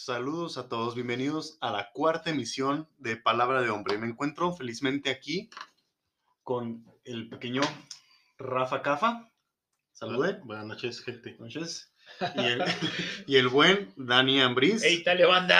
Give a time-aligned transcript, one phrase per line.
[0.00, 3.98] Saludos a todos, bienvenidos a la cuarta emisión de Palabra de Hombre.
[3.98, 5.50] Me encuentro felizmente aquí
[6.44, 7.62] con el pequeño
[8.38, 9.28] Rafa Cafa.
[9.92, 10.38] Salude.
[10.44, 11.34] Buenas noches, gente.
[11.36, 11.92] Buenas noches.
[12.36, 12.62] Y el,
[13.26, 14.84] y el buen Dani Ambriz.
[14.84, 15.56] ¡Ey, dale, banda!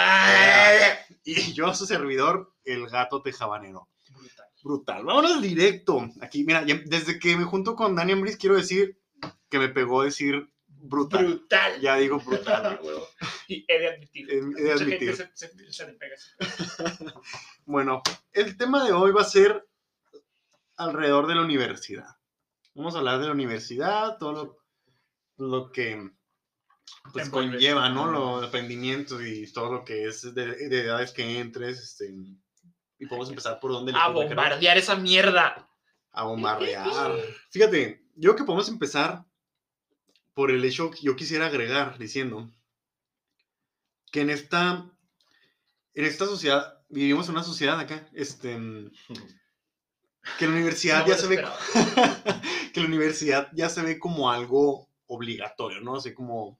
[1.25, 3.89] Y yo, su servidor, el gato tejabanero.
[4.09, 4.45] Brutal.
[4.63, 5.03] Brutal.
[5.03, 6.09] Vámonos directo.
[6.21, 8.97] Aquí, mira, ya- desde que me junto con Dani Ambriz, quiero decir
[9.49, 10.49] que me pegó decir
[10.81, 11.25] brutal.
[11.25, 11.81] Brutal.
[11.81, 12.79] Ya digo brutal.
[13.47, 14.29] Y he de admitir.
[14.29, 15.15] He- he de Mucha gente admitir.
[15.15, 16.15] Se, se- se le pega.
[17.65, 19.67] Bueno, el tema de hoy va a ser
[20.77, 22.07] alrededor de la universidad.
[22.75, 24.31] Vamos a hablar de la universidad, todo
[25.37, 26.09] lo, lo que
[27.11, 28.09] pues, conlleva, ¿no?
[28.11, 31.79] Los aprendimientos y todo lo que es de, de edades que entres.
[31.79, 32.13] Este,
[32.97, 35.67] y podemos empezar por donde A bombardear esa mierda.
[36.11, 36.87] A bombardear.
[37.51, 39.25] Fíjate, yo creo que podemos empezar
[40.33, 42.49] por el hecho que yo quisiera agregar diciendo
[44.11, 44.89] que en esta,
[45.93, 48.57] en esta sociedad, vivimos en una sociedad acá, este,
[50.37, 51.43] que la universidad No ya se ve,
[52.73, 55.95] que la universidad ya se ve como algo obligatorio, ¿no?
[55.97, 56.59] Así como,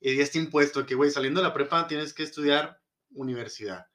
[0.00, 2.80] y ya está impuesto que, güey, saliendo de la prepa tienes que estudiar
[3.12, 3.86] universidad.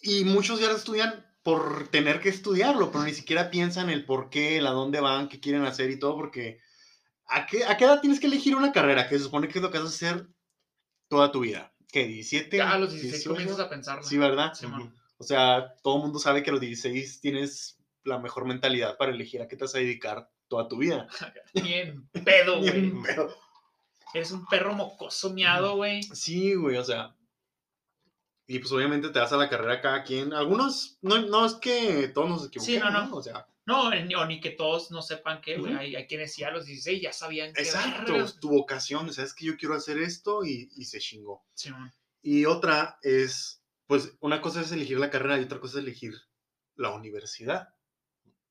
[0.00, 4.30] Y muchos ya lo estudian por tener que estudiarlo, pero ni siquiera piensan el por
[4.30, 6.60] qué, el a dónde van, qué quieren hacer y todo, porque
[7.28, 9.08] ¿a qué, a qué edad tienes que elegir una carrera?
[9.08, 10.28] Que se supone que es lo que vas a hacer
[11.08, 11.72] toda tu vida.
[11.90, 12.08] ¿Qué?
[12.08, 12.56] ¿17?
[12.56, 13.30] Ya a los 16 18?
[13.30, 14.04] comienzas a pensar.
[14.04, 14.52] Sí, ¿verdad?
[14.54, 14.66] Sí.
[15.16, 19.12] O sea, todo el mundo sabe que a los 16 tienes la mejor mentalidad para
[19.12, 21.06] elegir a qué te vas a dedicar toda tu vida.
[21.54, 22.68] Ni en pedo, güey.
[22.68, 23.34] en pedo.
[24.12, 26.02] Eres un perro mocoso miado, güey.
[26.02, 27.14] Sí, güey, o sea.
[28.46, 30.32] Y pues obviamente te das a la carrera cada quien.
[30.32, 33.16] Algunos, no, no es que todos nos equivoquemos, no, no.
[33.16, 35.74] O sea, No, ni, o ni que todos no sepan qué, güey.
[35.74, 37.62] Hay, hay quienes sí a los 16 ya sabían que.
[37.62, 38.38] exacto, vergas.
[38.38, 41.44] tu vocación, sabes que yo quiero hacer esto y, y se chingó.
[41.54, 41.92] Sí, man.
[42.20, 46.14] Y otra es, pues una cosa es elegir la carrera y otra cosa es elegir
[46.76, 47.68] la universidad.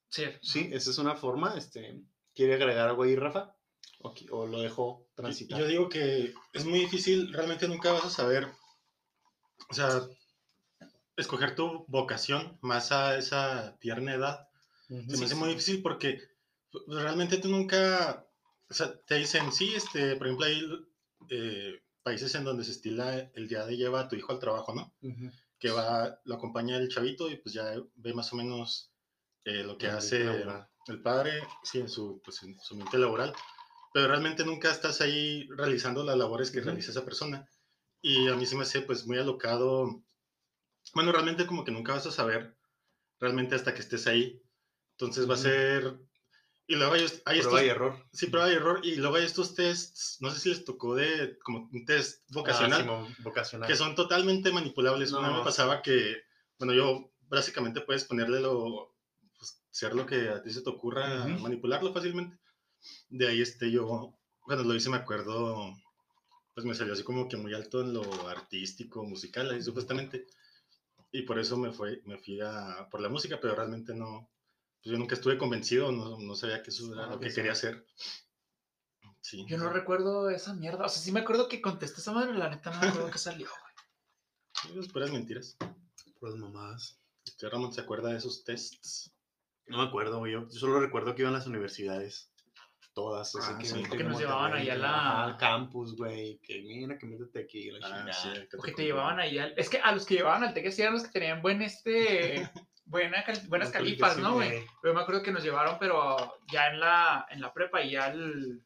[0.10, 0.26] Sí.
[0.42, 1.56] Sí, esa es una forma.
[1.58, 2.02] Este,
[2.36, 3.56] ¿Quiere agregar algo ahí, Rafa?
[4.00, 5.60] ¿O, o lo dejo transitar?
[5.60, 8.48] Yo digo que es muy difícil, realmente nunca vas a saber,
[9.70, 10.02] o sea,
[11.18, 14.50] escoger tu vocación más a esa tierna edad.
[14.88, 16.20] Se me hace muy difícil porque
[16.72, 18.28] pues, realmente tú nunca,
[18.70, 20.62] o sea, te dicen, sí, este, por ejemplo, hay
[21.30, 24.74] eh, países en donde se estila el día de lleva a tu hijo al trabajo,
[24.74, 24.94] ¿no?
[25.02, 25.32] Ujú.
[25.60, 28.92] Que va, lo acompaña el chavito y pues ya ve más o menos
[29.46, 30.68] eh, lo que El hace laboral.
[30.88, 33.34] el padre, sí, en su, pues, en su ambiente laboral,
[33.94, 36.68] pero realmente nunca estás ahí realizando las labores que Ujú.
[36.68, 37.48] realiza esa persona.
[38.02, 40.04] Y a mí se me hace pues muy alocado,
[40.94, 42.58] bueno, realmente como que nunca vas a saber
[43.20, 44.43] realmente hasta que estés ahí.
[44.94, 46.00] Entonces va a ser...
[46.66, 47.62] Y luego hay, hay Prueba estos...
[47.64, 48.06] y error.
[48.14, 48.80] Sí, prueba y error.
[48.84, 52.80] Y luego hay estos tests, no sé si les tocó de como un test vocacional,
[52.80, 53.68] Ah, Simón, vocacional.
[53.68, 55.12] que son totalmente manipulables.
[55.12, 56.24] Una No, me pasaba que,
[56.58, 58.96] bueno, yo básicamente puedes ponerle lo,
[59.38, 61.40] pues, ser lo que a ti se te ocurra, Ujú.
[61.40, 62.40] manipularlo fácilmente.
[63.10, 65.76] De ahí este yo, cuando lo hice me acuerdo,
[66.54, 70.28] pues me salió así como que muy alto en lo artístico, musical, ahí supuestamente.
[71.12, 74.30] Y por eso me, fue, me fui a, por la música, pero realmente no,
[74.84, 77.54] pues yo nunca estuve convencido, no, no sabía que eso era Ah, lo que quería
[77.54, 77.86] hacer.
[79.22, 79.46] Sí.
[79.48, 80.86] Yo no recuerdo esa mierda.
[80.86, 83.18] O sea, sí me acuerdo que contesté esa madre, la neta no me acuerdo que
[83.18, 83.74] salió, güey.
[84.62, 85.56] Sí, pues, puras mentiras.
[86.20, 87.00] Puras mamadas.
[87.26, 89.14] ¿Usted, Ramón, se acuerda de esos tests?
[89.68, 90.34] No me acuerdo, güey.
[90.34, 92.30] Yo solo recuerdo que iban a las universidades.
[92.94, 93.34] Todas.
[93.36, 93.84] Así Ah, que, sí.
[93.84, 96.38] Que nos llevaban Monterrey, ahí a que la- ajá, al campus, güey.
[96.40, 97.72] Que mira, que métete aquí.
[97.72, 99.54] La Ah, sí, que O que te llevaban ahí al...
[99.58, 102.36] Es que a los que llevaban al TEC sí eran los que tenían buen este...
[102.86, 104.48] Buena, cal- buenas Las califas, ¿no, güey?
[104.50, 107.92] calificaciones, Pero me acuerdo que nos llevaron, pero ya en la, en la prepa y
[107.92, 108.62] ya al,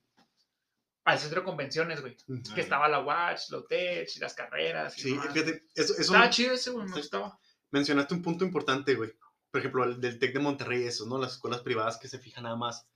[1.05, 2.17] al centro de convenciones, güey.
[2.53, 4.97] Que estaba la Watch, la UTEC y las carreras.
[4.97, 5.27] Y Sí, demás.
[5.33, 6.99] fíjate, eso, eso Estaba chido ese, güey, me Sí.
[6.99, 7.39] gustaba.
[7.71, 9.13] mencionaste un punto importante, güey.
[9.51, 11.17] Por ejemplo, el del TEC de Monterrey, eso, ¿no?
[11.17, 12.87] Las escuelas privadas que se fijan nada más.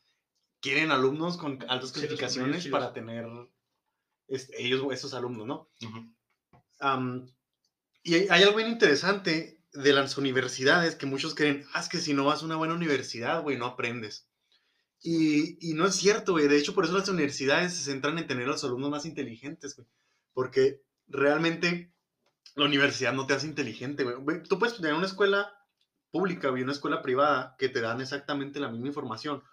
[0.60, 3.26] Quieren alumnos con altas Sí, calificaciones para tener
[4.28, 5.70] este, ellos, esos alumnos, ¿no?
[5.88, 6.14] Ujú.
[6.80, 7.28] Am,
[8.04, 12.00] y hay, hay algo bien interesante de las universidades que muchos creen, ah, es que
[12.00, 14.28] si no vas a una buena universidad, güey, no aprendes.
[15.02, 16.48] Y, y no es cierto, güey.
[16.48, 19.76] De hecho, por eso las universidades se centran en tener a los alumnos más inteligentes,
[19.76, 19.88] güey.
[20.34, 21.94] Porque realmente
[22.56, 24.44] la universidad no te hace inteligente, güey.
[24.44, 25.54] Tú puedes tener una escuela
[26.12, 29.44] pública, güey, una escuela privada que te dan exactamente la misma información.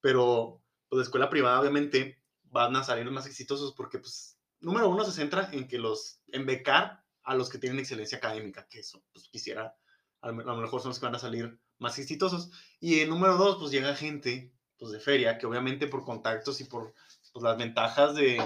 [0.00, 5.04] Pero, pues, la escuela privada, obviamente, van a salir más exitosos porque, pues, número uno
[5.04, 9.02] se centra en que los, en becar a los que tienen excelencia académica, que eso,
[9.12, 9.76] pues, quisiera,
[10.20, 12.50] a lo, mejor son los que van a salir más exitosos.
[12.80, 16.64] Y en número dos, pues, llega gente, pues, de feria, que obviamente por contactos y
[16.64, 16.94] por,
[17.32, 18.36] pues, las ventajas de,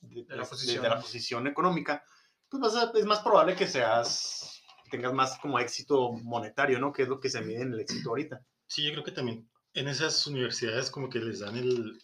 [0.00, 0.82] de, De la de- posición.
[0.82, 2.04] de la posición económica,
[2.48, 6.92] pues vas a- es más probable que seas, tengas más como éxito monetario, ¿no?
[6.92, 8.40] Que es lo que se mide en el éxito ahorita.
[8.66, 12.02] Sí, yo creo que también en esas universidades como que les dan el,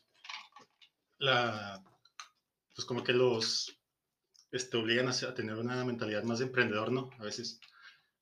[1.18, 1.82] la,
[2.74, 3.74] pues como que los,
[4.54, 7.10] este, obligan a, tener una mentalidad más de emprendedor, ¿no?
[7.18, 7.60] A veces,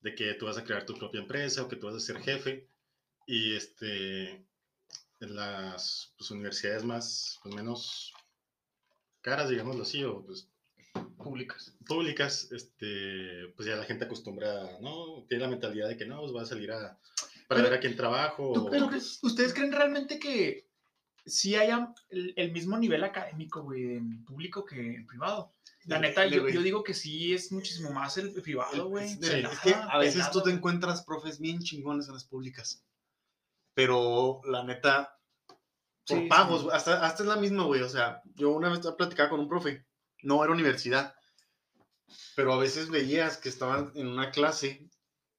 [0.01, 2.17] de que tú vas a crear tu propia empresa o que tú vas a ser
[2.19, 2.67] jefe
[3.25, 4.31] y este,
[5.21, 8.13] en las pues, universidades más, pues menos
[9.21, 10.49] caras, digámoslo así, o pues
[11.17, 11.73] Públicas.
[11.87, 15.25] públicas, este, pues ya la gente acostumbra, ¿no?
[15.29, 16.99] Tiene la mentalidad de que no, pues va a salir a,
[17.47, 18.51] para Pero- ver a quién trabajo.
[18.53, 20.67] ¿Tú- o- ¿Ustedes creen realmente que
[21.25, 25.53] sí haya el, el mismo nivel académico, güey, en público que en privado?
[25.85, 29.11] La neta, yo, yo digo que sí es muchísimo más el privado, güey.
[29.11, 30.57] Es, es que a veces tú te Pelado.
[30.57, 32.85] encuentras profes bien chingones en las públicas.
[33.73, 35.19] Pero la neta,
[36.07, 36.67] por Sí, pagos, sí.
[36.71, 37.81] hasta, hasta es la misma, güey.
[37.81, 39.85] O sea, yo una vez platicaba con un profe,
[40.21, 41.15] no era universidad,
[42.35, 44.89] pero a veces veías que estaban en una clase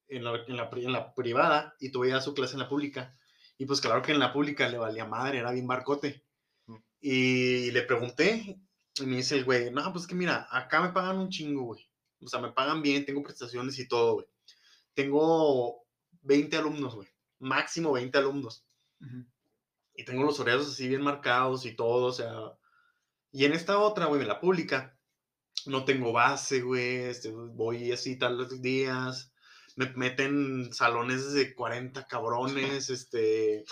[0.09, 3.17] en la, en la, en la privada y tú veías su clase en la pública.
[3.59, 6.25] Y pues claro que en la pública le valía madre, era bien barcote.
[6.67, 6.77] Mm.
[7.01, 8.59] Y le pregunté,
[8.97, 11.89] y me dice el güey, no, pues que mira, acá me pagan un chingo, güey.
[12.21, 14.27] O sea, me pagan bien, tengo prestaciones y todo, güey.
[14.95, 15.85] Tengo
[16.23, 17.09] 20 alumnos, güey.
[17.41, 18.65] Máximo 20 alumnos.
[19.01, 19.27] Ujú.
[19.97, 22.33] Y tengo los horarios así bien marcados y todo, o sea.
[23.33, 24.97] Y en esta otra, güey, en la pública,
[25.67, 26.97] no tengo base, güey.
[27.05, 29.34] este, voy así tales días.
[29.77, 33.65] Me meten salones de 40 cabrones, este.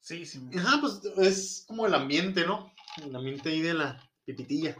[0.00, 0.40] Sí, sí.
[0.56, 2.72] Ajá, pues es como el ambiente, ¿no?
[3.02, 4.76] El ambiente ahí de la pipitilla.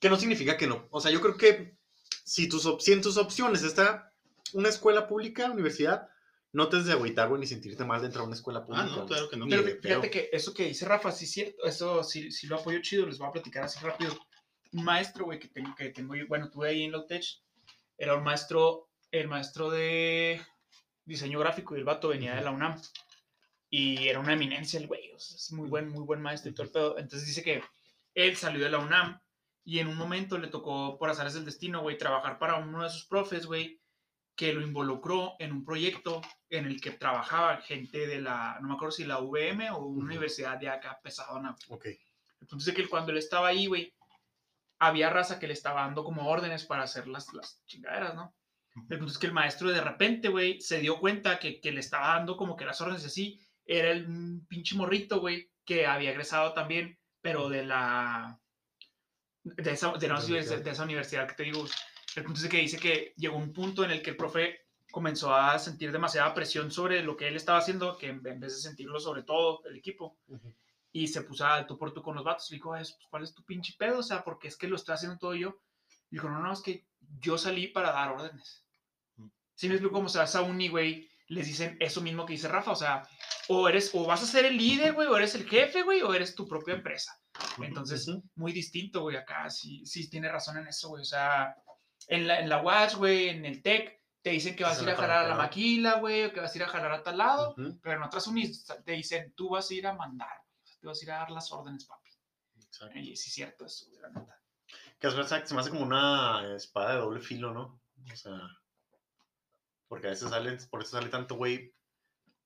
[0.00, 0.86] Que no significa que no.
[0.90, 1.76] O sea, yo creo que
[2.24, 4.12] si, tus, si en tus opciones está
[4.52, 6.08] una escuela pública, universidad,
[6.52, 8.84] no te has de güey, ni sentirte mal de entrar a una escuela Ah, pública.
[8.86, 9.06] no, güey.
[9.06, 9.46] claro que no.
[9.48, 12.46] Pero de fí- fíjate que eso que dice Rafa, sí es cierto, eso sí, sí
[12.46, 14.18] lo apoyo chido, les voy a platicar así rápido.
[14.72, 17.24] Un maestro, güey, que tengo, que tengo yo, bueno, tuve ahí en Lotech,
[17.98, 20.40] era un maestro, el maestro de
[21.04, 22.80] diseño gráfico y el vato venía de la UNAM.
[23.68, 26.54] Y era una eminencia el güey, o sea, es muy buen, muy buen maestro y
[26.54, 26.98] todo el pedo.
[26.98, 27.62] Entonces dice que
[28.14, 29.20] él salió de la UNAM
[29.64, 32.90] y en un momento le tocó, por azares del destino, güey, trabajar para uno de
[32.90, 33.80] sus profes, güey,
[34.34, 36.20] que lo involucró en un proyecto
[36.50, 39.98] en el que trabajaba gente de la, no me acuerdo si la VM o una
[39.98, 40.06] Ujú.
[40.06, 41.54] universidad de acá pesadona.
[41.68, 41.86] Ok.
[42.40, 43.94] Entonces que cuando él estaba ahí, güey,
[44.84, 48.34] había raza que le estaba dando como órdenes para hacer las, las chingaderas, ¿no?
[48.88, 51.80] El punto es que el maestro de repente, güey, se dio cuenta que, que le
[51.80, 53.38] estaba dando como que las órdenes así.
[53.64, 58.40] Era el un pinche morrito, güey, que había egresado también, pero de la...
[59.44, 60.64] De esa, de, la De la universidad, universidad.
[60.64, 61.64] de esa universidad que te digo.
[62.16, 65.32] El punto es que dice que llegó un punto en el que el profe comenzó
[65.34, 68.98] a sentir demasiada presión sobre lo que él estaba haciendo, que en vez de sentirlo
[68.98, 70.54] sobre todo el equipo, Ujú.
[70.92, 72.50] Y se puso al tú por tú con los vatos.
[72.50, 73.98] Le dijo, "Ay, pues, ¿cuál es tu pinche pedo?
[73.98, 75.58] O sea, porque es que lo estoy haciendo todo yo.
[76.10, 76.86] Y dijo, no, no, es que
[77.18, 78.64] yo salí para dar órdenes.
[79.16, 79.28] Mm.
[79.54, 82.34] Si me explico cómo se va a esa uni, güey, les dicen eso mismo que
[82.34, 83.08] dice Rafa, o sea,
[83.48, 86.12] o eres, o vas a ser el líder, güey, o eres el jefe, güey, o
[86.12, 87.18] eres tu propia empresa.
[87.62, 91.56] Entonces, muy distinto, güey, acá sí, sí tiene razón en eso, güey, o sea,
[92.08, 94.90] en la, en la Watch, güey, en el Tech, te dicen que vas a ir
[94.90, 97.16] a jalar a la maquila, güey, o que vas a ir a jalar a tal
[97.18, 97.80] lado, Ujú.
[97.82, 100.41] pero en otras unis te dicen, tú vas a ir a mandar,
[100.82, 102.10] te vas a ir a dar las órdenes, papi.
[102.56, 102.98] Exacto.
[102.98, 104.38] Y sí es cierto eso, la neta.
[104.98, 107.80] Que se me hace como una espada de doble filo, ¿no?
[108.12, 108.40] O sea.
[109.88, 111.74] Porque a veces salen, por eso sale tanto güey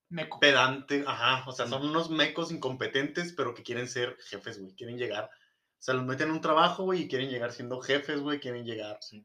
[0.08, 0.38] Meco.
[0.40, 4.98] pedante, ajá, o sea, son unos mecos incompetentes, pero que quieren ser jefes, güey, quieren
[4.98, 8.40] llegar, o sea, los meten en un trabajo, güey, y quieren llegar siendo jefes, güey,
[8.40, 9.24] quieren llegar, Sí.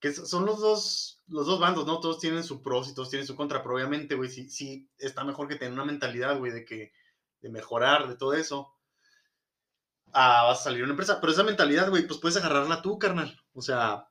[0.00, 2.00] que so- son los dos, los dos bandos, ¿no?
[2.00, 5.24] Todos tienen su pros y todos tienen su contra, pero obviamente, güey, sí, sí está
[5.24, 6.92] mejor que tener una mentalidad, güey, de que,
[7.40, 8.72] de mejorar, de todo eso,
[10.12, 13.40] a vas a salir una empresa, pero esa mentalidad, güey, pues puedes agarrarla tú, carnal,
[13.52, 14.06] o sea...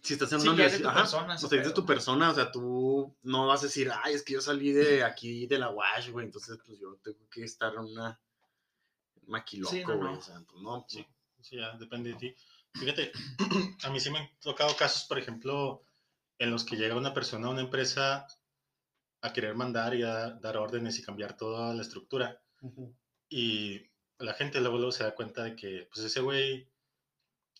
[0.00, 3.16] Si estás en una universidad, ajá, persona o sea, es tu persona, o sea, tú
[3.22, 6.24] no vas a decir, ay, es que yo salí de aquí, de la WASH, güey,
[6.24, 8.20] entonces pues yo tengo que estar en una
[9.28, 10.18] maquiloco, Sí, no, güey, no.
[10.18, 11.06] o sea, pues no, Sí,
[11.40, 12.34] sí, ya depende de ti.
[12.74, 13.12] Fíjate,
[13.84, 15.82] a mí sí me han tocado casos, por ejemplo,
[16.38, 18.26] en los que llega una persona a una empresa
[19.20, 22.40] a querer mandar y a dar órdenes y cambiar toda la estructura.
[22.60, 22.96] Ujú.
[23.28, 23.82] Y
[24.18, 26.68] la gente luego, luego se da cuenta de que, pues ese güey,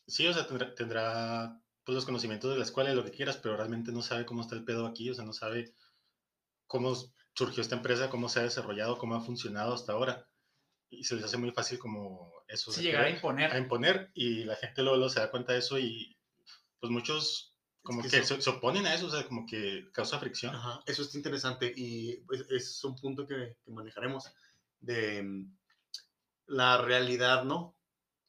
[0.07, 3.37] sí, o sea, tendrá, tendrá pues, los conocimientos de la escuela y lo que quieras,
[3.39, 5.75] pero realmente no sabe cómo está el pedo aquí, o sea, no sabe
[6.67, 6.95] cómo
[7.35, 10.29] surgió esta empresa, cómo se ha desarrollado, cómo ha funcionado hasta ahora.
[10.91, 12.73] Y se les hace muy fácil como eso.
[12.73, 13.53] Sí, llegar a imponer.
[13.53, 16.19] a imponer y la gente luego, luego se da cuenta de eso y
[16.81, 19.91] pues muchos como que que, eso- se, se oponen a eso, o sea, como que
[19.93, 20.55] causa fricción.
[20.55, 24.33] Ajá, eso está interesante y pues, es un punto que, que manejaremos
[24.81, 25.57] de mm,
[26.47, 27.77] la realidad, ¿no?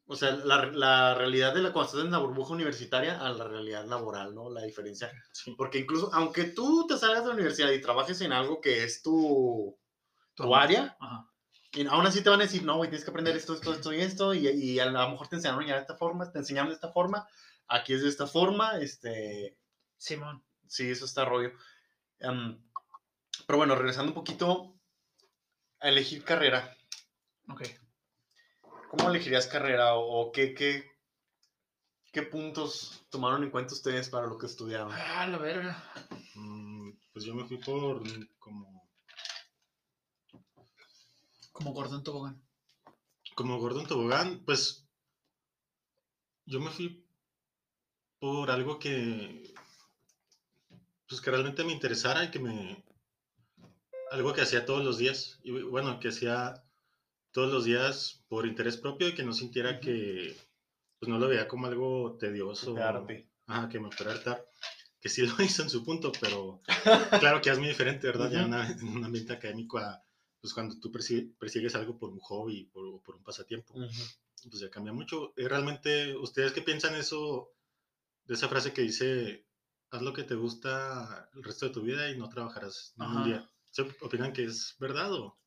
[0.06, 3.48] O sea, la, la realidad de la cuando estás en la burbuja universitaria a la
[3.48, 4.50] realidad laboral, ¿no?
[4.50, 5.12] La diferencia.
[5.34, 5.54] Sí.
[5.58, 9.02] Porque incluso, aunque tú te salgas de la universidad y trabajes en algo que es
[9.04, 9.78] tu,
[10.34, 11.30] tu área, Ajá.
[11.72, 13.94] y aún así te van a decir, no, güey, tienes que aprender esto, esto, esto
[13.94, 16.70] y esto, y, y a lo mejor te enseñaron ya de esta forma, te enseñaron
[16.70, 17.28] de esta forma,
[17.68, 19.58] aquí es de esta forma, este,
[19.98, 20.44] Simón.
[20.68, 21.52] sí, eso está rollo.
[22.20, 22.60] Em,
[23.46, 24.79] pero bueno, regresando un poquito
[25.82, 26.76] a elegir carrera.
[27.50, 27.64] Ok.
[28.90, 30.84] ¿Cómo elegirías carrera o, o qué, qué,
[32.12, 34.92] qué puntos tomaron en cuenta ustedes para lo que estudiaban?
[35.00, 35.84] Ah, la verga.
[36.36, 38.02] Mm, Pues yo me fui por
[38.40, 38.90] como,
[41.52, 42.42] Como Gordon Tobogán.
[43.36, 44.86] como Gordon Tobogán, pues
[46.46, 47.06] yo me fui
[48.20, 49.54] por algo que,
[51.08, 52.84] pues que realmente me interesara y que me,
[54.12, 56.64] algo que hacía todos los días, y bueno, que hacía
[57.32, 60.36] todos los días por interés propio y que no sintiera que,
[61.00, 62.74] pues no lo veía como algo tedioso.
[62.74, 63.30] De arte.
[63.48, 64.46] Ajá, que me fuera a hartar.
[65.00, 66.62] Que sí lo hizo en su punto, pero
[67.20, 68.32] claro que es muy diferente, ¿verdad?
[68.32, 68.48] Ya Ujú.
[68.48, 70.04] una- en un ambiente académico a,
[70.42, 74.04] pues cuando tú persi- persigues algo por un hobby por, o por un pasatiempo, Ujú.
[74.50, 75.34] pues ya cambia mucho.
[75.36, 77.52] Realmente, ¿ustedes qué piensan eso,
[78.26, 79.46] de esa frase que dice,
[79.92, 83.24] haz lo que te gusta el resto de tu vida y no trabajarás ni un
[83.24, 83.50] día?
[83.72, 85.38] ¿Se opinan que es verdad o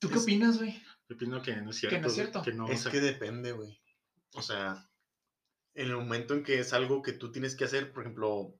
[0.00, 0.80] ¿Tú qué Es- opinas, güey?
[1.08, 1.98] yo opino que no es cierto?
[2.00, 2.42] no es cierto.
[2.42, 3.80] que no, o Es sea, que depende, güey.
[4.34, 4.88] O sea,
[5.74, 8.54] en el momento en que es algo que tú tienes que hacer, por ejemplo,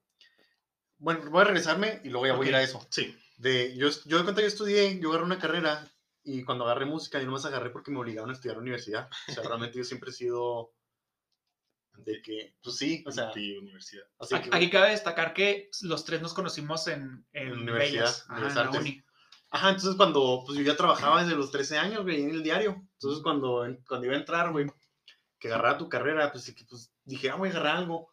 [0.97, 2.85] bueno, voy a regresarme y luego ya voy a ir a eso.
[2.89, 5.91] Sí, De, yo, yo de cuenta yo estudié, yo agarré una carrera
[6.23, 9.09] y cuando agarré música yo nomás agarré porque me obligaron a estudiar a la universidad.
[9.27, 9.43] O sea,
[9.73, 10.73] realmente yo siempre he sido
[11.97, 14.03] de que, pues sí, o sea, anti-universidad.
[14.19, 18.03] así Aquí, que- aquí cabe destacar que los tres nos conocimos en, en En universidad,
[18.05, 18.81] Bellas, en ajá, Bellas en la Artes.
[18.81, 19.03] uni.
[19.53, 22.81] Ajá, entonces cuando, pues yo ya trabajaba desde los 13 años, güey, en el diario.
[22.93, 24.67] Entonces cuando, cuando iba a entrar, güey,
[25.39, 28.09] que agarrara tu carrera, pues, que, pues dije, ah, voy a agarrar algo.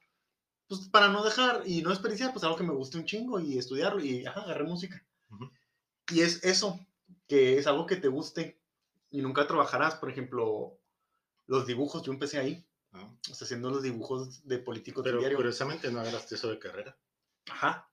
[0.66, 3.56] Pues para no dejar y no desperdiciar, pues algo que me guste un chingo y
[3.56, 4.04] estudiarlo.
[4.04, 5.02] Y, ajá, agarré música.
[5.30, 5.50] Ujú.
[6.11, 6.78] Y es eso,
[7.28, 8.61] que es algo que te guste
[9.11, 9.94] y nunca trabajarás.
[9.94, 10.78] Por ejemplo,
[11.47, 13.18] los dibujos, yo empecé ahí, ¿no?
[13.30, 15.37] o sea, haciendo los dibujos de políticos del Pero diario.
[15.38, 16.97] curiosamente no agarraste eso de carrera.
[17.50, 17.90] Ajá.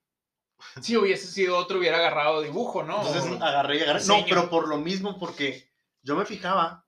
[0.81, 3.05] Si hubiese sido otro, hubiera agarrado dibujo, ¿no?
[3.05, 4.05] Entonces agarré y agarré.
[4.05, 5.69] No, pero por lo mismo, porque
[6.01, 6.87] yo me fijaba,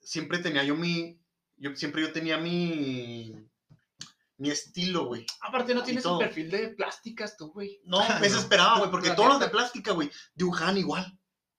[0.00, 1.20] siempre tenía yo mi,
[1.56, 3.34] yo siempre yo tenía mi,
[4.36, 5.26] mi estilo, güey.
[5.40, 6.18] Aparte, no tienes todo.
[6.18, 7.80] perfil de plásticas tú, güey.
[7.84, 11.18] No, me desesperaba, güey, porque La todos los de plástica, güey, dibujaban igual.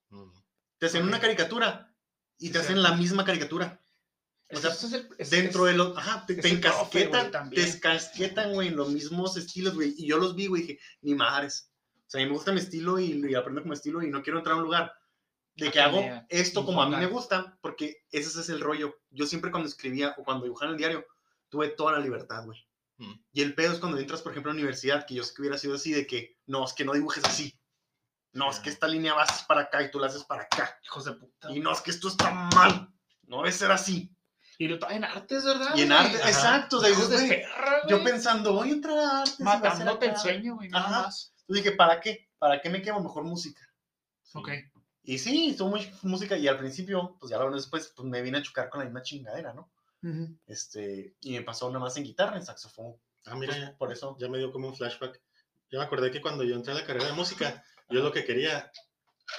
[0.09, 0.31] Mm.
[0.77, 1.93] Te hacen una caricatura
[2.37, 3.79] y Sí, te hacen la misma caricatura.
[4.51, 7.49] O sea, es el- es- Dentro es- de los, ajá, te, te el profe, encasquetan,
[7.49, 9.93] te encasquetan, güey, en los mismos estilos, güey.
[9.97, 11.71] Y yo los vi, güey, dije, ni madres.
[12.07, 14.21] O sea, a mí me gusta mi estilo y, y aprendo como estilo y no
[14.21, 14.93] quiero entrar a un lugar
[15.55, 18.59] de que Ah, hago ya, esto como a mí me gusta, porque ese es el
[18.59, 18.95] rollo.
[19.09, 21.05] Yo siempre cuando escribía o cuando dibujaba en el diario,
[21.49, 22.59] tuve toda la libertad, güey.
[22.97, 23.13] Mm.
[23.33, 25.41] Y el pedo es cuando entras, por ejemplo, a la universidad, que yo sé que
[25.41, 27.57] hubiera sido así, de que, no, es que no dibujes así.
[28.33, 28.73] No, es que Ya.
[28.73, 30.77] esta línea vas para acá y tú la haces para acá.
[30.83, 31.51] Hijos de puta.
[31.51, 32.93] Y no, es que esto está mal.
[33.23, 34.14] No debe ser así.
[34.57, 35.75] Y lo en artes, ¿verdad?
[35.75, 35.99] Y en güey?
[35.99, 36.29] arte, Ajá.
[36.29, 36.77] exacto.
[36.77, 39.43] o sea, Hijos dices, de perra, yo pensando, voy a entrar a arte.
[39.43, 41.01] Matándote el sueño, güey, nada Ajá.
[41.03, 41.33] más.
[41.47, 42.29] Yo dije, ¿para qué?
[42.39, 43.61] ¿Para qué me quemo mejor música?
[44.23, 44.37] Sí.
[44.37, 44.49] Ok.
[45.03, 48.39] Y sí, estuvo muy música y al principio, pues ya lo después, pues me vine
[48.39, 49.69] a chocar con la misma chingadera, ¿no?
[50.03, 50.35] Ujú.
[50.47, 52.95] Este, y me pasó nada más en guitarra, en saxofón.
[53.25, 54.17] Ah, mira, Pues, ya, por eso.
[54.19, 55.21] ya me dio como un flashback.
[55.69, 58.23] Yo me acordé que cuando yo entré a la carrera de música, yo lo que
[58.25, 58.71] quería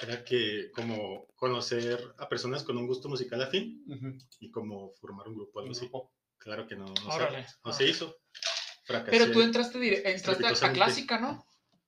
[0.01, 4.17] era que como conocer a personas con un gusto musical afín Ujú.
[4.39, 5.85] y como formar un grupo, algo Un así.
[5.85, 6.13] grupo.
[6.37, 7.45] Claro que no, no, se, Órale.
[7.63, 8.17] no se hizo.
[8.85, 9.11] Fracasé.
[9.17, 11.45] Pero tú entraste, entraste a- clásica, ¿no?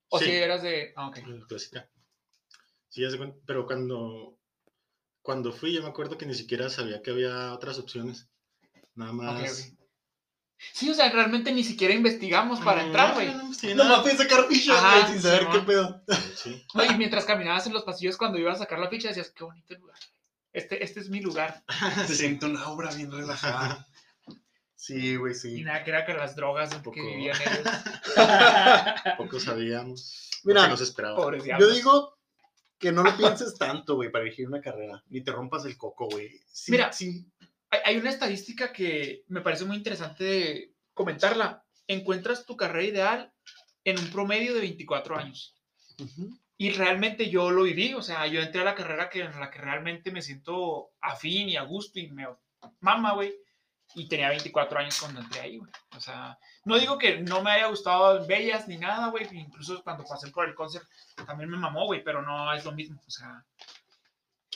[0.09, 0.25] O Sí.
[0.25, 0.91] si eras de.
[0.95, 1.19] Ah, ok.
[1.47, 1.89] clásica.
[2.89, 3.03] Sí,
[3.45, 4.39] pero cuando,
[5.21, 8.27] cuando fui, yo me acuerdo que ni siquiera sabía que había otras opciones.
[8.95, 9.71] Nada más.
[10.73, 13.27] Sí, o sea, realmente ni siquiera investigamos para No, entrar, güey.
[13.27, 13.97] no, no investigué No nada.
[13.97, 16.01] más fui a sacar fichas, Ajá, güey, sin saber qué pedo.
[16.35, 16.65] Sí.
[16.73, 19.43] No, y mientras caminabas en los pasillos cuando ibas a sacar la ficha, decías, qué
[19.43, 19.97] bonito lugar.
[20.51, 21.63] Este, este es mi lugar.
[22.07, 23.85] Se siente una obra bien relajada.
[24.81, 25.61] Sí, güey, Y sí.
[25.61, 26.91] nada, que era que las drogas poco.
[26.91, 27.67] que vivían ellos.
[29.17, 30.29] Poco sabíamos.
[30.45, 31.17] Mira, nos esperaba.
[31.17, 32.17] Pobres Yo digo
[32.77, 35.03] que no lo pienses tanto, güey, para elegir una carrera.
[35.09, 36.29] Ni te rompas el coco, güey.
[36.49, 36.93] Sí, Mira.
[36.93, 37.25] sí.
[37.71, 41.63] Hay, una estadística que me parece muy interesante comentarla.
[41.87, 43.33] Encuentras tu carrera ideal
[43.83, 45.55] en un promedio de 24 años.
[45.99, 46.37] Ujú.
[46.57, 49.49] Y realmente yo lo viví, o sea, yo entré a la carrera que, en la
[49.49, 52.27] que realmente me siento afín y a gusto y me
[52.81, 53.33] mama, güey.
[53.95, 55.71] Y tenía 24 años cuando entré ahí, güey.
[55.95, 59.25] O sea, no digo que no me haya gustado Bellas ni nada, güey.
[59.31, 60.85] Incluso cuando pasé por el concert
[61.25, 63.01] también me mamó, güey, pero no es lo mismo.
[63.07, 63.43] O sea,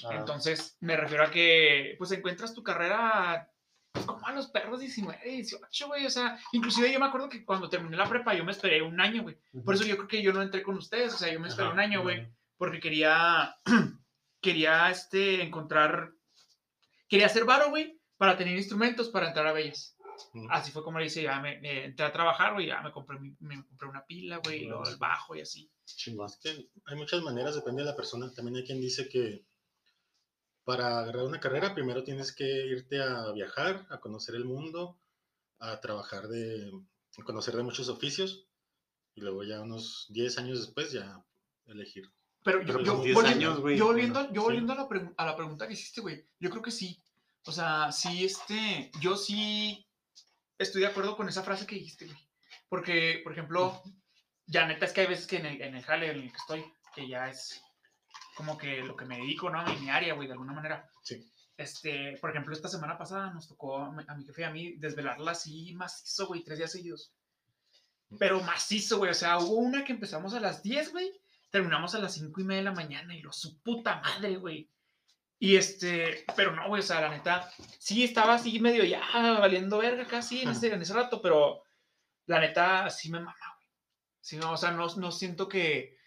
[0.09, 0.15] Ah.
[0.15, 3.49] Entonces, me refiero a que, pues, encuentras tu carrera
[3.91, 6.05] pues, como a los perros 19, 18, güey.
[6.05, 8.99] O sea, inclusive yo me acuerdo que cuando terminé la prepa, yo me esperé un
[8.99, 9.37] año, güey.
[9.63, 11.13] Por eso yo creo que yo no entré con ustedes.
[11.13, 12.27] O sea, yo me esperé Ajá, un año, güey.
[12.57, 13.55] Porque quería,
[14.41, 16.11] quería, este, encontrar,
[17.07, 19.97] quería hacer varo, güey, para tener instrumentos para entrar a Bellas.
[20.49, 23.19] Así fue como le hice, ya me, me entré a trabajar, güey, ya me compré,
[23.19, 25.69] mi- me compré una pila, güey, y luego el bajo y así.
[25.85, 26.27] Chingón.
[26.27, 28.31] Es que hay muchas maneras, depende de la persona.
[28.33, 29.43] También hay quien dice que
[30.63, 34.99] para agarrar una carrera primero tienes que irte a viajar, a conocer el mundo,
[35.59, 36.71] a trabajar de,
[37.17, 38.47] a conocer de muchos oficios
[39.15, 41.23] y luego ya unos 10 años después ya
[41.65, 42.11] elegir.
[42.43, 43.77] Pero yo, Pero yo, 10 volviendo, años, güey.
[43.77, 44.45] yo volviendo, Bueno, yo sí.
[44.45, 47.01] volviendo a, la a la pregunta que hiciste, güey, yo creo que sí.
[47.45, 49.85] O sea, sí, este, yo sí
[50.57, 52.17] estoy de acuerdo con esa frase que dijiste, güey.
[52.69, 53.81] Porque, por ejemplo,
[54.45, 56.37] ya neta es que hay veces que en el, en el jale en el que
[56.37, 56.65] estoy,
[56.95, 57.61] que ya es
[58.35, 59.63] como que lo que me dedico, ¿no?
[59.65, 60.89] Mi, mi área, güey, de alguna manera.
[61.03, 61.25] Sí.
[61.55, 64.49] Este, por ejemplo, esta semana pasada nos tocó a mi, a mi jefe y a
[64.49, 67.13] mí desvelarla así macizo, güey, tres días seguidos.
[68.19, 69.11] Pero macizo, güey.
[69.11, 71.11] O sea, hubo una que empezamos a las 10, güey.
[71.49, 74.69] Terminamos a las 5 y media de la mañana y lo su puta madre, güey.
[75.39, 79.01] Y este, pero no, güey, o sea, la neta, sí estaba así medio ya
[79.39, 81.63] valiendo verga casi en ese, en ese rato, pero
[82.27, 83.67] la neta sí me mama, güey.
[84.21, 85.97] Sí, no, o sea, no, no siento que,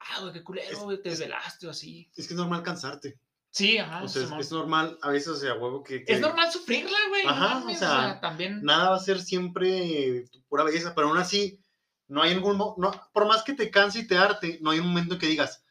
[0.00, 2.10] ah, güey, qué culero, güey, te es- desvelaste o así.
[2.16, 3.18] Es que es normal cansarte.
[3.52, 4.04] Sí, ajá.
[4.04, 6.04] o sea, es, es normal a veces, o sea, huevo que...
[6.04, 7.24] que Es normal sufrirla, güey.
[7.24, 8.62] no Ajá, o mames, sea, también.
[8.62, 11.60] Nada va a ser siempre pura belleza, pero aún así,
[12.06, 12.56] no hay ningún...
[12.58, 12.76] No,
[13.12, 15.64] por más que te canse y te arte, no hay un momento en que digas,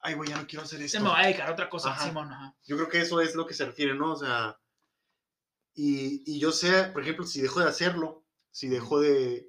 [0.00, 1.00] ay, güey, ya no quiero hacer Se esto.
[1.00, 2.04] me va a dedicar a otra cosa, Ajá.
[2.08, 2.56] Simón, ajá.
[2.64, 4.12] Yo creo que eso es lo que se refiere, ¿no?
[4.14, 4.58] O sea,
[5.74, 9.48] y, y yo sé, por ejemplo, si dejo de hacerlo, si dejo de,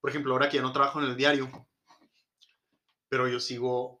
[0.00, 1.66] por ejemplo, ahora que ya no trabajo en el diario,
[3.12, 4.00] pero yo sigo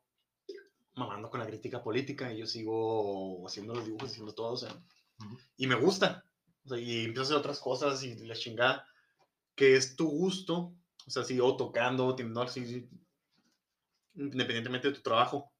[0.94, 4.70] mamando con la crítica política y yo sigo haciendo los dibujos, haciendo todo, o sea,
[4.70, 5.38] Ujú.
[5.58, 6.24] y me gusta.
[6.64, 8.88] O sea, y empiezo a hacer otras cosas y la chingada,
[9.54, 10.72] que es tu gusto,
[11.06, 12.88] o sea, si o tocando, teniendo así,
[14.14, 15.52] independientemente de tu trabajo.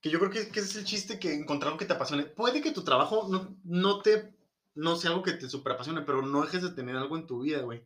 [0.00, 2.24] Que yo creo que, que ese es el chiste, que encontrar algo que te apasione.
[2.24, 4.34] Puede que tu trabajo no, no te,
[4.74, 7.42] no sea algo que te super apasione, pero no dejes de tener algo en tu
[7.42, 7.84] vida, güey.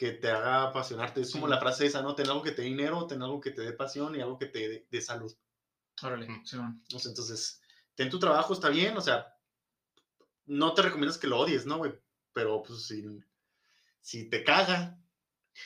[0.00, 1.20] Que te haga apasionarte.
[1.20, 1.50] Es como Sí.
[1.50, 2.14] la frase esa, ¿no?
[2.14, 4.46] Tener algo que te dé dinero, tener algo que te dé pasión y algo que
[4.46, 5.30] te dé salud.
[6.02, 6.26] Órale.
[6.42, 7.60] O sea, entonces,
[7.94, 9.36] ten tu trabajo, está bien, o sea,
[10.46, 11.92] no te recomiendas que lo odies, ¿no, güey?
[12.32, 13.04] Pero, pues, si,
[14.00, 14.96] si te caga,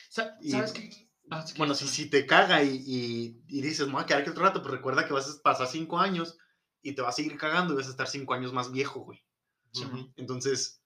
[0.09, 1.09] Sa- Y- ¿Sabes qué?
[1.29, 2.03] Ah, sí, bueno, sí, si, sí.
[2.03, 4.73] si te caga y, y, y dices, me voy a quedar aquí otro rato, pues
[4.73, 6.37] recuerda que vas a pasar cinco años
[6.81, 9.23] y te vas a seguir cagando y vas a estar cinco años más viejo, güey.
[9.71, 10.11] Sí, Ujú.
[10.17, 10.81] Entonces,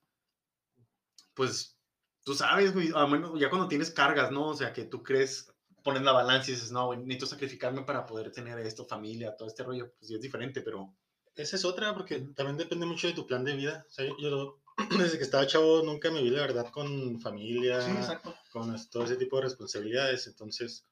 [1.34, 1.79] pues,
[2.23, 4.49] tú sabes, güey, a menos ya cuando tienes cargas, ¿no?
[4.49, 5.51] O sea, que tú crees,
[5.84, 9.47] pones la balanza y dices, no, güey, necesito sacrificarme para poder tener esto, familia, todo
[9.47, 10.93] este rollo, pues sí es diferente, pero...
[11.36, 13.86] Esa es otra, porque también depende mucho de tu plan de vida.
[13.88, 14.60] O sea, yo
[14.97, 18.36] desde que estaba chavo nunca me vi, la verdad, con familia, Sí, exacto.
[18.51, 20.27] con todo ese tipo de responsabilidades.
[20.27, 20.86] Entonces,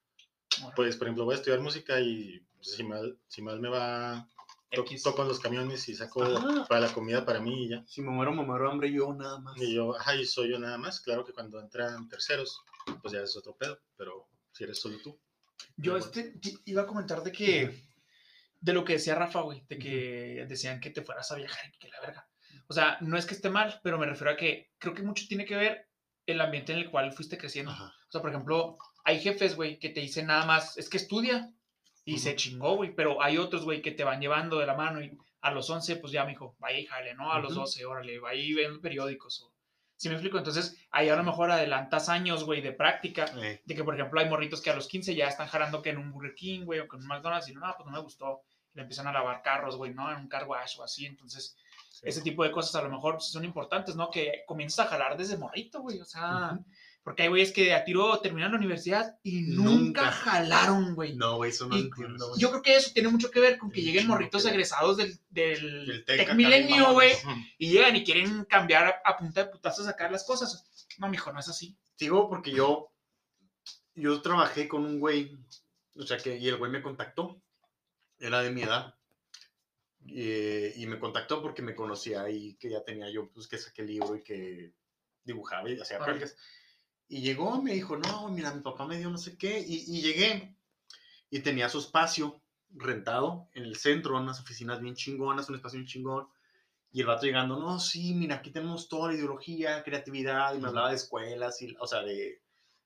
[0.76, 4.28] pues, por ejemplo, voy a estudiar música y pues, si, mal, si mal me va,
[4.72, 5.04] to- X.
[5.04, 6.66] toco en los camiones y saco Ajá.
[6.68, 7.84] para la comida para mí y ya.
[7.88, 9.56] Si me muero, me muero hambre yo nada más.
[9.62, 11.00] Y yo, ajá, y soy yo nada más.
[11.02, 12.62] Claro que cuando entran terceros,
[13.02, 15.20] pues ya es otro pedo, pero si eres solo tú.
[15.76, 16.34] Yo este,
[16.66, 17.84] iba a comentar de que,
[18.60, 21.78] de lo que decía Rafa, güey, de que decían que te fueras a viajar y
[21.78, 22.28] que la verga.
[22.68, 25.26] O sea, no es que esté mal, pero me refiero a que creo que mucho
[25.28, 25.88] tiene que ver
[26.26, 27.72] el ambiente en el cual fuiste creciendo.
[27.72, 27.86] Ajá.
[28.08, 31.50] O sea, por ejemplo, hay jefes, güey, que te dicen nada más, es que estudia.
[32.14, 32.96] Y se chingó, güey.
[32.96, 35.98] Pero hay otros, güey, que te van llevando de la mano y a los 11,
[35.98, 37.32] pues ya, mijo, vaya y jale, ¿no?
[37.32, 37.62] A los Ujú.
[37.62, 39.42] 12, órale, vaya y ve los periódicos.
[39.42, 39.54] O...
[39.96, 40.38] ¿Sí me explico?
[40.38, 43.26] Entonces, ahí a lo mejor adelantas años, güey, de práctica.
[43.42, 45.90] Eh, De que, por ejemplo, hay morritos que a los 15 ya están jalando que
[45.90, 48.00] en un Burger King, güey, o que en un McDonald's y no, pues no me
[48.00, 48.42] gustó.
[48.74, 50.10] Le empiezan a lavar carros, güey, ¿no?
[50.12, 51.06] En un car wash o así.
[51.06, 51.58] Entonces,
[52.04, 54.10] ese tipo de cosas a lo mejor sí son importantes, ¿no?
[54.12, 56.00] Que comienzas a jalar desde morrito, güey.
[56.00, 56.66] O sea, Ujú.
[57.08, 60.12] Porque hay güeyes que a tiro terminan la universidad y nunca, Nunca.
[60.12, 61.16] jalaron, güey.
[61.16, 62.34] no, güey, eso no Y entiendo.
[62.38, 65.18] Yo creo que eso tiene mucho que ver con que lleguen morritos que egresados del,
[65.30, 67.14] del, Del Milenio, güey,
[67.58, 70.70] y llegan y quieren cambiar a, a punta de putazos sacar las cosas.
[70.98, 71.78] No, mijo, no es así.
[71.98, 72.92] Digo, porque yo,
[73.96, 75.32] yo trabajé con un güey,
[75.96, 77.42] o sea, que, y el güey me contactó,
[78.20, 78.96] era de mi edad,
[80.06, 83.84] y, y me contactó porque me conocía y que ya tenía yo, pues, que saqué
[83.84, 84.74] el libro y que
[85.24, 86.26] dibujaba y hacía Órale.
[87.10, 90.02] Y llegó, me dijo, no, mira, mi papá me dio no sé qué, y, y
[90.02, 90.58] llegué,
[91.30, 95.88] y tenía su espacio rentado en el centro, unas oficinas bien chingonas, un espacio bien
[95.88, 96.28] chingón,
[96.92, 100.68] y el vato llegando, no, sí, mira, aquí tenemos toda la ideología, creatividad, y me
[100.68, 102.42] hablaba de escuelas, y, o sea, de,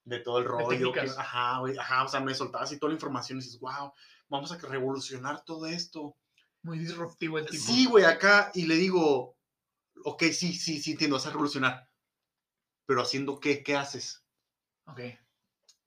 [0.06, 0.92] de todo el rollo.
[0.92, 3.92] que- ajá, ajá, o sea, me soltaba así toda la información y dices, wow,
[4.30, 6.16] vamos a revolucionar todo esto.
[6.64, 7.64] Muy disruptivo el tipo.
[7.64, 9.36] Sí, güey, acá, y le digo,
[10.04, 11.91] ok, sí, sí, sí, entiendo, vas a revolucionar.
[12.92, 14.22] Pero haciendo qué, ¿qué haces?
[14.86, 15.00] Ok.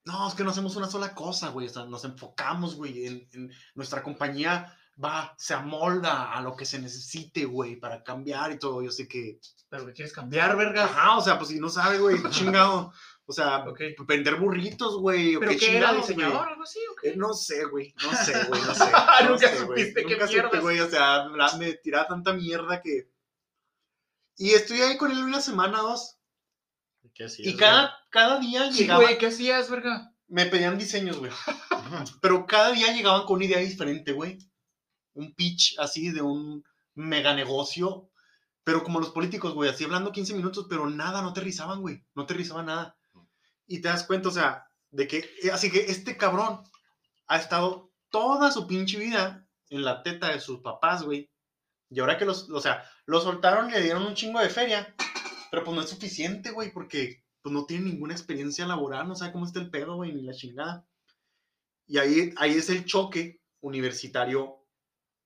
[0.07, 1.67] No, es que no hacemos una sola cosa, güey.
[1.67, 6.65] O sea, nos enfocamos, güey, en, en nuestra compañía va, se amolda a lo que
[6.65, 8.81] se necesite, güey, para cambiar y todo.
[8.81, 9.39] Yo sé que.
[9.69, 10.85] Pero que quieres cambiar, verga.
[10.85, 12.91] Ajá, o sea, pues si no sabe, güey, chingado.
[13.27, 13.81] O sea, Ok.
[14.07, 15.37] vender burritos, güey.
[15.39, 15.89] ¿Pero qué qué era?
[15.91, 16.01] güey.
[16.01, 16.79] ¿Diseñador o algo así?
[16.91, 17.09] o qué?
[17.11, 17.95] Eh, No sé, güey.
[18.03, 18.63] No sé, güey.
[18.63, 18.91] No sé.
[19.25, 20.63] no Nunca sé, güey, supiste qué Nunca supe, mierdas.
[20.63, 20.81] güey.
[20.81, 23.11] O sea, me tiraba tanta mierda que.
[24.39, 26.19] Y estoy ahí con él una semana, dos.
[27.13, 29.03] ¿Qué hacías, Y cada, cada día Sí, llegaba.
[29.05, 30.11] güey, ¿qué hacías, verga?
[30.27, 31.31] me pedían diseños, güey.
[32.23, 34.39] Pero cada día llegaban con una idea diferente, güey.
[35.13, 36.65] Un pitch así de un
[36.95, 38.11] mega negocio.
[38.65, 42.03] Pero como los políticos, güey, así hablando 15 minutos, pero nada, no aterrizaban, güey.
[42.15, 42.97] No aterrizaban nada.
[43.67, 45.19] Y te das cuenta, o sea, de que.
[45.43, 46.63] eh, Así que este cabrón
[47.27, 51.31] ha estado toda su pinche vida en la teta de sus papás, güey.
[51.91, 54.95] Y ahora que los, o sea, lo soltaron y le dieron un chingo de feria.
[55.55, 59.31] Pero pues no es suficiente, güey, porque pues no tiene ninguna experiencia laboral, no sabe
[59.31, 60.85] cómo está el pedo, güey, ni la chingada.
[61.87, 64.67] Y ahí, ahí es el choque universitario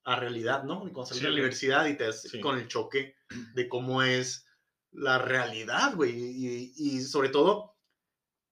[0.05, 0.81] a realidad, ¿no?
[0.81, 2.41] Cuando sales Sí, de la universidad y te das Sí.
[2.41, 3.15] con el choque
[3.55, 4.45] de cómo es
[4.91, 6.13] la realidad, güey.
[6.15, 7.79] Y, y sobre todo,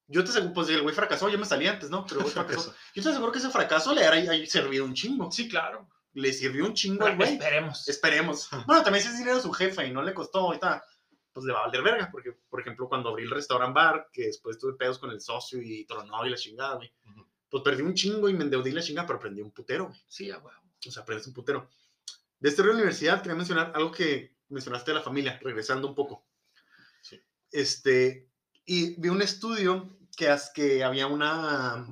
[0.08, 2.06] yo te aseguro, pues el güey fracasó, yo me salí antes, ¿no?
[2.06, 2.34] Pero el güey
[2.72, 2.74] fracasó.
[2.94, 5.30] Yo te aseguro que ese fracaso le ha servido un chingo.
[5.30, 5.90] Sí, claro.
[6.14, 7.34] Le sirvió un chingo al güey.
[7.34, 7.86] Esperemos.
[7.86, 8.48] Esperemos.
[8.66, 10.82] Bueno, también si es dinero su jefe y no le costó ahorita,
[11.36, 12.08] pues le va a valer verga.
[12.10, 15.60] Porque, por ejemplo, cuando abrí el restaurant bar, que después tuve pedos con el socio
[15.60, 16.90] y tronó y la chingada, güey.
[17.10, 17.26] Ujú.
[17.50, 20.00] Pues perdí un chingo y me endeudé y la chingada, pero aprendí un putero, güey.
[20.08, 20.58] Sí, a huevo.
[20.86, 21.68] O sea, aprendes un putero.
[22.40, 26.26] De esta universidad quería mencionar algo que mencionaste de la familia, regresando un poco.
[27.02, 27.20] Sí.
[27.50, 28.30] Este,
[28.64, 31.86] y vi un estudio que, que había una,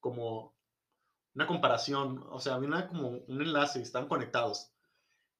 [0.00, 0.56] como,
[1.32, 4.73] una comparación, o sea, había una, como un enlace, estaban conectados.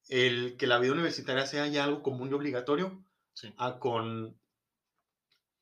[0.09, 3.53] El que la vida universitaria sea ya algo común y obligatorio Sí.
[3.59, 4.38] a con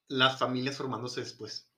[0.09, 1.71] las familias formándose después.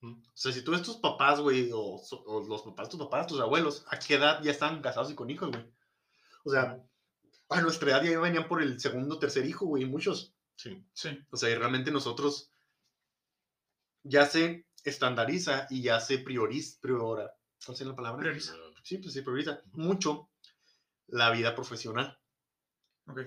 [0.00, 0.12] Mm.
[0.12, 3.26] O sea, si tú ves tus papás, güey, o, so- o los papás, tus papás,
[3.26, 5.64] tus abuelos, ¿a qué edad ya estaban casados y con hijos, güey?
[6.44, 6.82] O sea,
[7.48, 10.34] a nuestra edad ya venían por el segundo, tercer hijo, güey, muchos.
[10.56, 10.82] Sí.
[10.94, 11.18] Sí.
[11.30, 12.50] O sea, y realmente nosotros
[14.02, 18.20] ya se estandariza y ya se prioriza, priora, ¿cuál es la palabra?
[18.22, 18.54] Prioriza.
[18.84, 20.30] Sí, pues se prioriza mucho
[21.08, 22.18] la vida profesional.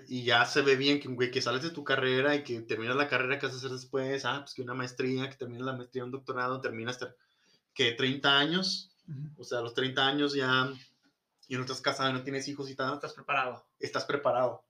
[0.09, 2.97] Y ya se ve bien que, güey, que sales de tu carrera y que terminas
[2.97, 5.73] la carrera que vas a hacer después, ah, pues que una maestría, que terminas la
[5.73, 6.99] maestría, un doctorado, terminas
[7.73, 9.29] que 30 años, Ujú.
[9.37, 10.73] o sea, a los 30 años ya,
[11.47, 13.65] y no estás casado, no tienes hijos y tal, Estás preparado.
[13.79, 14.65] estás preparado.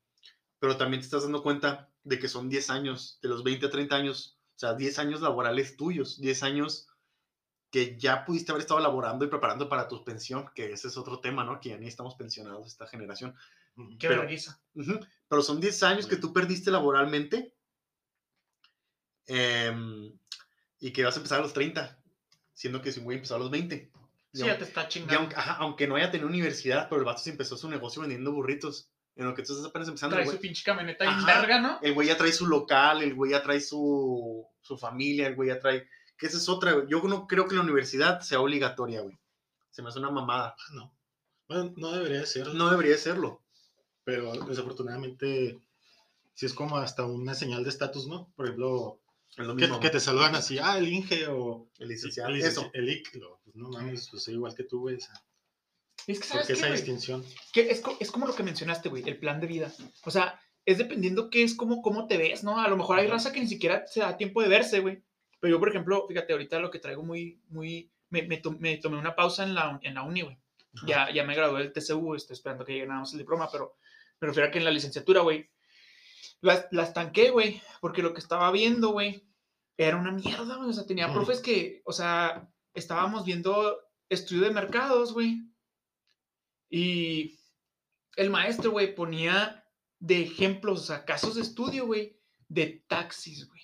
[0.60, 3.69] Pero también te estás dando cuenta de que son 10 años, de los 20 a
[3.72, 6.88] 30 años, o sea, 10 años laborales tuyos, 10 años
[7.71, 11.19] que ya pudiste haber estado laborando y preparando para tu pensión, que ese es otro
[11.19, 11.60] tema, ¿no?
[11.60, 13.36] Que ya ni estamos pensionados esta generación.
[13.99, 14.60] Qué Pero- vergüenza.
[14.75, 17.53] Ujú, Pero son 10 años que tú perdiste laboralmente
[19.27, 20.12] em,
[20.79, 21.99] y que vas a empezar a los 30,
[22.53, 23.91] siendo que si un güey empezó a los 20.
[24.32, 25.19] Y Sí, ya te está y chingando.
[25.19, 28.32] aunque, ajá, aunque no haya tenido universidad, pero el vato se empezó su negocio vendiendo
[28.32, 30.15] burritos, en lo que tú estás apenas empezando.
[30.15, 30.38] Trae güey.
[30.38, 31.39] su pinche camioneta Ajá.
[31.41, 31.79] verga, ¿no?
[31.82, 35.49] El güey ya trae su local, el güey ya trae su, su familia, el güey
[35.49, 35.88] ya trae...
[36.19, 36.88] Que esa es otra, güey.
[36.89, 39.17] Yo no creo que la universidad sea obligatoria, güey.
[39.71, 40.55] Se me hace una mamada.
[40.60, 40.93] Ah, no.
[41.47, 43.41] Bueno, no debería de ser, No debería serlo.
[44.03, 45.60] pero desafortunadamente
[46.34, 48.32] sí es como hasta una señal de estatus, ¿no?
[48.36, 48.99] Por ejemplo,
[49.38, 49.79] lo que, mismo.
[49.79, 52.29] que te saludan así, ah, el Inge o El licenciado.
[52.29, 52.71] el, licenci- Eso.
[52.73, 54.95] el IC, lo- pues no mames, pues soy igual que tú, güey.
[54.95, 55.13] o sea,
[56.08, 56.77] Es que, ¿Por ¿sabes qué qué, esa güey?
[56.77, 57.25] distinción?
[57.53, 59.71] Que es, co- es como lo que mencionaste, güey, el plan de vida.
[60.05, 62.60] O sea, es dependiendo qué es como cómo te ves, ¿no?
[62.60, 65.03] A lo mejor hay raza que ni siquiera se da tiempo de verse, güey.
[65.39, 67.91] Pero yo, por ejemplo, fíjate, ahorita lo que traigo muy, muy...
[68.10, 70.38] Me, me, to- me tomé una pausa en la, en la uni, güey.
[70.86, 73.75] Ya, ya me gradué del TCU, estoy esperando que llegue nada más el diploma, pero
[74.21, 75.49] me refiero a que en la licenciatura, güey,
[76.41, 79.23] la, la estanqué, güey, porque lo que estaba viendo, güey,
[79.78, 80.69] era una mierda, güey.
[80.69, 85.43] O sea, tenía profes que, o sea, estábamos viendo estudio de mercados, güey.
[86.69, 87.39] Y
[88.15, 89.65] el maestro, güey, ponía
[89.99, 93.62] de ejemplos, o sea, casos de estudio, güey, de taxis, güey.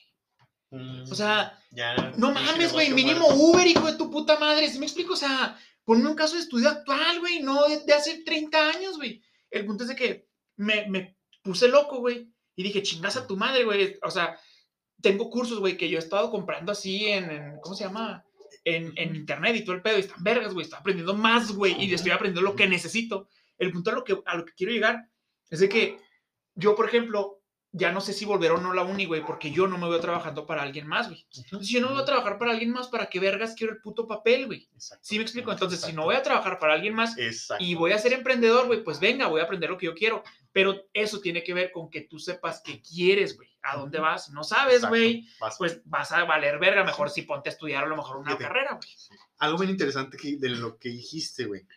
[0.72, 3.36] Mm, O sea, ya, no mames, güey, mínimo muerto.
[3.44, 4.70] Uber, hijo de tu puta madre.
[4.70, 5.14] ¿Sí me explico?
[5.14, 8.98] O sea, ponme un caso de estudio actual, güey, no de, de hace 30 años,
[8.98, 9.22] güey.
[9.52, 13.38] El punto es de que me, me puse loco, güey, y dije, chingas a tu
[13.38, 13.98] madre, güey.
[14.04, 14.38] O sea,
[15.02, 18.24] tengo cursos, güey, que yo he estado comprando así en, en- ¿cómo se llama?
[18.64, 21.76] En, en internet y todo el pedo, y están vergas, güey, estoy aprendiendo más, güey,
[21.84, 23.28] y estoy aprendiendo lo que necesito.
[23.60, 25.08] El punto a lo que, a lo que quiero llegar
[25.52, 26.00] es de que
[26.56, 27.44] yo, por ejemplo,
[27.78, 30.00] ya no sé si volver o no la uni, güey, porque yo no me veo
[30.00, 31.28] trabajando para alguien más, güey.
[31.36, 33.82] Entonces, si yo no voy a trabajar para alguien más, ¿para qué vergas quiero el
[33.82, 34.70] puto papel, güey?
[34.74, 35.04] Exacto.
[35.06, 35.52] ¿Sí me explico?
[35.52, 37.16] Entonces, si no voy a trabajar para alguien más
[37.60, 40.24] y voy a ser emprendedor, güey, pues venga, voy a aprender lo que yo quiero.
[40.54, 43.50] Pero eso tiene que ver con que tú sepas qué quieres, güey.
[43.62, 44.30] ¿A dónde vas?
[44.30, 45.28] No sabes, güey.
[45.58, 46.86] Pues vas a valer verga.
[46.86, 48.44] Mejor si ponte a estudiar a lo mejor una Fíjate.
[48.46, 48.90] carrera, güey.
[49.40, 51.68] Algo bien interesante que, de lo que dijiste, güey,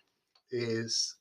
[0.49, 1.21] es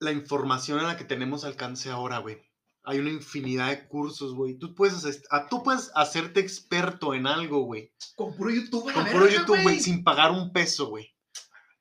[0.00, 2.42] la información a la que tenemos alcance ahora, güey.
[2.86, 4.58] Hay una infinidad de cursos, güey.
[4.58, 7.92] Tú puedes, hacer- tú puedes hacerte experto en algo, güey.
[8.14, 11.10] Con puro YouTube, a la Con puro YouTube, güey, sin pagar un peso, güey.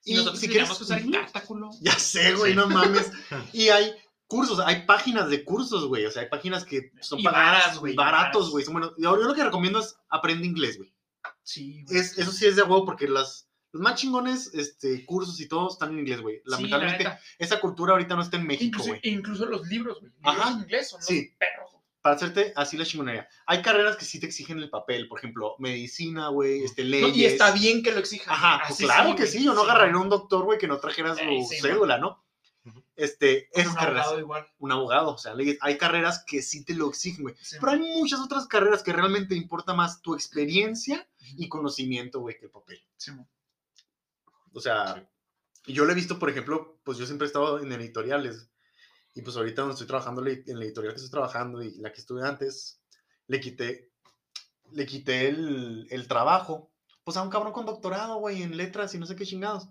[0.05, 1.09] Y nosotros si quieres- usar Ujú.
[1.09, 1.43] Encarta,
[1.81, 2.57] Ya sé, güey, Sí.
[2.57, 3.11] no mames.
[3.53, 3.91] Y hay
[4.27, 6.05] cursos, hay páginas de cursos, güey.
[6.05, 8.63] O sea, hay páginas que son Y pagadas, güey, baratos, güey.
[8.65, 8.93] Son buenos.
[8.97, 10.93] Yo yo lo que recomiendo es aprende inglés, güey.
[11.43, 11.99] Sí, güey.
[11.99, 15.69] Es, eso sí es de huevo porque las, los más chingones este, cursos y todo
[15.69, 16.37] están en inglés, güey.
[16.37, 19.01] Sí, la Lamentablemente, esa cultura ahorita no está en México, Incluso, güey.
[19.03, 20.11] incluso los libros, güey.
[20.23, 21.25] Ajá, en inglés son sí.
[21.27, 21.69] los perros.
[22.01, 23.27] Para hacerte así la chingonería.
[23.45, 27.15] Hay carreras que sí te exigen el papel, por ejemplo, medicina, güey, este, No, leyes.
[27.15, 28.33] y está bien que lo exijan.
[28.33, 29.43] Ajá, pues claro sí, que sí.
[29.43, 31.21] Yo no agarraría a un doctor, güey, que no trajera su
[31.61, 32.21] cédula, ¿no?
[32.95, 34.01] Este, esas Un carreras.
[34.05, 34.47] abogado igual.
[34.59, 35.57] Un abogado, o sea, leyes.
[35.61, 37.35] Hay carreras que sí te lo exigen, güey.
[37.41, 41.07] Sí, Pero hay muchas otras carreras que realmente importa más tu experiencia
[41.37, 42.83] y conocimiento, güey, que el papel.
[42.97, 43.11] sí.
[44.53, 45.09] O sea,
[45.65, 48.49] yo lo he visto, por ejemplo, pues yo siempre he estado en editoriales.
[49.15, 52.01] Y pues ahorita donde estoy trabajando, en la editorial que estoy trabajando y la que
[52.01, 52.81] estuve antes,
[53.27, 53.91] le quité,
[54.71, 56.71] le quité el, el trabajo.
[57.03, 59.69] Pues a un cabrón con doctorado, güey, en letras y no sé qué chingados.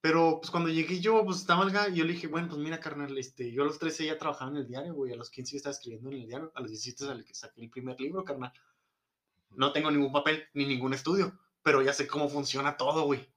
[0.00, 2.78] Pero pues cuando llegué yo, pues estaba el y yo le dije, bueno, pues mira,
[2.78, 5.52] carnal, este, yo a los 13 ya trabajaba en el diario, güey, a los 15
[5.52, 8.22] ya estaba escribiendo en el diario, a los 17 sale que saqué el primer libro,
[8.22, 8.52] carnal.
[9.50, 13.33] No tengo ningún papel ni ningún estudio, pero ya sé cómo funciona todo, güey.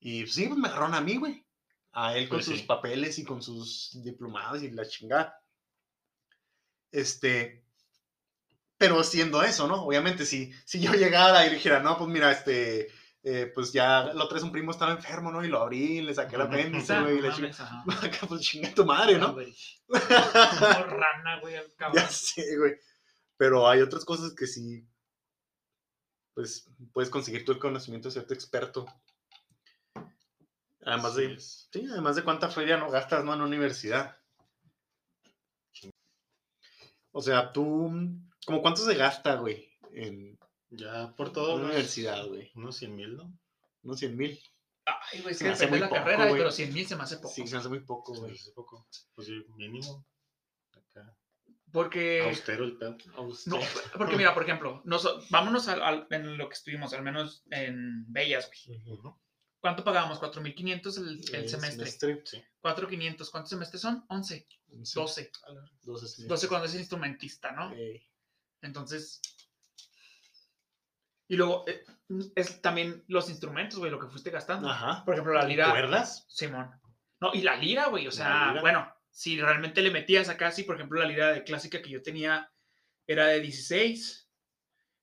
[0.00, 1.44] Y sí, pues me agarraron a mí, güey.
[1.92, 2.66] A él con Pues sus sí.
[2.66, 5.36] papeles y con sus diplomados y la chingada.
[6.92, 7.64] Este.
[8.78, 9.84] Pero siendo eso, ¿no?
[9.84, 12.88] Obviamente, si, si yo llegara y dijera, no, pues mira, este.
[13.22, 15.44] eh, pues ya la otra vez un primo estaba enfermo, ¿no?
[15.44, 17.18] Y lo abrí, le saqué el apéndice, güey.
[17.18, 17.84] y la ajá.
[18.02, 19.34] Acá, pues chinga tu madre, ¿no?
[19.34, 22.02] Como rana, güey, al cabrón.
[22.02, 22.74] Ya sé, güey.
[23.36, 24.86] Pero hay otras cosas que sí.
[26.34, 28.86] Pues puedes conseguir tú el conocimiento de cierto experto.
[30.84, 31.34] Además Así de.
[31.34, 31.68] es.
[31.72, 33.34] Sí, además de cuánta feria no gastas, ¿no?
[33.34, 34.16] En universidad.
[37.12, 37.90] O sea, tú.
[38.46, 39.68] ¿Cómo cuánto se gasta, güey?
[39.92, 40.38] En
[40.70, 41.56] Ya por todo.
[41.56, 42.50] una universidad, güey.
[42.54, 43.32] Unos 100 mil, ¿no?
[43.82, 44.40] Unos 100 mil.
[44.86, 46.40] Ay, güey, es Se que me hace depende de la poco, carrera, güey.
[46.40, 47.34] pero 100 mil se me hace poco.
[47.34, 48.32] Sí, se hace muy poco, güey.
[48.32, 48.86] hace poco.
[49.14, 50.06] Pues sí, mínimo.
[50.72, 51.16] Acá.
[51.72, 52.22] Porque.
[52.28, 52.96] Austero el pedo.
[53.46, 53.58] No,
[53.98, 58.10] porque mira, por ejemplo, noso- vámonos al, al- en lo que estuvimos, al menos en
[58.12, 58.82] Bellas, güey.
[58.92, 59.16] Ujú.
[59.60, 60.20] ¿Cuánto pagábamos?
[60.20, 61.90] 4.500 el, el Eh, semestre.
[62.24, 62.42] Sí.
[62.62, 63.30] 4.500.
[63.30, 64.04] ¿Cuántos semestres son?
[64.08, 65.30] 11, 12.
[65.82, 67.72] 12 12 cuando es instrumentista, ¿no?
[67.74, 68.06] Eh,
[68.62, 69.20] Entonces.
[71.28, 71.84] Y luego, eh,
[72.34, 74.68] es también los instrumentos, güey, lo que fuiste gastando.
[74.68, 75.04] Ajá.
[75.04, 75.70] Por ejemplo, la lira.
[75.70, 76.24] ¿Cuerdas?
[76.28, 76.70] Simón.
[77.20, 80.76] No, y la lira, güey, o sea, bueno, si realmente le metías acá, si por
[80.76, 82.50] ejemplo la lira de clásica que yo tenía
[83.06, 84.29] era de 16.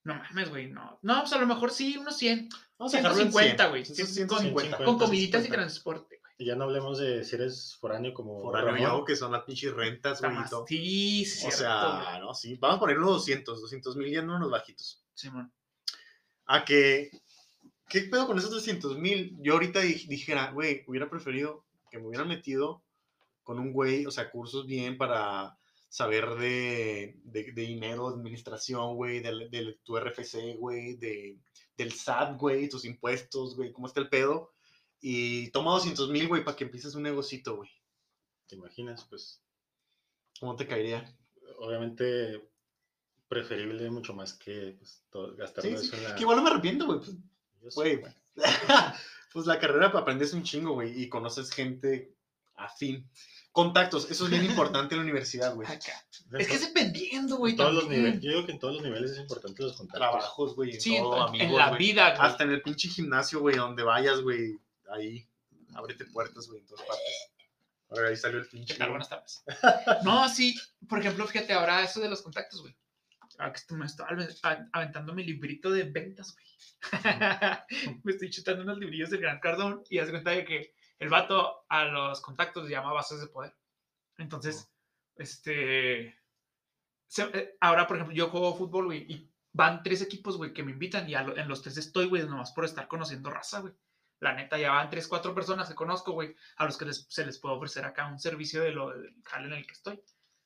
[0.08, 1.00] No mames, güey, no.
[1.02, 2.50] No, pues a lo mejor sí, unos 100.
[2.78, 3.70] Vamos a dejarlo en 150, 100.
[3.70, 3.82] güey.
[3.82, 4.38] Esos 150.
[4.78, 4.86] 150.
[4.86, 5.56] Con comiditas y 150.
[5.58, 6.34] transporte, güey.
[6.40, 9.00] Y ya no hablemos de si eres foráneo como Foráneo Ramón.
[9.00, 10.34] yo, que son las pinches rentas, güey,
[10.70, 11.26] y.
[11.26, 12.20] Sí, sí, O cierto, sea, güey.
[12.22, 12.56] no, sí.
[12.56, 15.04] Vamos a poner unos 200, 200 mil ya no unos bajitos.
[15.14, 15.52] Simón.
[16.46, 17.10] A que,
[17.90, 19.36] ¿qué pedo con esos 200 mil?
[19.42, 22.82] Yo ahorita di- dijera, güey, hubiera preferido que me hubieran metido
[23.44, 25.58] con un güey, o sea, cursos bien para
[25.90, 31.40] saber de, de, de dinero, de administración, güey, de, de tu RFC, güey, de,
[31.78, 34.54] del SAT, güey, tus impuestos, güey, cómo está el pedo.
[35.00, 37.70] Y toma 200 mil, güey, para que empieces un negocito, güey.
[38.48, 39.06] ¿Te imaginas?
[39.10, 39.42] Pues
[40.40, 41.14] ¿Cómo te caería?
[41.60, 42.48] obviamente
[43.28, 46.04] preferible mucho más que pues, todo- gastar Sí, eso sí.
[46.04, 46.16] la...
[46.16, 47.00] Que igual no me arrepiento, güey.
[47.62, 48.02] pues, Güey,
[49.34, 52.14] pues la carrera aprendes un chingo, güey, y conoces gente
[52.56, 53.10] afín.
[53.58, 55.68] Contactos, eso es bien importante en la universidad, güey.
[55.68, 55.94] Acá.
[56.32, 57.54] En Es que es dependiendo, güey.
[57.54, 58.04] en todos los también.
[58.04, 58.22] niveles.
[58.24, 60.00] Yo digo que en todos los niveles es importante los contactos.
[60.00, 61.80] Trabajos, güey, en Sí, en, todo, en amigos, la güey.
[61.80, 62.28] vida, güey.
[62.30, 64.60] Hasta en el pinche gimnasio, güey, donde vayas, güey,
[64.92, 65.28] ahí,
[65.74, 67.32] ábrete puertas, güey, en todas partes.
[67.90, 68.76] Ahora ahí salió el ¿Qué pinche.
[68.76, 68.90] tal?
[68.90, 69.44] Buenas tardes.
[70.04, 70.54] No, sí,
[70.88, 72.76] por ejemplo, fíjate ahora eso de los contactos, güey.
[73.40, 74.06] Ahora que estoy- me estoy
[74.74, 76.46] aventando mi librito de ventas, güey.
[78.04, 81.66] me estoy chutando unos librillos del Gran Cardón y haz cuenta de que el vato
[81.70, 83.56] a los contactos le llama bases de poder.
[84.18, 84.72] Entonces,
[85.16, 86.18] este.
[87.08, 90.64] se- eh, ahora, por ejemplo, yo juego fútbol, güey, y van tres equipos, güey, que
[90.64, 93.60] me invitan y a lo- en los tres estoy, güey, nomás por estar conociendo raza,
[93.62, 93.74] güey.
[94.20, 97.26] La neta, ya van tres, cuatro personas que conozco, güey, a los que les- se
[97.26, 100.02] les puede ofrecer acá un servicio de lo del jale en el que estoy.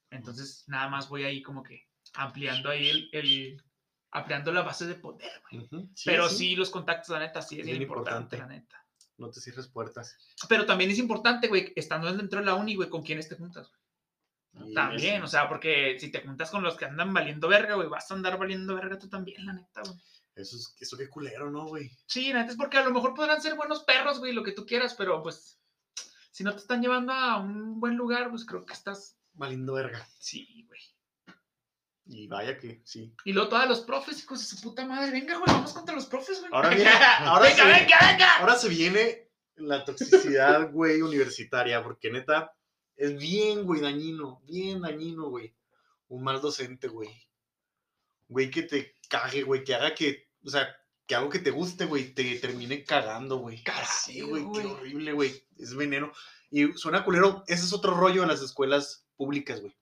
[0.09, 3.63] Entonces, nada más voy ahí como que ampliando ahí el, el
[4.11, 5.69] ampliando la base de poder, güey.
[5.95, 6.55] Sí, Pero sí.
[6.57, 8.37] los contactos, la neta, sí es bien importante, importante.
[8.37, 8.80] la neta.
[9.21, 10.17] No te cierres puertas.
[10.49, 13.69] Pero también es importante, güey, estando dentro de la uni, güey, con quiénes te juntas,
[13.69, 14.69] güey.
[14.71, 17.87] Y También, o sea, porque si te juntas con los que andan valiendo verga, güey,
[17.87, 19.95] vas a andar valiendo verga tú también, la neta, güey.
[20.35, 21.91] Eso es, eso qué culero, ¿no, güey?
[22.07, 24.53] Sí, la neta es porque a lo mejor podrán ser buenos perros, güey, lo que
[24.53, 25.59] tú quieras, pero pues,
[26.31, 30.05] si no te están llevando a un buen lugar, pues creo que estás, Valiendo verga.
[30.19, 30.81] sí, güey.
[32.05, 33.13] Y vaya que sí.
[33.25, 36.05] Y luego todos los profes, hijos de su puta madre, venga, güey, vamos contra los
[36.07, 36.51] profes, güey.
[36.53, 37.69] Ahora viene- ahora venga, sí.
[37.79, 38.37] venga, venga.
[38.39, 42.53] Ahora se viene la toxicidad, güey, universitaria, porque neta
[42.97, 45.53] es bien, güey, dañino, bien dañino, güey.
[46.09, 47.09] Un mal docente, güey.
[48.27, 50.67] Güey, que te cague, güey, que haga que, o sea,
[51.05, 53.63] que algo que te guste, güey, te termine cagando, güey.
[53.81, 55.43] Así, güey, qué horrible, güey.
[55.57, 56.11] Es veneno.
[56.49, 59.73] Y suena culero, ese es otro rollo en las escuelas públicas, güey.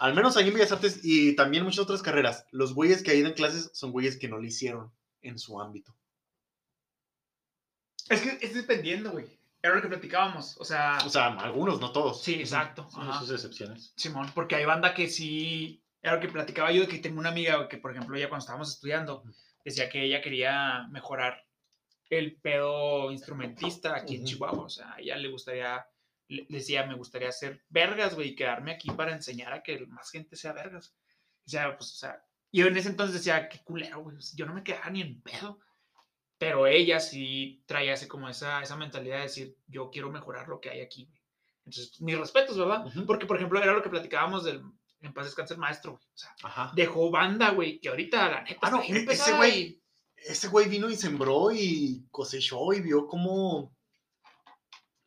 [0.00, 2.46] Al menos ahí en Bellas Artes y también muchas otras carreras.
[2.50, 4.90] Los güeyes que ahí dan clases son güeyes que no le hicieron
[5.22, 5.94] en su ámbito.
[8.08, 9.26] Es que es dependiendo, güey.
[9.62, 12.22] Era lo que platicábamos, o sea, O sea, algunos, no todos.
[12.22, 12.88] sí, exacto.
[12.90, 13.20] Son ajá.
[13.20, 13.92] sus excepciones.
[13.94, 17.28] Simón, porque hay banda que sí, era lo que platicaba yo, de que tengo una
[17.28, 19.22] amiga que, por ejemplo, ella cuando estábamos estudiando,
[19.62, 21.44] decía que ella quería mejorar
[22.08, 24.24] el pedo instrumentista aquí en.
[24.24, 25.86] Chihuahua, o sea, a ella le gustaría,
[26.48, 30.36] decía, me gustaría hacer vergas, güey, y quedarme aquí para enseñar a que más gente
[30.36, 30.94] sea vergas.
[31.46, 34.54] O sea, pues, o sea, yo en ese entonces decía, qué culero, güey, yo no
[34.54, 35.58] me quedaba ni en pedo.
[36.38, 40.58] Pero ella sí traía así como esa, esa mentalidad de decir, yo quiero mejorar lo
[40.60, 41.20] que hay aquí, güey.
[41.66, 42.86] Entonces, mis respetos, ¿verdad?
[42.86, 43.04] Ujú.
[43.04, 44.62] Porque, por ejemplo, era lo que platicábamos del
[45.02, 46.02] en paz descanse el maestro, güey.
[46.04, 46.72] O sea, Ajá.
[46.74, 49.82] dejó banda, güey, que ahorita, la neta, Ah, no, e- ese güey- y-
[50.16, 53.74] Ese güey vino y sembró y cosechó y vio cómo.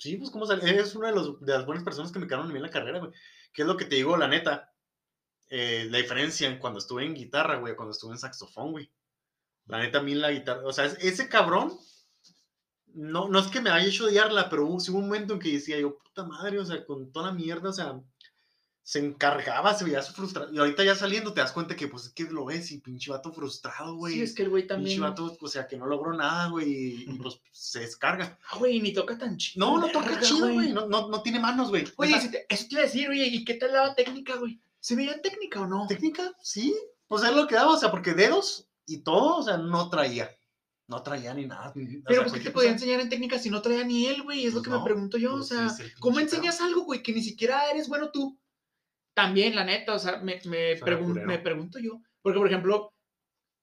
[0.04, 0.70] Sí, pues cómo sale.
[0.82, 1.16] Es una de,
[1.54, 3.14] las buenas personas que me quedaron a mí en la carrera, güey.
[3.54, 4.74] ¿Qué es lo que te digo, la neta?
[5.50, 8.92] Eh, la diferencia en cuando estuve en guitarra, güey, cuando estuve en saxofón, güey.
[9.68, 10.64] La neta, a mí la guitarra.
[10.66, 11.72] O sea, es- ese cabrón.
[12.88, 15.54] No, no es que me haya hecho odiarla, pero hubo, hubo un momento en que
[15.54, 17.98] decía yo, puta madre, o sea, con toda la mierda, o sea,
[18.86, 20.54] se encargaba, se veía su frustración.
[20.54, 23.12] Y ahorita ya saliendo te das cuenta que, pues, es que lo ves y pinche
[23.12, 24.16] vato frustrado, güey.
[24.16, 25.02] Sí, es que el güey Pinche también.
[25.02, 28.38] vato, o sea, que no logró nada, güey, y, pues se descarga.
[28.52, 29.66] Ah, güey, ni toca tan chido.
[29.66, 31.86] No, no toca verga, chido, güey, no, no, no tiene manos, güey.
[31.96, 34.60] Oye, te- eso te iba a decir, oye, ¿y qué tal la técnica, güey?
[34.82, 35.88] ¿Se veía técnica o no?
[35.88, 36.76] técnica, sí,
[37.08, 40.30] pues es lo que daba, o sea, porque dedos y todo, o sea, no traía,
[40.90, 41.70] no traía ni nada.
[41.70, 44.24] o Pero sea, pues, ¿qué te podía enseñar en técnica si no traía ni él,
[44.24, 44.46] güey?
[44.46, 47.02] Es lo Pues que me pregunto yo, o pues, sea, ¿cómo pinche enseñas algo, güey,
[47.02, 48.38] que ni siquiera eres bueno tú?
[49.14, 52.02] También, la neta, o sea, me, me, pregun- me pregunto yo.
[52.22, 52.94] Porque, por ejemplo,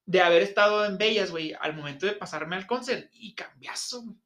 [0.06, 4.16] de haber estado en Bellas, güey, al momento de pasarme al concert, y cambiazo, güey.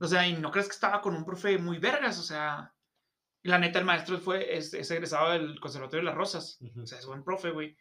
[0.00, 2.72] O sea, y no crees que estaba con un profe muy vergas, o sea,
[3.42, 6.58] la neta, el maestro fue, es, es egresado del Conservatorio de las Rosas.
[6.60, 6.82] Ujú.
[6.82, 7.76] O sea, es buen profe, güey.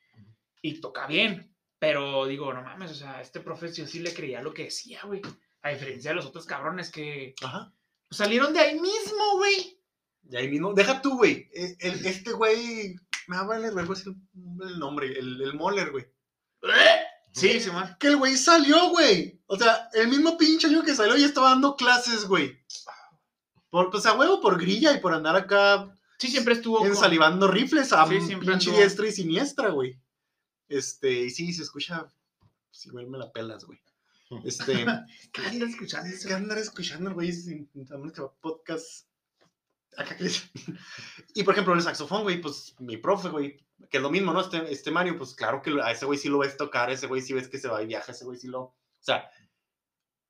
[0.61, 1.53] Y toca bien.
[1.79, 5.01] Pero digo, no mames, o sea, este profe yo sí le creía lo que decía,
[5.03, 5.21] güey.
[5.61, 7.71] A diferencia de los otros cabrones que Ajá.
[8.09, 9.76] salieron de ahí mismo, güey.
[10.29, 12.95] Y ahí mismo, deja tú, güey, eh, el- este güey,
[13.27, 14.13] me va a valer decir
[14.61, 16.05] el nombre, el, el Moller, güey.
[17.33, 17.95] Sí, Simón.
[17.99, 19.39] Que el güey salió, güey.
[19.45, 22.57] O sea, el mismo pinche año que salió ya estaba dando clases, güey.
[23.69, 26.79] Por, pues a huevo, por grilla y por andar acá Sí, siempre estuvo.
[26.79, 28.81] con- ensalivando rifles a Sí, siempre pinche anduvo.
[28.83, 29.99] diestra y siniestra, güey.
[30.67, 32.07] Este, y sí, se escucha.
[32.71, 33.79] Sí, güey, me la pelas, güey.
[34.43, 34.85] Este,
[35.31, 36.33] ¿Qué andas escuchando güey?
[36.33, 37.31] andar escuchando, güey,
[38.41, 39.06] podcast.
[41.33, 43.57] Y por ejemplo, el saxofón, güey, pues mi profe, güey,
[43.89, 44.41] que es lo mismo, ¿no?
[44.41, 47.05] Este, este Mario, pues claro que a ese güey sí lo ves tocar, a ese
[47.07, 48.61] güey sí ves que se va y viaja, a ese güey sí lo.
[48.61, 49.29] O sea,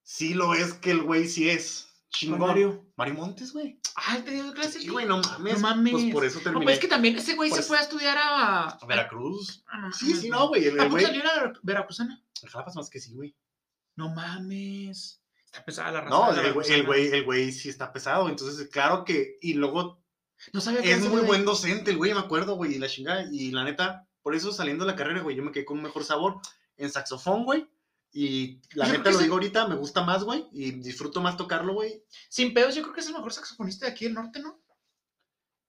[0.04, 1.86] sí lo ves que el güey sí es.
[2.10, 2.40] Chingón.
[2.40, 2.86] Mario?
[2.96, 3.80] Mario Montes, güey.
[3.96, 4.80] Ah, te dio clase.
[4.80, 5.54] Sí, güey, no mames.
[5.56, 5.92] No mames.
[5.94, 6.64] Pues por eso No, terminé.
[6.66, 8.64] pues es que también ese güey se eso- fue a estudiar a.
[8.70, 9.64] a Veracruz.
[9.74, 10.66] No Sí, sí, no, güey.
[10.66, 11.04] El, ¿A el güey.
[11.06, 12.24] salió la Vera- veracruzana?
[12.50, 13.36] Jalapas más que sí, güey.
[13.96, 15.22] No mames.
[15.58, 16.16] Está pesada la raza.
[16.16, 18.30] No, la el güey, el güey, el güey sí está pesado.
[18.30, 19.38] Entonces, claro que.
[19.42, 20.04] Y luego
[20.54, 22.76] No sabía que es muy güey- buen docente, el güey, me acuerdo, güey.
[22.76, 23.28] Y la chingada.
[23.32, 25.84] Y la neta, por eso saliendo de la carrera, güey, yo me quedé con un
[25.84, 26.36] mejor sabor
[26.78, 27.68] en saxofón, güey.
[28.12, 30.46] Y la Yo neta lo digo ahorita, me gusta más, güey.
[30.54, 32.04] Y disfruto más tocarlo, güey.
[32.30, 34.62] Sin pedos, yo creo que es el mejor saxofonista de aquí del norte, ¿no?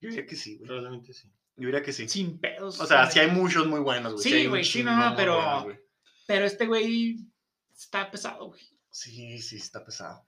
[0.01, 0.67] Yo diría que sí, güey.
[0.69, 1.33] Probablemente sí.
[1.57, 2.09] Yo diría que sí.
[2.09, 2.79] Sin pedos.
[2.79, 4.23] O sea, sí hay muchos muy buenos, güey.
[4.25, 5.81] Sí, güey, sí, no, no, pero- buenos.
[6.27, 7.17] Pero este güey
[7.75, 8.61] está pesado, güey.
[9.01, 10.27] Sí, sí, está pesado.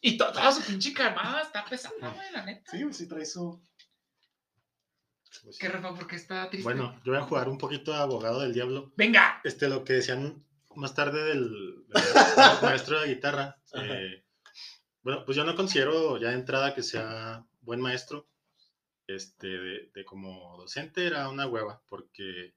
[0.00, 2.70] Y to- toda su pinche camada está pesada, güey, la neta.
[2.72, 3.62] Sí, sí trae su.
[5.42, 5.58] Pues.
[5.58, 5.94] ¿Qué Rafa?
[5.94, 6.64] ¿Por qué está triste?
[6.64, 8.92] Bueno, yo voy a jugar un poquito a abogado del diablo.
[8.96, 9.40] Venga.
[9.44, 10.44] Este, lo que decían
[10.76, 11.92] más tarde del, del
[12.62, 13.60] maestro de guitarra.
[13.74, 14.24] eh,
[15.02, 18.28] bueno, pues yo no considero ya de entrada que sea buen maestro.
[19.06, 22.54] este, de, de como docente era una hueva, porque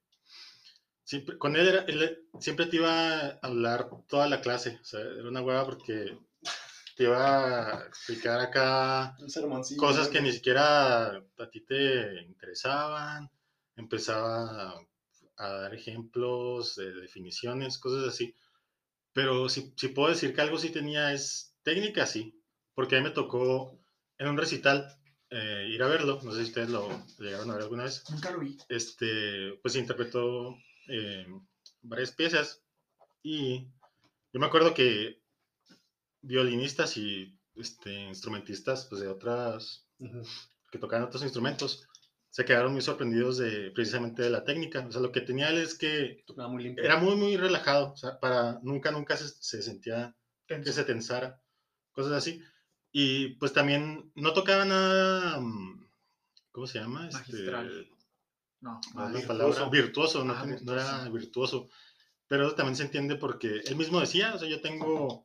[1.08, 5.00] siempre, con él, era, él siempre te iba a hablar toda la clase, o sea,
[5.00, 6.18] era una hueva porque
[6.98, 9.16] te iba a explicar acá
[9.78, 13.32] cosas que ni siquiera a ti te interesaban,
[13.78, 14.88] empezaba a,
[15.38, 18.36] a dar ejemplos, de definiciones, cosas así.
[19.14, 22.38] Pero si, si puedo decir que algo sí tenía es técnica, sí,
[22.76, 23.80] porque a mí me tocó
[24.18, 24.94] en un recital
[25.30, 26.90] eh, ir a verlo, no sé si ustedes lo
[27.20, 28.58] llegaron a ver alguna vez, Nunca lo vi.
[28.70, 31.26] este, pues interpretó eh,
[31.82, 32.64] varias piezas
[33.22, 33.68] y
[34.34, 35.22] yo me acuerdo que
[36.22, 40.22] violinistas y este, instrumentistas pues, de otras Ujú.
[40.72, 41.88] que tocaban otros instrumentos
[42.38, 44.86] se quedaron muy sorprendidos de precisamente de la técnica.
[44.86, 47.94] O sea, lo que tenía él es que muy era muy, muy relajado.
[47.94, 50.16] O sea, para nunca, nunca se, se sentía
[50.46, 51.42] que se tensara,
[51.94, 52.44] cosas así.
[52.92, 55.88] Y pues también no tocaba nada, mm,
[56.52, 57.08] ¿cómo se llama?
[57.08, 57.90] Este, Magistral.
[58.62, 59.70] No, no virtuoso.
[59.70, 60.96] virtuoso, no, Ah, ten- no virtuoso.
[61.02, 61.70] era virtuoso.
[62.28, 65.24] Pero también se entiende porque él mismo decía, o sea, yo tengo,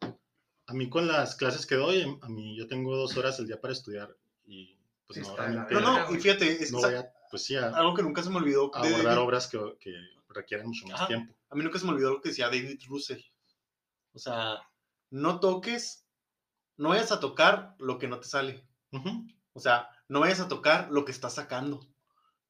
[0.67, 3.61] a mí con las clases que doy, a mí yo tengo dos horas al día
[3.61, 7.13] para estudiar y pues Sí, no, realmente No, no, y fíjate, es no voy a,
[7.31, 8.71] pues sí, a, a algo que nunca se me olvidó.
[8.81, 9.93] de abordar obras que, que
[10.29, 11.07] requieren mucho más Ajá.
[11.09, 11.35] tiempo.
[11.51, 13.21] A mí nunca se me olvidó lo que decía David Russell.
[14.15, 14.61] O sea,
[15.11, 16.07] no toques,
[16.77, 18.65] no vayas a tocar lo que no te sale.
[19.55, 21.87] O sea, no vayas a tocar lo que estás sacando.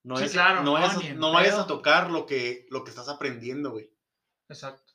[0.04, 1.62] No, Sí, claro, no, no, vayas, a, en no vayas pedo.
[1.62, 3.90] a tocar lo que, lo que estás aprendiendo, güey.
[4.48, 4.92] Exacto.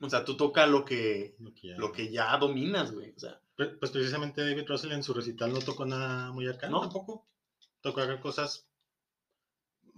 [0.00, 3.12] O sea, tú toca lo que, Lo que ya- lo que ya dominas, güey.
[3.16, 6.68] O sea, Pre- Pues precisamente David Russell en su recital no tocó nada muy acá,
[6.68, 6.80] ¿No?
[6.82, 7.26] tampoco.
[7.80, 8.68] Tocó acá cosas,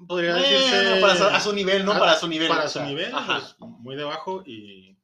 [0.07, 1.01] podría bueno, decirse...
[1.01, 1.93] para su- a su nivel, ¿no?
[1.93, 2.47] Ah, para su nivel.
[2.49, 3.41] Para o su nivel, Ajá.
[3.41, 4.97] pues, muy debajo y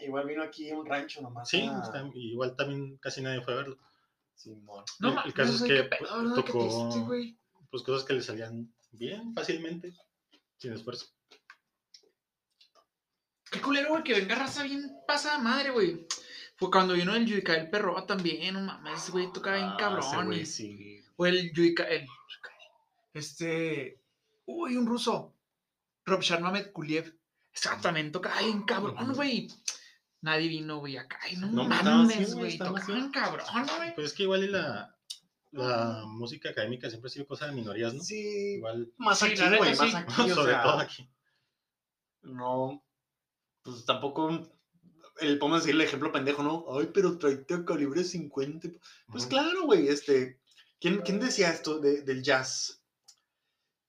[0.00, 1.48] Igual vino aquí un rancho nomás.
[1.48, 3.78] sí, a- está- igual también casi nadie fue a verlo.
[4.34, 4.84] Simón.
[4.98, 6.34] No, El- el caso no es que qué pedo, ¿verdad?
[6.44, 6.90] ¿Qué tocó-.
[7.76, 9.92] Pues cosas que le salían bien, fácilmente,
[10.56, 11.08] sin esfuerzo.
[13.50, 16.06] Qué culero, güey, que venga raza bien pasada madre, güey.
[16.56, 20.24] Fue cuando vino el Yudica el perro también, no mames, güey, tocaba bien Ah, cabrón.
[20.24, 21.04] güey, sí.
[21.16, 22.06] O el Yudica, el.
[23.12, 24.00] Este.
[24.46, 25.34] Uy, un ruso.
[26.06, 27.14] Rob Sharmamed Kuliev.
[27.82, 29.48] También tocaba bien cabrón, güey.
[30.22, 31.20] Nadie vino, güey, acá.
[31.30, 33.44] Y no, mames, güey, Tocaban cabrón,
[33.76, 33.94] güey.
[33.94, 34.95] Pues es que igual y la,
[35.56, 38.02] la música académica siempre ha sido cosa de minorías, ¿no?
[38.02, 39.96] Sí, Igual, más Sí, aquí, la güey, más sí.
[39.96, 41.08] aquí, o sobre sea, todo aquí.
[42.22, 42.84] no,
[43.62, 44.30] pues tampoco,
[45.20, 46.64] el, podemos decir el ejemplo pendejo, ¿no?
[46.78, 48.68] Ay, pero tráete a calibre 50.
[49.10, 50.40] Pues claro, güey, este,
[50.80, 52.82] ¿quién, quién decía esto de- del jazz?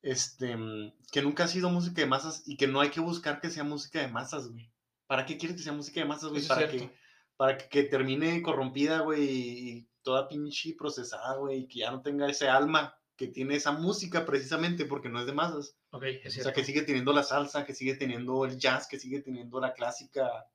[0.02, 3.42] Este, mm, que nunca ha sido música de masas y que no hay que buscar
[3.42, 4.72] que sea música de masas, güey.
[5.08, 6.48] ¿Para qué quieres que sea música de masas, güey?
[6.48, 6.90] Para que,
[7.36, 12.02] para que, que termine corrompida, güey, y toda pinche procesada, güey, y que ya no
[12.02, 15.76] tenga ese alma que tiene esa música precisamente porque no es de masas.
[15.90, 16.54] Ok, es O sea, cierto.
[16.54, 20.48] que sigue teniendo la salsa, que sigue teniendo el jazz, que sigue teniendo la clásica.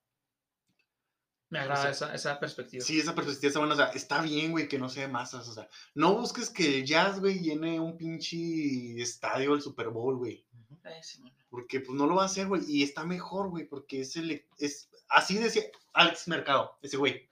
[1.50, 2.82] Me agrada sea, esa, esa perspectiva.
[2.82, 3.74] Sí, esa perspectiva está buena.
[3.74, 5.46] O sea, está bien, güey, que no sea de masas.
[5.48, 10.16] O sea, no busques que el jazz, güey, llene un pinche estadio del Super Bowl,
[10.16, 10.46] güey.
[10.84, 11.22] Eh, sí.
[11.50, 12.62] Porque pues no lo va a hacer, güey.
[12.66, 17.28] Y está mejor, güey, porque es, ele- es así decía Alex Mercado, ese güey.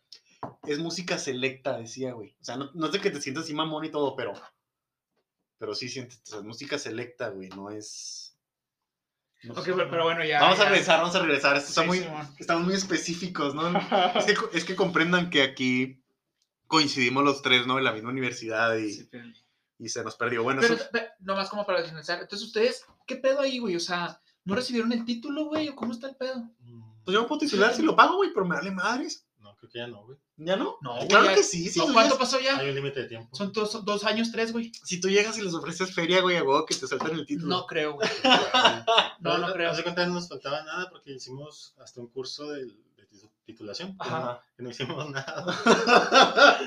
[0.66, 2.36] Es música selecta, decía, güey.
[2.40, 4.32] O sea, no, no es de que te sientas así mamón y todo, pero.
[5.58, 8.36] Pero sí sientes, o sea, es música selecta, güey, no es.
[9.42, 10.40] no Ok, sé, pero, pero bueno, ya.
[10.40, 11.56] Vamos a regresar, vamos a regresar.
[11.56, 12.06] Esto está Sí, muy,
[12.38, 13.62] estamos muy específicos, ¿no?
[14.16, 16.02] Es que, es que comprendan que aquí
[16.66, 17.78] coincidimos los tres, ¿no?
[17.78, 19.26] En la misma universidad y, Sí, pero-
[19.78, 20.42] y se nos perdió.
[20.42, 22.20] Bueno, Pero, eso- pe- nomás como para finalizar.
[22.20, 23.76] Entonces, ¿ustedes qué pedo ahí, güey?
[23.76, 25.68] O sea, ¿no recibieron el título, güey?
[25.70, 26.48] ¿O cómo está el pedo?
[27.04, 29.26] Pues yo me puedo titular si lo pago, güey, pero me vale madres.
[29.60, 30.18] No, creo que ya no, güey.
[30.36, 30.78] ¿Ya no?
[30.80, 31.08] No, güey.
[31.08, 32.56] Claro ya- que sí, si, No, ¿Cuánto pasó ya?
[32.58, 33.34] Hay un límite de tiempo.
[33.36, 34.72] Son dos, dos años, tres, güey.
[34.84, 37.48] si tú llegas y les ofreces feria, güey, a huevo que te sueltan el título.
[37.48, 38.08] No creo, güey.
[39.20, 39.70] No, no creo.
[39.70, 42.66] Hace cuenta no nos faltaba nada porque hicimos hasta un curso de,
[43.10, 43.94] titu- titulación.
[43.98, 44.20] Ajá.
[44.20, 45.44] no- que no hicimos nada.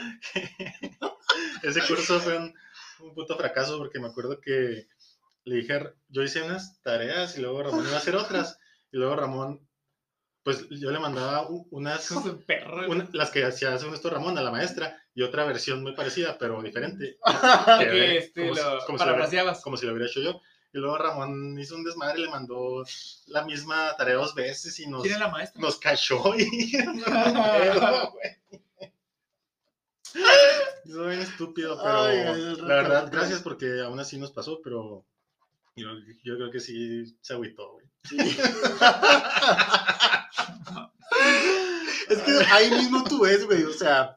[1.64, 2.54] Ese curso fue un,
[3.00, 4.88] un puto fracaso porque me acuerdo que
[5.46, 8.60] le dije, yo hice unas tareas y luego Ramón iba a hacer otras.
[8.92, 9.68] Y luego Ramón,
[10.44, 12.10] pues yo le mandaba unas,
[12.46, 12.90] perro.
[12.90, 16.38] una- las que hacía según esto Ramón a la maestra y otra versión muy parecida
[16.38, 17.18] pero diferente.
[17.80, 19.62] Que, este, como si- lo como si lo- parafraseabas.
[19.62, 20.42] como si lo hubiera hecho yo.
[20.76, 22.84] Y luego Ramón hizo un desmadre, le mandó
[23.28, 25.62] la misma tarea dos veces y nos, ¿Quién es la maestra?
[25.62, 26.76] nos cachó y.
[30.86, 35.06] Eso bien estúpido, pero Ay, la verdad, gracias porque aún así nos pasó, pero
[35.76, 35.90] yo,
[36.24, 37.86] yo creo que sí se agüitó, güey.
[42.10, 44.16] es que ahí mismo tú ves, güey, o sea,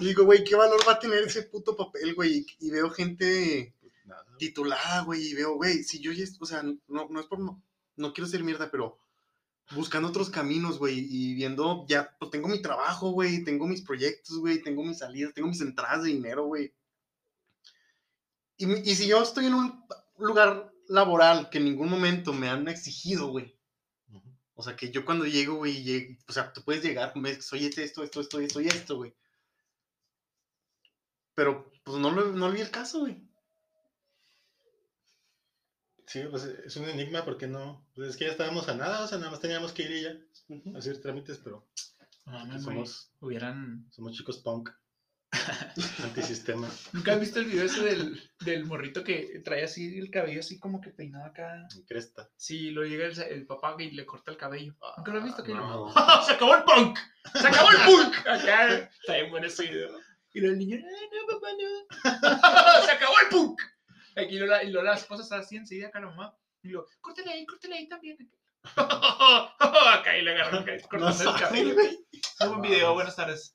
[0.00, 2.46] digo, güey, ¿qué valor va a tener ese puto papel, güey?
[2.60, 3.74] Y, veo gente
[4.04, 4.24] Nada.
[4.38, 7.62] titulada, güey, y veo, güey, si yo o sea, no, no es por, no,
[7.96, 8.98] no quiero ser mierda, pero
[9.74, 14.38] buscando otros caminos, güey, y viendo, ya, pues tengo mi trabajo, güey, tengo mis proyectos,
[14.38, 16.72] güey, tengo mis salidas, tengo mis entradas de dinero, güey.
[18.58, 19.84] Y si yo estoy en un
[20.18, 23.56] lugar laboral que en ningún momento me han exigido, güey,
[24.54, 27.68] o sea, que yo cuando llego, güey, o sea, tú puedes llegar, me dices, oye,
[27.68, 29.14] esto, esto, esto, esto y esto, güey.
[31.34, 33.20] Pero, pues, no, lo, no vi el caso, güey.
[36.06, 37.86] Sí, pues es un enigma porque no.
[37.94, 40.02] Pues es que ya estábamos a nada, o sea, nada más teníamos que ir y
[40.02, 41.66] ya a hacer trámites, pero
[42.26, 43.86] No somos, Hubieran.
[43.90, 44.68] somos chicos punk.
[46.04, 46.68] Antisistema.
[46.92, 50.58] ¿Nunca has visto el video ese del, del morrito que trae así el cabello así
[50.58, 51.66] como que peinado acá?
[51.74, 52.28] en Cresta.
[52.36, 54.74] Sí, lo llega el, el papá y le corta el cabello.
[54.96, 55.42] ¿Nunca lo has visto?
[55.42, 55.92] Que no.
[56.26, 56.98] ¡Se acabó el punk!
[57.34, 58.18] ¡Se acabó el punk!
[58.26, 59.90] Acá está bien bueno ese video.
[60.34, 62.84] Y los niños, ¡ay, no, papá, no!
[62.86, 63.60] ¡Se acabó el punk!
[64.16, 66.36] Aquí lo, y lo, las cosas así enseguida acá la mamá.
[66.62, 68.18] Y lo, córtale ahí, córtale ahí también.
[68.76, 71.76] acá y le agarran cortando el cabello.
[72.42, 73.54] Muy buen video, buenas tardes.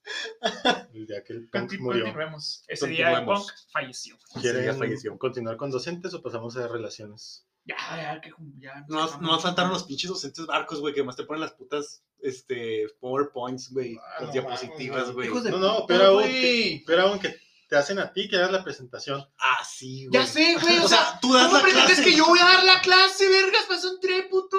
[0.94, 2.04] El día que el punk Conti- murió.
[2.06, 2.64] Continuemos.
[2.68, 4.18] Ese día el punk falleció.
[4.42, 5.18] ¿Quieren falleció.
[5.18, 7.46] continuar con docentes o pasamos a relaciones?
[7.66, 8.86] Ya, ya, que ya.
[8.88, 12.02] No, nos no faltaron los pinches docentes barcos, güey, que más te ponen las putas,
[12.22, 15.30] este, PowerPoints, güey, Ah, las no diapositivas, güey.
[15.30, 16.32] No, no, pero aún güey.
[16.80, 17.36] que, pero aún que
[17.68, 19.28] te hacen a ti que hagas la presentación.
[19.38, 20.14] Ah, sí, güey.
[20.22, 20.78] Ya sé, güey.
[20.80, 22.04] O sea, tú das ¿Cómo la pretendes clase.
[22.10, 23.66] que yo voy a dar la clase, vergas?
[23.68, 24.58] Pasó un tre, puto.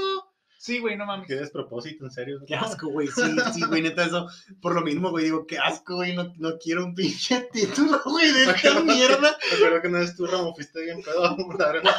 [0.61, 1.29] Sí, güey, no mames.
[1.29, 2.41] ¿Qué despropósito, en serio?
[2.45, 3.23] Qué asco, güey, sí,
[3.55, 4.27] sí, güey, neta, eso,
[4.61, 8.33] por lo mismo, güey, digo, qué asco, güey, no, no quiero un pinche título, güey,
[8.33, 9.39] de esta mierda.
[9.53, 11.95] Me acuerdo que una vez tú, Ramo, fuiste bien pedo a dar una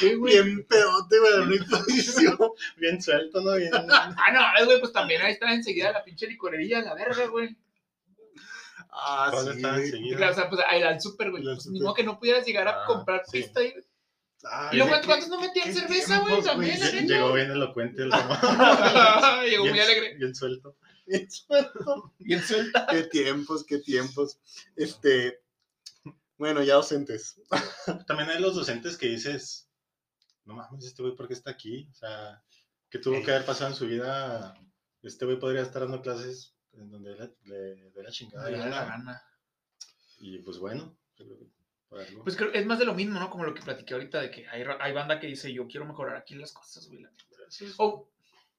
[0.00, 0.42] ¿Qué, güey?
[0.42, 1.84] Bien pedote, güey, una
[2.78, 3.54] bien suelto, ¿no?
[3.56, 3.70] Bien...
[3.90, 7.54] Ah, no, güey, pues también ahí está enseguida la pinche licorería, la verga, güey.
[8.90, 9.84] Ah, ¿Cuál sí, está güey.
[9.84, 10.16] enseguida?
[10.16, 11.42] Claro, o sea, pues ahí al súper, güey.
[11.42, 11.72] Pues, súper.
[11.74, 13.42] ni modo que no pudieras llegar a Ah, comprar sí.
[13.42, 13.74] pista ahí.
[14.48, 16.42] Ah, Y luego, ¿qué- ¿cuántos no metían cerveza, güey?
[16.42, 17.14] También, la neta.
[17.14, 18.10] Llegó bien elocuente el.
[19.50, 20.14] Llegó muy Bien- alegre.
[20.16, 20.76] Bien suelto.
[22.18, 22.86] Bien suelta.
[22.90, 24.38] Qué tiempos, qué tiempos.
[24.76, 25.40] Este,
[26.38, 27.40] bueno, ya docentes.
[28.06, 29.68] También hay los docentes que dices,
[30.44, 31.88] no mames, este güey, ¿por qué está aquí?
[31.90, 32.42] O sea,
[32.90, 34.54] ¿qué tuvo que haber pasado en su vida?
[35.02, 38.50] Este güey podría estar dando clases en donde le, le dé la chingada.
[38.50, 38.86] Me da la gana.
[38.96, 39.22] gana.
[40.18, 40.96] Y pues bueno,
[42.24, 43.30] Pues creo es más de lo mismo, ¿no?
[43.30, 46.16] Como lo que platiqué ahorita, de que hay, hay banda que dice, yo quiero mejorar
[46.16, 47.00] aquí las cosas, güey.
[47.02, 47.24] la neta".
[47.48, 48.08] Eso es- O,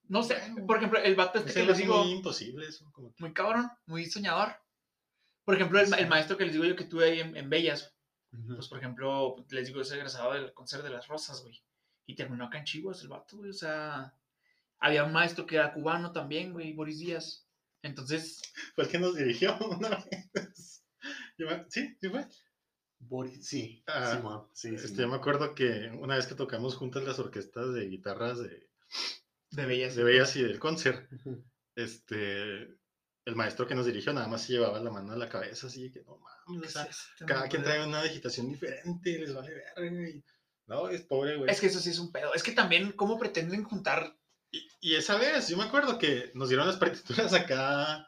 [0.07, 2.89] no sé, por ejemplo, el vato este es que les digo, muy imposible eso.
[2.93, 4.53] Como muy cabrón, muy soñador.
[5.43, 7.49] Por ejemplo, el, ma- el maestro que les digo yo que tuve ahí en, en
[7.49, 7.93] Bellas,
[8.47, 11.61] pues por ejemplo, les digo, es egresado del concert de las rosas, güey.
[12.05, 13.49] Y terminó acá en Chihuahua el vato, güey.
[13.49, 14.13] O sea,
[14.79, 17.45] había un maestro que era cubano también, güey, Boris Díaz.
[17.81, 18.41] Entonces,
[18.75, 19.89] Fue el que nos dirigió una
[20.33, 20.83] vez.
[21.69, 22.25] Sí, sí fue.
[22.99, 26.35] Boris, sí, Ah, sí, mo, sí, sí, Este, yo me acuerdo que una vez que
[26.35, 28.69] tocamos juntas las orquestas de guitarras de,
[29.51, 29.95] de Bellas.
[29.95, 31.09] de Bellas y del concert,
[31.75, 32.63] este,
[33.25, 35.91] el maestro que nos dirigió nada más se llevaba la mano a la cabeza, así
[35.91, 40.23] que no mames, o sea, Este cada quien trae una digitación diferente, les vale ver.
[40.65, 41.49] No, es pobre, güey.
[41.49, 42.33] Es que eso sí es un pedo.
[42.33, 44.17] Es que también, ¿cómo pretenden juntar?
[44.51, 48.05] Y, y esa vez, yo me acuerdo que nos dieron las partituras acá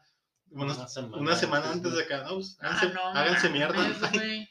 [0.52, 2.36] unos- Una semana una semana antes, de acá, ¿no?
[2.36, 4.10] Pues, Ah, háganse, no háganse mierda.
[4.14, 4.50] güey.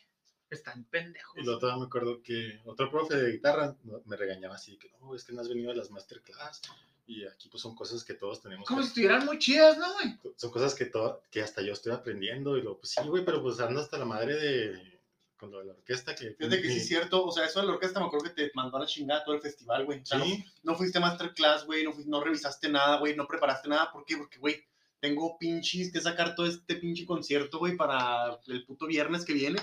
[0.51, 1.37] Están pendejos.
[1.37, 3.77] Y luego todavía me acuerdo que otro profe de guitarra
[4.07, 6.63] me regañaba así, que no, es que no has venido a las masterclass.
[7.07, 9.93] Y aquí pues son cosas que todos tenemos Como que si estuvieran muy chidas, ¿no,
[9.95, 10.19] güey?
[10.37, 12.57] son cosas que, todo, que hasta yo estoy aprendiendo.
[12.57, 15.01] Y luego, pues sí, güey, pero pues ando hasta la madre de.
[15.39, 16.15] con lo de la orquesta.
[16.15, 18.35] Que, Fíjate que sí es cierto, o sea, eso de la orquesta me acuerdo que
[18.43, 20.01] te mandó a la chingada todo el festival, güey.
[20.01, 23.17] O sea, no- Sí, no, fuiste a masterclass, güey, no, fuiste- no revisaste nada, güey,
[23.17, 23.91] no preparaste nada.
[23.91, 24.17] ¿Por qué?
[24.19, 24.63] Porque, güey,
[25.01, 29.61] tengo pinches que sacar todo este pinche concierto, güey, para el puto viernes que viene.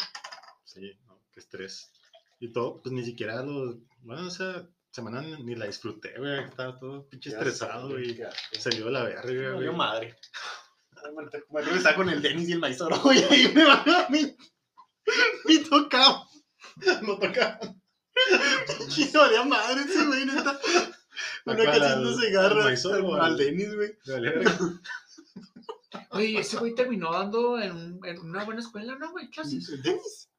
[0.75, 1.91] Sí, no, qué estrés.
[2.39, 3.79] Y todo, pues ni siquiera lo.
[4.01, 6.43] Bueno, esa semana ni la disfruté, güey.
[6.43, 8.19] Estaba todo pinche estresado, güey.
[8.51, 9.53] Se dio la verga, Me güey.
[9.53, 10.15] valió madre.
[11.13, 14.07] Me acuerdo que estaba con el Denis y el Maizoro, güey, ahí me van a
[14.09, 14.35] mí.
[15.47, 16.27] Y tocaba.
[17.03, 17.59] No tocaba.
[18.97, 20.59] Y me valía madre ese güey, neta.
[21.45, 23.91] Una haciéndose garra al Maizoro o al al- Denis, güey.
[24.07, 24.43] Me.
[26.11, 29.29] Oye, ese güey terminó dando en, un- en una buena escuela, ¿no, güey?
[29.29, 29.69] Clases.
[29.69, 30.29] ¿El Denis?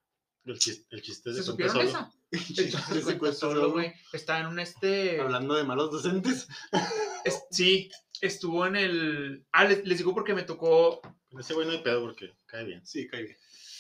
[0.47, 2.11] El chiste, el chiste ¿Se supieron esa?
[2.31, 2.71] Ese
[3.03, 3.93] Se cuenta solo, güey.
[4.13, 5.21] Está en un este.
[5.21, 6.47] Hablando de malos docentes.
[7.25, 7.91] es- sí,
[8.21, 9.47] estuvo en el.
[9.53, 11.01] Ah, les, les digo porque me tocó.
[11.29, 12.87] Con ese güey no hay pedo porque cae bien.
[12.87, 13.37] Sí, cae bien.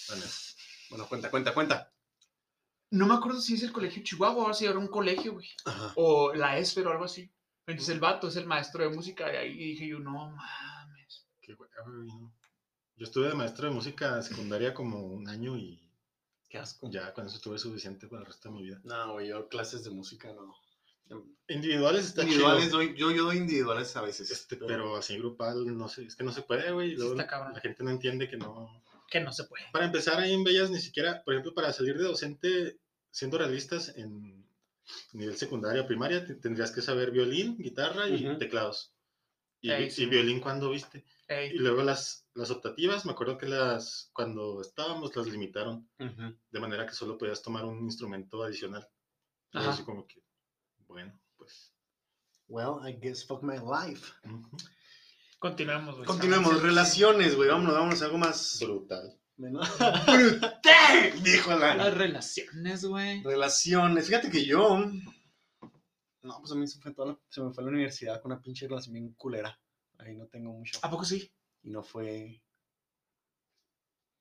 [0.08, 0.24] Bueno,
[0.90, 1.92] Bueno, cuenta, cuenta, cuenta.
[2.90, 5.48] No me acuerdo si es el colegio Chihuahua o si era un colegio, güey.
[5.96, 7.32] O la ESFER o algo así.
[7.66, 9.52] Entonces el vato es el maestro de música de ahí.
[9.52, 11.26] Y dije yo, no mames.
[11.40, 12.32] qué güey, güey, no.
[12.96, 15.85] Yo estuve de maestro de música secundaria como un año y
[16.48, 16.88] Qué asco.
[16.90, 18.80] Ya con eso tuve suficiente para el resto de mi vida.
[18.84, 20.54] No, güey, yo clases de música no.
[21.48, 24.28] Individuales está Individuales chido, doy, yo, yo doy individuales a veces.
[24.30, 26.90] este, pero así grupal, no sé, es que no se puede, güey.
[26.90, 27.52] Sí luego está cabrón.
[27.54, 28.82] La gente no entiende que no.
[29.08, 29.64] Que no se puede.
[29.72, 32.80] Para empezar, ahí en Bellas ni siquiera, por ejemplo, para salir de docente,
[33.12, 34.44] siendo realistas, en
[35.12, 38.92] nivel secundaria o primaria, te- tendrías que saber violín, guitarra y teclados.
[39.60, 41.04] Y, y violín cuando viste.
[41.28, 46.60] Ey, Y luego las, las optativas, me acuerdo que las cuando estábamos las limitaron, de
[46.60, 48.88] manera que solo podías tomar un instrumento adicional.
[49.52, 49.70] Y Ajá.
[49.70, 50.22] así como que,
[50.86, 51.72] bueno, pues.
[52.48, 54.12] Well, I guess fuck my life.
[54.24, 54.56] ujú,
[55.40, 56.06] Continuemos, güey.
[56.60, 56.62] Sí.
[56.62, 57.48] relaciones, güey.
[57.48, 58.58] Vámonos, vámonos a algo más.
[58.62, 59.18] Brutal.
[59.36, 59.68] menos-
[60.06, 61.22] ¡Brutal!
[61.24, 61.74] Dijo la.
[61.74, 63.22] Las relaciones, güey.
[63.24, 64.06] Relaciones.
[64.06, 64.78] Fíjate que yo.
[66.22, 68.32] No, pues a mí se, fue toda la- se me fue a la universidad con
[68.32, 69.58] una pinche relación bien culera.
[69.98, 70.78] Ahí no tengo mucho.
[70.82, 71.30] ¿A poco sí?
[71.62, 72.42] Y no fue.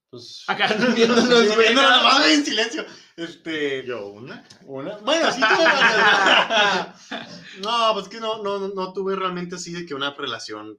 [0.09, 0.43] Pues.
[0.47, 2.03] Acá la más.
[2.03, 2.85] madre en silencio.
[3.17, 3.85] Este.
[3.85, 4.47] Yo una.
[4.65, 5.65] Una- Bueno, sí tuve.
[7.61, 10.77] No, pues que no, no, no tuve realmente así de que una relación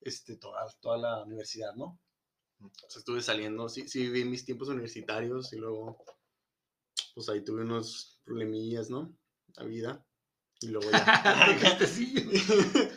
[0.00, 2.00] este, toda, toda la universidad, ¿no?
[2.60, 6.02] O sea, estuve saliendo, sí, sí viví mis tiempos universitarios y luego,
[7.14, 9.14] pues ahí tuve unos problemillas, ¿no?
[9.56, 10.02] La vida.
[10.60, 11.58] Y luego ya.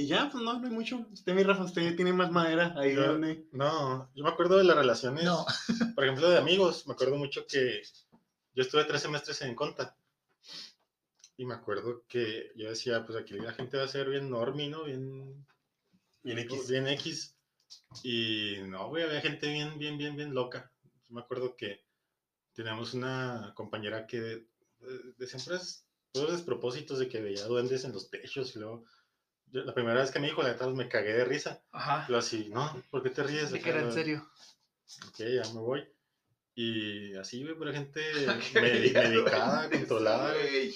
[0.00, 1.04] Y ya, pues no, no hay mucho.
[1.12, 3.46] Usted, mi Rafa, usted tiene más madera ahí Yo- donde.
[3.50, 5.44] No, yo me acuerdo de las relaciones, No.
[5.96, 6.86] por ejemplo, de amigos.
[6.86, 7.82] Me acuerdo mucho que
[8.54, 9.96] yo estuve tres semestres en Conta.
[11.36, 14.68] Y me acuerdo que yo decía, pues aquí la gente va a ser bien normie,
[14.68, 14.84] ¿no?
[14.84, 15.46] Bien,
[16.22, 16.68] Bien X.
[16.68, 17.36] bien X.
[18.04, 20.72] Y no, güey, había gente bien, bien, bien, bien loca.
[21.08, 21.84] Yo me acuerdo que
[22.54, 24.46] teníamos una compañera que de,
[25.16, 28.54] de siempre es todos los despropósitos de que veía duendes en los techos.
[28.54, 28.84] Y luego,
[29.52, 31.62] yo- la primera vez que me dijo, la neta, pues, me cagué de risa.
[31.72, 32.06] Ajá.
[32.08, 33.50] Yo así, no, ¿por qué te ríes?
[33.50, 34.28] De que era en serio.
[35.08, 35.84] Ok, ya me voy.
[36.54, 38.00] Y así, güey, pura gente
[38.54, 40.74] miedo, medicada, controlada, güey.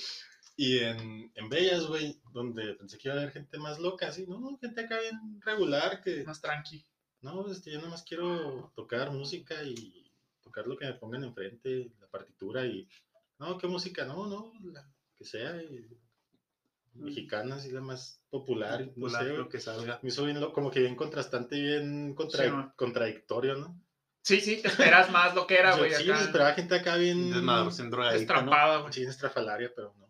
[0.56, 4.26] Y en, en Bellas, güey, donde pensé que iba a haber gente más loca, así,
[4.26, 6.84] no, gente acá bien regular, que Más tranqui.
[7.22, 10.12] no, este, yo nada más quiero tocar música y
[10.42, 12.86] tocar lo que me pongan enfrente, la partitura y,
[13.38, 14.04] no, ¿qué música?
[14.04, 15.98] No, no, la que sea, y-
[16.94, 19.98] mexicana, así la más popular, no sé, lo que salga.
[20.02, 22.72] Me hizo bien, lo- como que bien contrastante, bien contra- Sí, man.
[22.76, 23.80] contradictorio, ¿no?
[24.22, 25.92] Sí, sí, te esperas más lo que era, güey.
[25.94, 26.18] sí, acá.
[26.18, 27.30] me esperaba gente acá bien.
[27.44, 27.64] ¿no?
[28.12, 28.92] Destrampada, güey.
[28.92, 30.08] Sí, estrafalaria, pero no.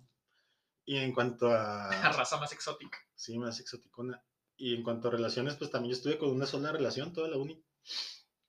[0.85, 2.13] Y en cuanto La a.
[2.13, 2.99] raza más exótica.
[3.15, 4.23] sí, más exoticona.
[4.57, 7.37] Y en cuanto a relaciones, pues también yo estuve con una sola relación toda la
[7.39, 7.65] uni.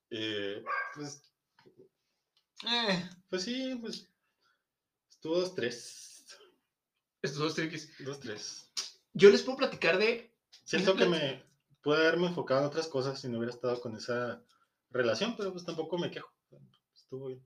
[0.09, 0.63] Eh,
[0.95, 1.23] pues,
[2.67, 4.09] Eh, pues sí, pues.
[5.09, 6.12] Estuvo dos, tres.
[7.23, 7.91] Estos dos triquis.
[8.03, 8.71] Dos, tres.
[9.13, 10.35] Yo les puedo platicar de.
[10.65, 11.43] Siento que me
[11.81, 14.43] pude haberme enfocado en otras cosas si no hubiera estado con esa
[14.91, 16.31] relación, pero pues tampoco me quejo.
[16.93, 17.45] Estuvo bien.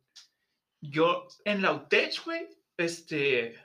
[0.81, 3.55] Yo en la UTECH, güey, este.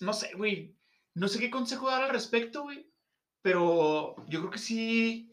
[0.00, 0.76] No sé, güey.
[1.14, 2.90] No sé qué consejo dar al respecto, güey.
[3.42, 5.32] Pero yo creo que sí.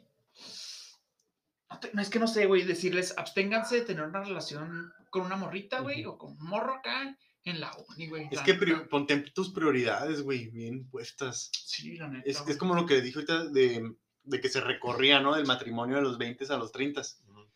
[1.70, 5.24] No, te- no, es que no sé, güey, decirles absténganse de tener una relación con
[5.24, 8.28] una morrita, güey, o con un morro acá en la uni, güey.
[8.32, 11.52] es que pri- ponte tus prioridades, güey, bien puestas.
[11.54, 12.30] Sí, la neta.
[12.30, 15.36] Es, como lo que dije ahorita de, de que se recorría, ¿no?
[15.36, 17.02] Del matrimonio de los 20 a los 30.
[17.30, 17.40] Ujú.
[17.42, 17.50] O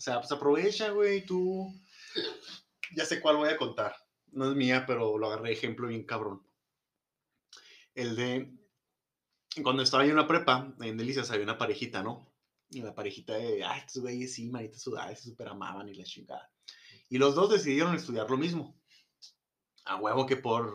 [0.00, 1.72] sea, pues aprovecha, güey, tú.
[2.96, 3.94] Ya sé cuál voy a contar.
[4.32, 6.42] No es mía, pero lo agarré de ejemplo bien cabrón.
[7.94, 8.50] El de.
[9.62, 12.34] Cuando estaba yo en la prepa, en Delicias había una parejita, ¿no?
[12.70, 16.02] Y la parejita de, ay, estos güeyes sí, manita sudada, se super amaban y la
[16.02, 16.50] chingada.
[17.08, 18.80] Y los dos decidieron estudiar lo mismo.
[19.84, 20.72] A huevo que por.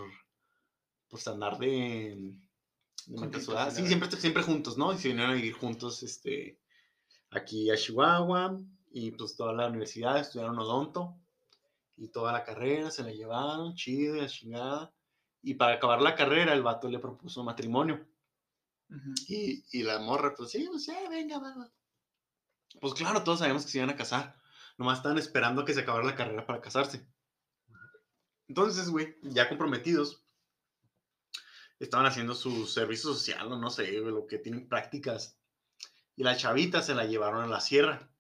[1.10, 2.34] Pues andar de.
[3.08, 4.94] de sí, siempre, siempre juntos, ¿no?
[4.94, 6.60] Y se vinieron a vivir juntos, este.
[7.32, 8.60] Aquí a Chihuahua.
[8.92, 11.16] Y pues toda la universidad estudiaron odonto.
[11.96, 14.94] Y toda la carrera se la llevaron, chido y la chingada.
[15.42, 18.08] Y para acabar la carrera, el vato le propuso matrimonio.
[19.28, 21.72] Y, y la morra, pues sí, pues ya, venga, venga.
[22.80, 24.36] Pues claro, todos sabíamos que se iban a casar.
[24.78, 27.06] Nomás estaban esperando a que se acabara la carrera para casarse.
[28.50, 30.26] Entonces, güey, ya comprometidos,
[31.80, 35.38] estaban haciendo su servicio social, o no sé, lo que tienen prácticas.
[36.16, 38.12] Y la chavita se la llevaron a la sierra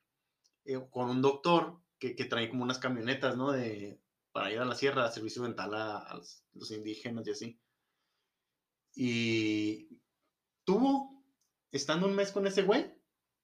[0.65, 3.51] eh, con un doctor que, que trae como unas camionetas, ¿no?
[3.51, 3.99] De,
[4.31, 7.59] para ir a la sierra, a servicio dental a, a los, los indígenas y así.
[8.93, 9.99] Y
[10.63, 11.25] tuvo,
[11.71, 12.93] estando un mes con ese güey,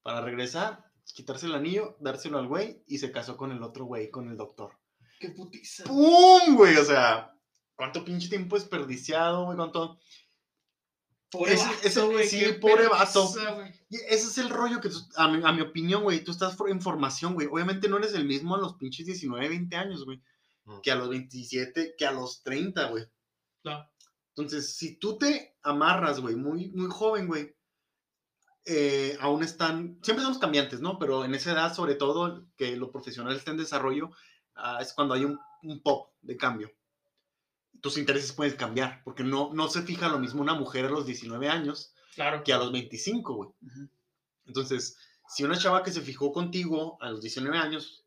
[0.02, 4.08] para regresar, quitarse el anillo, dárselo al güey y se casó con el otro güey,
[4.08, 4.78] con el doctor.
[5.18, 5.84] Qué putiza.
[5.84, 6.76] ¡Pum, güey!
[6.76, 7.32] O sea,
[7.74, 9.56] ¿cuánto pinche tiempo desperdiciado, güey?
[9.56, 9.98] ¿Cuánto?
[11.30, 13.24] Pobre Ese- vato, ese- güey, sí, pobre vato.
[13.32, 13.72] vergüenza, güey.
[13.90, 16.56] Y ese es el rollo que, tú- a mi, a mi opinión, güey, tú estás
[16.68, 17.48] en formación, güey.
[17.50, 20.22] Obviamente no eres el mismo a los pinches 19, 20 años, güey,
[20.64, 20.80] Mm.
[20.82, 23.04] que a los 27, que a los 30, güey.
[23.62, 23.90] Claro.
[24.36, 27.56] Entonces, si tú te amarras, güey, muy, muy joven, güey,
[28.64, 30.98] eh, aún están, siempre somos cambiantes, ¿no?
[30.98, 34.10] Pero en esa edad, sobre todo, que lo profesional está en desarrollo,
[34.56, 36.70] ah, es cuando hay un, un pop de cambio.
[37.80, 41.06] Tus intereses pueden cambiar, porque no, no se fija lo mismo una mujer a los
[41.06, 42.42] 19 años Claro.
[42.42, 43.50] que a los 25, güey.
[44.46, 44.96] Entonces,
[45.28, 48.04] si una chava que se fijó contigo a los 19 años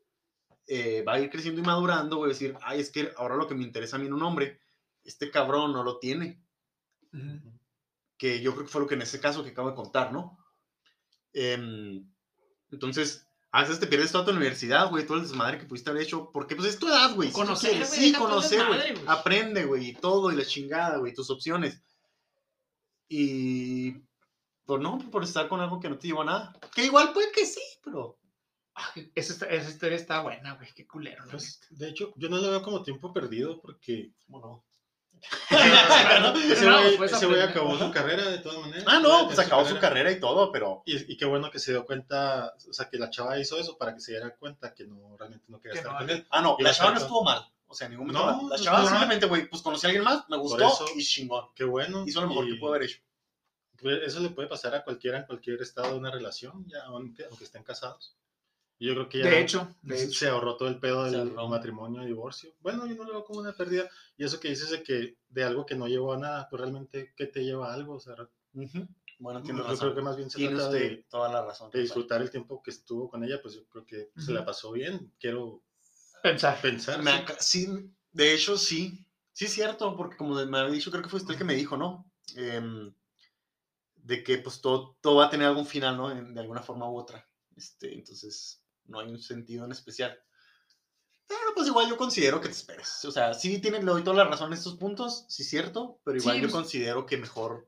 [0.68, 3.48] eh, va a ir creciendo y madurando, voy a decir, ay, es que ahora lo
[3.48, 4.60] que me interesa a mí en un hombre,
[5.04, 6.44] este cabrón no lo tiene.
[8.18, 10.38] Que yo creo que fue lo que en ese caso que acabo de contar, ¿no?
[11.34, 12.12] Em,
[12.72, 16.04] entonces, a veces te pierdes toda tu universidad, güey, todo el desmadre que pudiste haber
[16.04, 17.30] hecho, porque pues es tu edad, güey.
[17.30, 18.94] si Conocer, quieres, sí, conocer, güey.
[19.08, 21.82] Aprende, güey, y todo, y la chingada, güey, tus opciones.
[23.08, 23.94] Y
[24.66, 26.54] pues no, por estar con algo que no te llevó a nada.
[26.76, 28.20] Que igual puede que sí, pero.
[28.76, 30.70] Ah, esa, esa historia está buena, güey.
[30.76, 31.26] Qué culero.
[31.26, 34.64] la Pues, de hecho, yo no lo veo como tiempo perdido porque Bueno.
[35.50, 38.84] Ese güey pues, ese güey acabó su carrera de todas maneras.
[38.88, 40.84] Ah, no, pues acabó su carrera y todo, pero.
[40.86, 43.78] Y, y qué bueno que se dio cuenta, o sea, que la chava hizo eso
[43.78, 46.28] para que se diera cuenta que no, realmente no quería Que estar no, con él.
[46.30, 47.48] Ah, no, la la chava no estuvo mal.
[47.68, 48.42] O sea, en ningún momento.
[48.44, 51.46] No, la chava simplemente, güey, pues conocí a alguien más, me gustó eso- y chingón.
[51.56, 52.04] Qué bueno.
[52.08, 53.00] Hizo lo mejor y- que pudo haber hecho.
[53.82, 57.26] Pues, Eso le puede pasar a cualquiera en cualquier estado de una relación, ya aunque,
[57.26, 58.16] aunque estén casados.
[58.80, 60.32] Y yo creo que ya De hecho, de se- hecho.
[60.32, 62.54] ahorró todo el pedo del matrimonio, divorcio.
[62.62, 63.90] Bueno, yo no lo veo como una pérdida.
[64.18, 67.14] Y eso que dices de que de algo que no llevó a nada, pues realmente,
[67.16, 67.96] ¿qué te lleva a algo?
[67.96, 68.16] O sea,
[68.54, 68.88] Ujú.
[69.20, 71.70] Bueno, yo creo que más bien se trata de, toda la razón.
[71.72, 74.72] de disfrutar el tiempo que estuvo con ella, pues yo creo que se la pasó
[74.72, 75.12] bien.
[75.20, 75.62] Quiero
[76.24, 76.60] Pensar.
[76.62, 77.04] pensar.
[77.04, 77.68] Me sí.
[78.14, 79.06] de hecho, sí.
[79.34, 81.54] Sí, es cierto, porque como me había dicho, creo que fue usted el que me
[81.56, 82.10] dijo, ¿no?
[82.36, 82.94] Em,
[83.96, 86.12] de que pues todo, todo va a tener algún final, ¿no?
[86.12, 87.26] En- de alguna forma u otra.
[87.56, 90.18] Este, entonces, no hay un sentido en especial.
[91.28, 93.06] Pero pues igual yo considero que te esperes.
[93.06, 96.00] O sea, sí tiene, le doy toda la razón en estos puntos, sí es cierto,
[96.04, 97.68] pero igual Sí, yo pues- considero que mejor.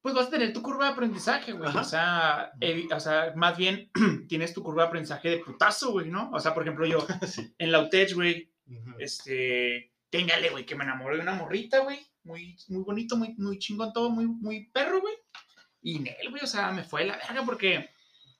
[0.00, 1.76] Pues vas a tener tu curva de aprendizaje, güey.
[1.76, 2.52] O sea,
[2.94, 3.90] o sea, más bien
[4.28, 6.30] tienes tu curva de aprendizaje de putazo, güey, ¿no?
[6.32, 7.52] O sea, por ejemplo, yo Sí.
[7.58, 8.50] en la güey,
[8.98, 13.58] este, téngale, güey, que me enamoré de una morrita, güey, muy, muy bonito, muy, muy
[13.58, 15.14] chingón todo, muy, muy perro, güey.
[15.82, 17.90] Y Nel, güey, o sea, me fue de la verga porque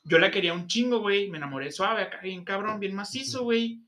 [0.09, 3.81] yo la quería un chingo, güey, me enamoré suave, acá bien cabrón, bien macizo, güey.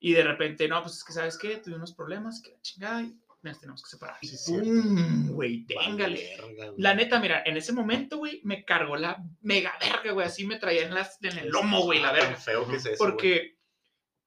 [0.00, 1.56] Y de repente, no, pues es que, ¿sabes qué?
[1.56, 4.16] Tuve unos problemas, que la chingada, y nos tenemos que separar.
[4.20, 4.52] Y Sí.
[5.28, 6.36] Güey, téngale.
[6.40, 6.80] Verga, güey.
[6.80, 10.26] La neta, mira, en ese momento, güey, me cargó la mega verga, güey.
[10.26, 12.36] Así me traía en, las, en el lomo, güey, la Tan verga.
[12.36, 12.96] feo que es eso.
[12.98, 13.10] güey.
[13.10, 13.58] Porque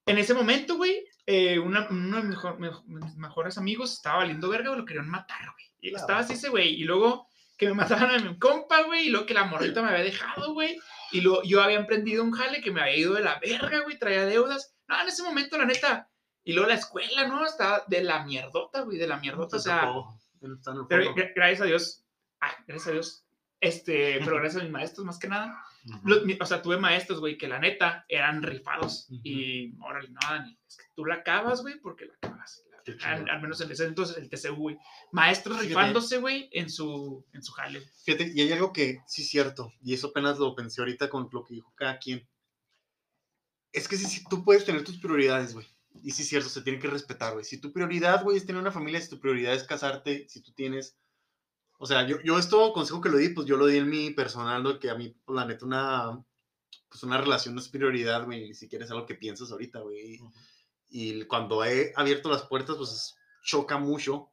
[0.06, 4.48] en ese momento, güey, eh, uno de mis mejor- me- mis mejores amigos estaba valiendo
[4.48, 5.64] verga, güey, lo querían matar, güey.
[5.80, 6.02] Y Claro.
[6.02, 6.68] estaba así ese güey.
[6.74, 7.74] Y luego que me
[8.06, 9.06] mataban a mi compa, güey.
[9.06, 10.78] Y luego que la morrita me había dejado, güey.
[11.12, 13.98] Y luego yo había emprendido un jale que me había ido de la verga, güey.
[13.98, 14.74] Traía deudas.
[14.88, 16.08] No, en ese momento, la neta.
[16.44, 17.44] Y luego la escuela, ¿no?
[17.46, 19.56] Estaba de la mierdota, güey, de la mierdota.
[19.56, 19.92] O Te sea,
[20.42, 22.04] está pero gracias a Dios.
[22.40, 23.24] Ah, gracias a Dios.
[23.60, 25.56] Este, pero gracias a mis maestros, más que nada.
[25.86, 26.00] Ujú.
[26.08, 29.06] Los- mi- o sea, tuve maestros, güey, que la neta eran rifados.
[29.10, 29.20] Ujú.
[29.22, 32.64] Y, órale, no, Dani, es que tú la acabas, güey, porque la acabas.
[33.04, 34.78] Al, menos en ese entonces, el TCU, güey.
[35.12, 35.68] Maestros Fíjate.
[35.68, 37.80] rifándose, güey, en su, en su jale.
[38.04, 41.28] Fíjate, y hay algo que sí es cierto, y eso apenas lo pensé ahorita con
[41.32, 42.28] lo que dijo cada quien.
[43.72, 45.66] Es que si, si tú puedes tener tus prioridades, güey.
[46.02, 47.44] Y sí es cierto, se tiene que respetar, güey.
[47.44, 50.52] Si tu prioridad, güey, es tener una familia, si tu prioridad es casarte, si tú
[50.52, 50.96] tienes...
[51.78, 54.10] O sea, yo, yo esto consejo que lo di, pues yo lo di en mi
[54.10, 54.78] personal, ¿no?
[54.78, 56.24] que a mí, pues, la neta, una,
[56.88, 60.20] pues una relación no es prioridad, güey, ni siquiera es algo que piensas ahorita, güey.
[60.94, 64.30] Y cuando he abierto las puertas, pues choca mucho,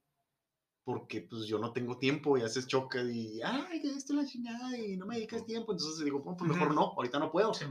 [0.84, 4.26] porque pues yo no tengo tiempo y haces choca y, ay, que esto es la
[4.26, 5.72] chingada y no me dedicas tiempo.
[5.72, 7.54] Entonces digo, "Bueno, pues mejor no, ahorita no puedo.
[7.54, 7.66] Sí.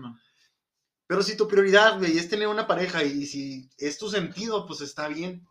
[1.07, 4.81] Pero si tu prioridad, güey, es tener una pareja y si es tu sentido, pues
[4.81, 5.47] está bien.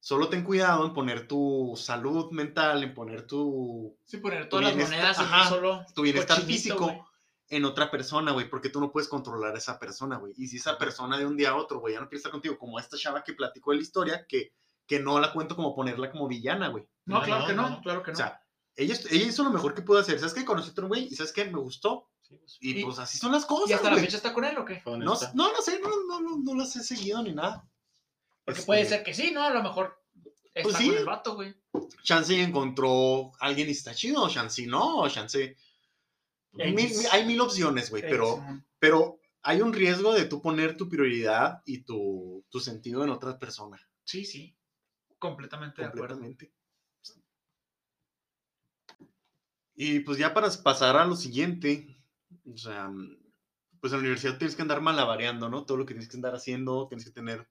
[0.00, 4.90] Solo ten cuidado en poner tu salud mental, en poner tu, Sí, poner todas las
[4.90, 7.00] monedas en solo tu bienestar físico güey.
[7.54, 10.32] En otra persona, güey, porque tú no puedes controlar a esa persona, güey.
[10.38, 12.56] Y si esa persona de un día a otro, güey, ya no quiere estar contigo,
[12.58, 14.52] como esta chava que platicó de la historia, que,
[14.86, 16.84] que no la cuento como ponerla como villana, güey.
[17.04, 17.80] No, No, claro no, que no, no.
[17.82, 18.14] claro que no.
[18.14, 18.40] O sea,
[18.74, 20.18] ella, ella hizo lo mejor que pudo hacer.
[20.18, 20.44] ¿Sabes qué?
[20.46, 21.44] Conocí a otro güey y ¿sabes qué?
[21.44, 22.08] Me gustó.
[22.22, 24.04] Sí, pues, Y, Y- pues así son las cosas, ¿Y hasta la güey.
[24.06, 24.82] fecha está con él o qué?
[24.86, 27.68] No, no, no sé, no, no, no, no las he seguido ni nada.
[28.46, 29.42] Porque Este, puede ser que sí, ¿no?
[29.42, 30.02] A lo mejor
[30.54, 30.88] está Pues sí.
[30.88, 31.54] con el vato, güey.
[32.02, 35.54] Chance encontró a alguien y está chido, Chance no, Chance...
[36.56, 36.74] X.
[36.74, 38.44] Mil- hay mil opciones, güey, pero...
[38.78, 43.38] Pero hay un riesgo de tú poner tu prioridad y tu, tu sentido en otra
[43.38, 43.80] persona.
[44.04, 44.56] Sí, sí.
[45.18, 46.20] Completamente de acuerdo.
[49.74, 51.96] Y pues ya para pasar a lo siguiente,
[52.44, 52.90] o sea,
[53.80, 55.64] pues en la universidad tienes que andar malabareando, ¿no?
[55.64, 57.48] Todo lo que tienes que andar haciendo, tienes que tener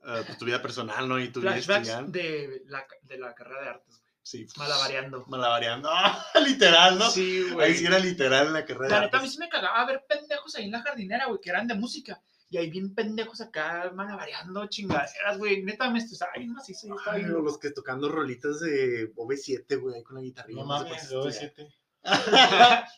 [0.00, 1.18] pues, tu vida personal, ¿no?
[1.18, 2.12] Y tu vida estudiantil.
[2.12, 4.07] de la, de la carrera de artes, güey.
[4.28, 5.24] Sí, Malabareando.
[5.26, 5.88] malabareando.
[5.92, 6.22] ¡Ah!
[6.44, 7.10] literal, ¿no?
[7.10, 7.74] Sí, Ahí güey.
[7.76, 8.96] sí era literal en la carrera.
[8.96, 9.32] La neta, a mí artes.
[9.32, 12.20] sí me cagaba ver pendejos ahí en la jardinera, güey, que eran de música.
[12.50, 15.62] Y ahí bien pendejos acá malabareando chingaderas, güey.
[15.62, 16.94] Neta, me estresaba bien macizo.
[17.06, 20.60] Ay, bien los que tocando rolitas de OV7, güey, ahí con la guitarrilla.
[20.60, 21.52] No mames, cuántos yo estudiar.
[21.56, 21.74] siete.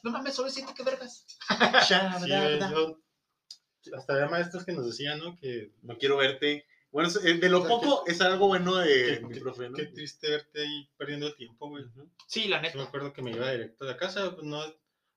[0.03, 1.27] No mames, solo siete, qué vergas.
[1.89, 5.37] Ya, Sí, yo- hasta había maestros que nos decían, ¿no?
[5.37, 6.67] Que No quiero verte.
[6.93, 9.41] Bueno, es- eh, de lo O sea, poco es algo bueno de qué- mi qué-
[9.41, 9.77] profe, ¿no?
[9.77, 11.85] qué triste verte ahí perdiendo el tiempo, güey.
[12.27, 12.83] Sí, la Yo me neta.
[12.83, 14.73] acuerdo que me iba directo de la casa, pues no, a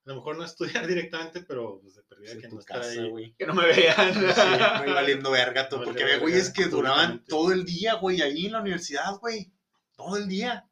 [0.05, 3.09] lo mejor no estudiar directamente, pero pues de perdida En que no casa, ahí.
[3.09, 3.33] güey.
[3.37, 4.13] Que no me vean.
[4.13, 5.79] Sí, ahí valiendo verga todo.
[5.79, 9.17] No Porque había güeyes verga, que duraban todo el día, güey, ahí en la universidad,
[9.19, 9.51] güey.
[9.95, 10.67] Todo el día.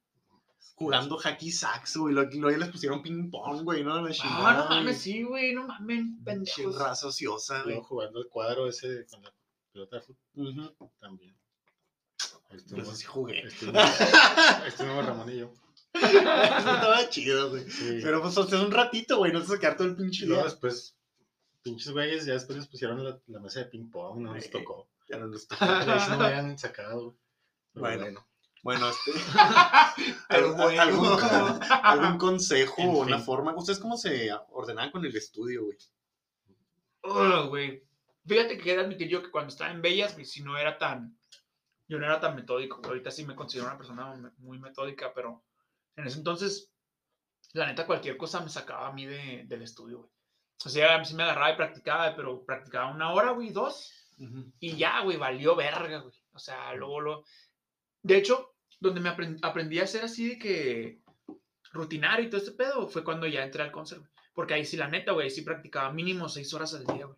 [0.75, 2.13] Jugando hacky sax, güey.
[2.15, 4.01] Luego, les pusieron ping pong, güey, ¿no?
[4.01, 4.79] La Ah, no güey.
[4.79, 6.75] mames, sí, güey, no mames, pendejos.
[6.75, 7.79] Raza ociosa, güey.
[7.83, 9.31] Jugando el cuadro ese con la
[9.71, 10.47] pelota de fútbol
[10.77, 10.91] Ujú.
[10.99, 11.35] también.
[12.21, 13.47] Ahí Pues estuvimos, así jugué.
[13.47, 13.83] estuvimos,
[14.67, 15.53] estuvimos Ramón y yo.
[15.93, 17.69] Eso estaba chido, güey.
[17.69, 17.99] Sí.
[18.03, 19.31] Pero pues, o sea, un ratito, güey.
[19.31, 20.51] No te sacar todo el pinche Y luego día.
[20.51, 20.95] después,
[21.61, 24.49] pinches güeyes, ya después les pusieron la, la mesa de ping pong, no Eh.
[24.49, 24.89] tocó.
[25.09, 27.17] Ya no y si no me habían sacado.
[27.73, 28.01] Bueno.
[28.03, 28.27] bueno.
[28.63, 29.11] Bueno, este.
[30.29, 30.81] ¿Algún, bueno.
[30.81, 31.07] algún,
[31.83, 33.25] algún consejo En o una fin.
[33.25, 33.55] forma?
[33.55, 35.77] ¿Ustedes cómo se ordenaban con el estudio, güey?
[37.03, 37.83] Ugh, güey.
[38.25, 40.77] Fíjate que he de admitir yo que cuando estaba en Bellas, güey, si no era
[40.77, 41.17] tan.
[41.87, 42.79] Yo no era tan metódico.
[42.85, 45.43] Ahorita sí me considero una persona muy metódica, pero
[45.95, 46.71] en ese entonces,
[47.53, 50.09] la neta, cualquier cosa me sacaba a mí de- del estudio, güey.
[50.63, 53.91] O sea, sí me agarraba y practicaba, pero practicaba una hora, güey, dos.
[54.59, 56.13] Y ya, güey, valió verga, güey.
[56.33, 57.23] O sea, luego lo.
[58.03, 61.01] De hecho, donde me aprend- aprendí a hacer así de que
[61.73, 64.11] rutinario y todo este pedo fue cuando ya entré al concert, güey.
[64.33, 67.17] Porque ahí sí, la neta, güey, ahí sí practicaba mínimo seis horas al día, güey.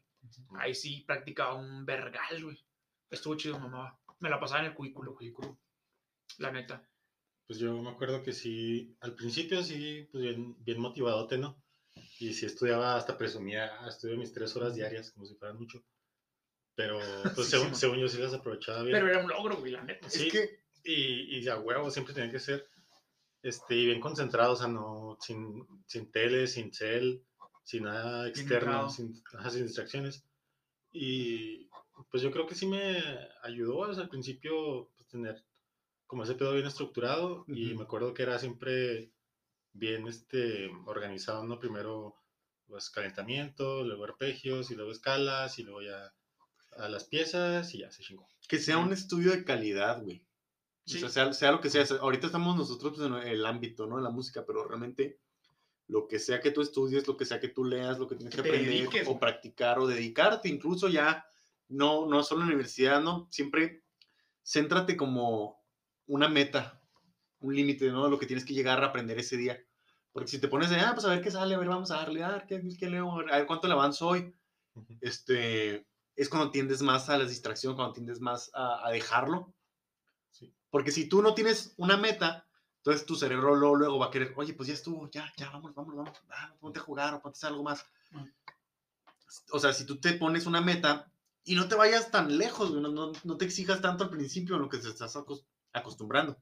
[0.58, 2.58] Ahí sí practicaba un vergal, güey.
[3.10, 4.00] Estuvo chido, mamá.
[4.20, 5.34] Me la pasaba en el cubículo, güey.
[6.40, 6.88] La neta.
[7.48, 11.62] Pues yo me acuerdo que sí, al principio sí, pues bien, bien motivadote, ¿no?
[12.20, 15.84] Y sí estudiaba, hasta presumía, "Ah, estudio mis tres horas diarias, como si fueran mucho.
[16.76, 16.98] Pero,
[17.38, 18.94] pues Sí, según, sí, según yo sí las aprovechaba bien.
[18.94, 20.10] Pero era un logro, güey, la neta.
[20.10, 20.28] Sí.
[20.28, 22.68] Es que y, y a huevo siempre tenía que ser
[23.44, 27.26] este, y bien concentrado, o sea, no, sin, sin tele, sin cel,
[27.64, 30.26] sin nada externo, sin, ajá, sin distracciones.
[30.92, 31.70] Y
[32.12, 33.02] pues yo creo que sí me
[33.42, 35.44] ayudó o sea, al principio pues, tener
[36.06, 37.78] como ese pedo bien estructurado y Ujú.
[37.78, 39.12] me acuerdo que era siempre
[39.72, 41.60] bien este, organizado, ¿no?
[41.60, 42.16] Primero
[42.68, 46.14] pues calentamiento, luego arpegios y luego escalas y luego ya
[46.78, 48.28] a las piezas y ya se chingó.
[48.48, 50.26] que sea un estudio de calidad, güey.
[50.86, 50.98] Sí.
[50.98, 51.86] O sea, sea, sea lo que sea.
[52.02, 53.98] Ahorita estamos nosotros pues, en el ámbito, ¿no?
[53.98, 55.20] De la música, pero realmente
[55.88, 58.34] lo que sea que tú estudies, lo que sea que tú leas, lo que tienes
[58.34, 61.26] que aprender dediques, o practicar o dedicarte, incluso ya,
[61.68, 63.28] no, no solo en la universidad, ¿no?
[63.32, 63.84] Siempre
[64.44, 65.62] céntrate como
[66.08, 66.82] una meta,
[67.40, 68.08] un límite, ¿no?
[68.08, 69.64] Lo que tienes que llegar a aprender ese día.
[70.12, 71.98] Porque si te pones de, ah, pues a ver qué sale, a ver, vamos a
[71.98, 73.12] darle, ah, ¿qué, qué leo?
[73.12, 74.34] A ver, a ver cuánto le avanzo hoy.
[75.02, 79.54] Este, es cuando tiendes más a la distracción, cuando tiendes más a, a dejarlo.
[80.30, 80.54] Sí.
[80.70, 82.43] Porque si tú no tienes una meta,
[82.84, 85.74] entonces tu cerebro luego, luego va a querer, oye, pues ya estuvo, ya, ya, vamos,
[85.74, 87.86] vamos, vamos, ah, ponte a jugar o ponte a hacer algo más.
[88.12, 88.26] Mm.
[89.52, 91.10] O sea, si tú te pones una meta
[91.46, 94.64] y no te vayas tan lejos, no, no, no te exijas tanto al principio en
[94.64, 96.38] lo que te estás acos- acostumbrando.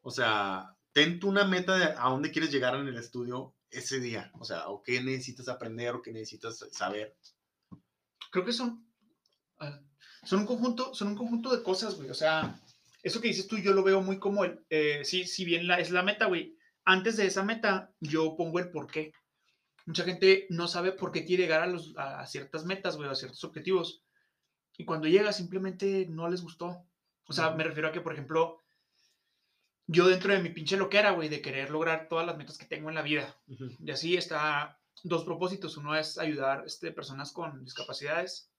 [0.00, 4.00] O sea, ten tú una meta de a dónde quieres llegar en el estudio ese
[4.00, 4.32] día.
[4.40, 7.14] O sea, o qué necesitas aprender o qué necesitas saber.
[8.30, 8.86] creo que son
[9.58, 9.78] ah,
[10.24, 12.58] son un conjunto son un conjunto de cosas güey o sea
[13.02, 15.78] eso que dices tú yo lo veo muy como el eh, sí si bien la,
[15.80, 16.56] es la meta güey.
[16.84, 19.12] Antes de esa meta yo pongo el por qué.
[19.86, 23.14] Mucha gente no sabe por qué quiere llegar a, los, a ciertas metas güey a
[23.14, 24.02] ciertos objetivos.
[24.78, 26.86] Y cuando llega simplemente no les gustó.
[27.26, 28.58] O sea me refiero a que por ejemplo
[29.86, 32.88] yo dentro de mi pinche loquera güey de querer lograr todas las metas que tengo
[32.88, 33.36] en la vida.
[33.46, 35.76] Y así está dos propósitos.
[35.76, 38.50] Uno es ayudar este, personas con discapacidades.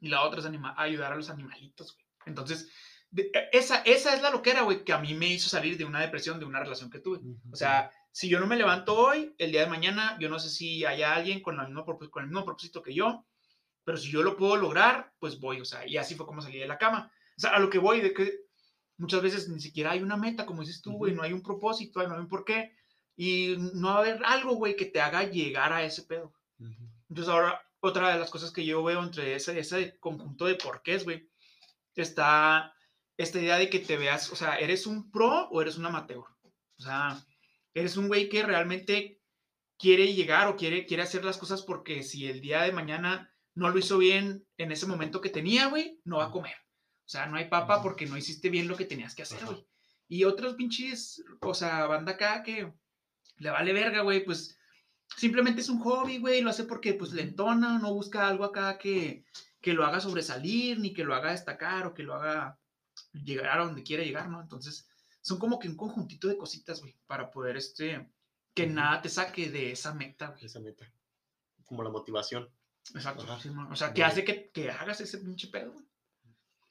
[0.00, 2.06] Y la otra es anima- ayudar a los animalitos, güey.
[2.26, 2.70] Entonces,
[3.52, 6.38] esa, esa es la loquera, güey, que a mí me hizo salir de una depresión,
[6.38, 7.20] de una relación que tuve.
[7.50, 10.50] O sea, si yo no me levanto hoy, el día de mañana, yo no sé
[10.50, 13.24] si haya alguien con, la misma, con el mismo propósito que yo,
[13.84, 16.58] pero si yo lo puedo lograr, pues voy, o sea, y así fue como salí
[16.58, 17.10] de la cama.
[17.36, 18.40] O sea, a lo que voy, de que
[18.98, 21.18] muchas veces ni siquiera hay una meta, como dices tú, güey, Ujú.
[21.18, 22.74] no hay un propósito, no hay un porqué,
[23.16, 26.34] y no va a haber algo, güey, que te haga llegar a ese pedo.
[27.08, 31.04] Entonces ahora, otra de las cosas que yo veo entre ese, ese conjunto de porqués,
[31.04, 31.28] güey,
[31.94, 32.74] está
[33.18, 36.24] esta idea de que te veas, o sea, ¿eres un pro o eres un amateur?
[36.78, 37.22] O sea,
[37.78, 39.20] Eres un güey que realmente
[39.78, 43.70] quiere llegar o quiere, quiere hacer las cosas porque si el día de mañana no
[43.70, 46.56] lo hizo bien en ese momento que tenía, güey, no va a comer.
[47.06, 49.64] O sea, no hay papa porque no hiciste bien lo que tenías que hacer, güey.
[50.08, 52.72] Y otros pinches, o sea, banda acá que
[53.36, 54.58] le vale verga, güey, pues
[55.16, 58.76] simplemente es un hobby, güey, lo hace porque pues le entona, no busca algo acá
[58.76, 59.24] que,
[59.60, 62.58] que lo haga sobresalir, ni que lo haga destacar o que lo haga
[63.12, 64.40] llegar a donde quiera llegar, ¿no?
[64.40, 64.88] Entonces,
[65.20, 68.10] son como que un conjuntito de cositas, güey, para poder, este,
[68.54, 68.72] que Ujú.
[68.74, 70.44] nada te saque de esa meta, güey.
[70.44, 70.90] Esa meta.
[71.64, 72.48] Como la motivación.
[72.94, 73.26] Exacto.
[73.40, 73.70] Simón.
[73.70, 75.84] O sea, que hace que, que hagas ese pinche pedo, güey.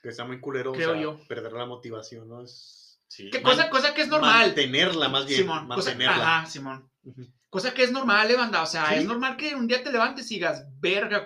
[0.01, 0.71] Que está muy culero.
[0.71, 1.19] o Creo sea, yo.
[1.27, 2.41] Perder la motivación, ¿no?
[2.41, 3.29] Es Sí.
[3.29, 4.47] Que cosa, cosa que es normal.
[4.47, 5.39] Mantenerla, más bien.
[5.41, 5.67] Simón.
[5.69, 6.39] Cosa, mantenerla.
[6.39, 6.91] ajá, Simón.
[7.03, 7.25] Ujú.
[7.49, 8.61] Cosa que es normal, eh, banda.
[8.61, 8.95] O sea, Sí.
[8.95, 11.25] es normal que un día te levantes y digas, verga.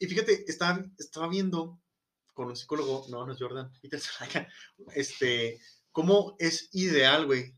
[0.00, 1.80] Y fíjate, estaba, estaba viendo
[2.34, 4.48] con un psicólogo, no, no es Jordan, Salaca,
[4.94, 5.60] este,
[5.92, 7.54] cómo es ideal, güey,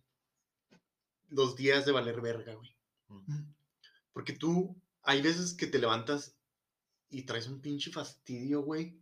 [1.28, 2.76] los días de valer verga, güey.
[3.08, 3.52] Mm.
[4.12, 6.36] Porque tú, hay veces que te levantas
[7.10, 8.98] y traes un pinche fastidio, güey.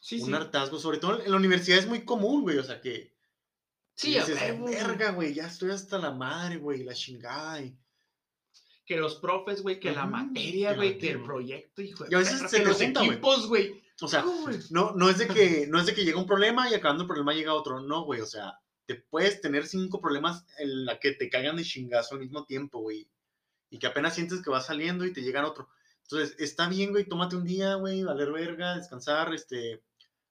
[0.00, 0.34] Sí, un sí.
[0.34, 3.14] hartazgo, sobre todo en la universidad es muy común, güey, o sea que...
[3.94, 4.74] Sí, dices, güey.
[4.74, 7.62] verga, güey, ya estoy hasta la madre, güey, la chingada.
[7.62, 7.76] y-
[8.84, 12.18] Que los profes, güey, que la materia, güey, que el proyecto, hijo de Y a
[12.18, 13.82] veces perra, se que te los junta, equipos, güey.
[14.00, 14.24] O sea,
[14.70, 17.08] No, no es de que, no es de que llega un problema y acabando el
[17.08, 17.80] problema llega otro.
[17.80, 18.20] No, güey.
[18.20, 22.20] O sea, te puedes tener cinco problemas en la que te caigan de chingazo al
[22.20, 23.08] mismo tiempo, güey.
[23.70, 25.68] Y que apenas sientes que va saliendo y te llegan otro.
[26.02, 27.08] Entonces, está bien, güey.
[27.08, 28.04] Tómate un día, güey.
[28.04, 29.82] Valer verga, descansar, este,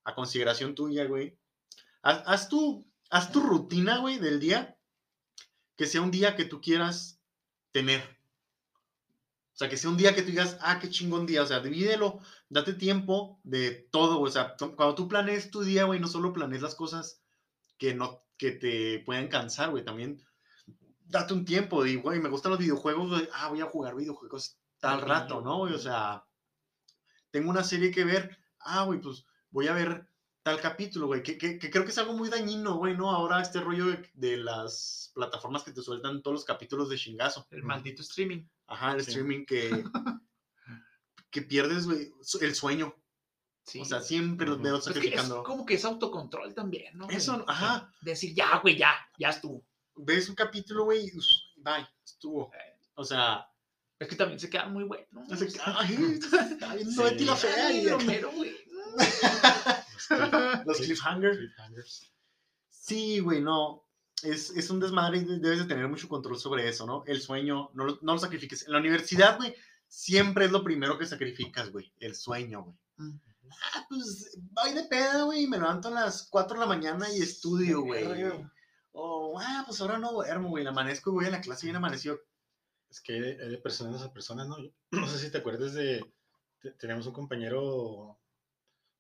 [0.04, 1.38] a consideración tuya, güey.
[2.04, 4.78] Haz, haz tu, haz tu rutina, güey, del día.
[5.76, 7.20] Que sea un día que tú quieras
[7.72, 8.02] tener.
[9.56, 11.42] O sea, que sea un día que tú digas, ah, qué chingón día.
[11.42, 14.20] O sea, divídelo, date tiempo de todo.
[14.22, 17.22] O sea, cuando tú planees tu día, güey, no solo planees las cosas
[17.78, 19.84] que no, que te pueden cansar, güey.
[19.84, 20.22] También
[21.08, 23.30] date un tiempo de, güey, me gustan los videojuegos, güey.
[23.34, 25.74] Ah, voy a jugar videojuegos tal rato, ¿no, güey?
[25.74, 26.26] O sea,
[27.32, 28.38] tengo una serie que ver.
[28.60, 30.10] Ah, güey, pues voy a ver
[30.44, 31.24] tal capítulo, güey.
[31.24, 33.10] Que, que- que creo que es algo muy dañino, güey, ¿no?
[33.12, 37.48] Ahora este rollo de, de las plataformas que te sueltan todos los capítulos de chingazo.
[37.52, 38.46] El maldito streaming.
[38.68, 39.12] Ajá, el Sí.
[39.12, 39.70] streaming que,
[41.36, 42.96] que pierdes, güey, el sueño.
[43.66, 43.82] Sí.
[43.82, 45.44] O sea, siempre los veo Pues que es sacrificando.
[45.44, 47.06] como que es autocontrol también, ¿no?
[47.06, 47.18] güey?
[47.18, 47.92] Eso, ajá.
[48.02, 49.66] Decir, ya, güey, ya, ya estuvo.
[49.98, 51.12] Ves un capítulo, güey,
[51.58, 52.52] bye, estuvo.
[52.94, 53.46] O sea,
[54.00, 55.30] Es que también se quedan muy buenos.
[55.32, 58.56] hace que, ay, está viendo Betty la fea Ay, y Romero, güey.
[58.96, 61.38] Los cliff- los cliff- cliffhangers.
[61.38, 62.12] cliffhangers.
[62.70, 63.84] Sí, güey, no.
[64.24, 67.04] Es, es un desmadre y debes de tener mucho control sobre eso, ¿no?
[67.08, 68.66] El sueño, no lo, no lo sacrifiques.
[68.68, 69.54] En la universidad, güey,
[69.96, 71.92] siempre es lo primero que sacrificas, güey.
[72.00, 72.78] El sueño, güey.
[72.98, 73.20] Mm.
[73.74, 77.22] Ah, pues voy de peda, güey, me levanto a las 4 de la mañana y
[77.22, 78.04] estudio, güey.
[78.92, 80.66] O, ah, pues ahora no duermo, güey.
[80.68, 82.20] Amanezco y voy a la clase bien amanecido.
[82.90, 84.58] Es que hay de, hay de personas a personas, ¿no?
[84.60, 86.04] Yo no sé si te acuerdas de.
[86.60, 88.20] te- teníamos un compañero.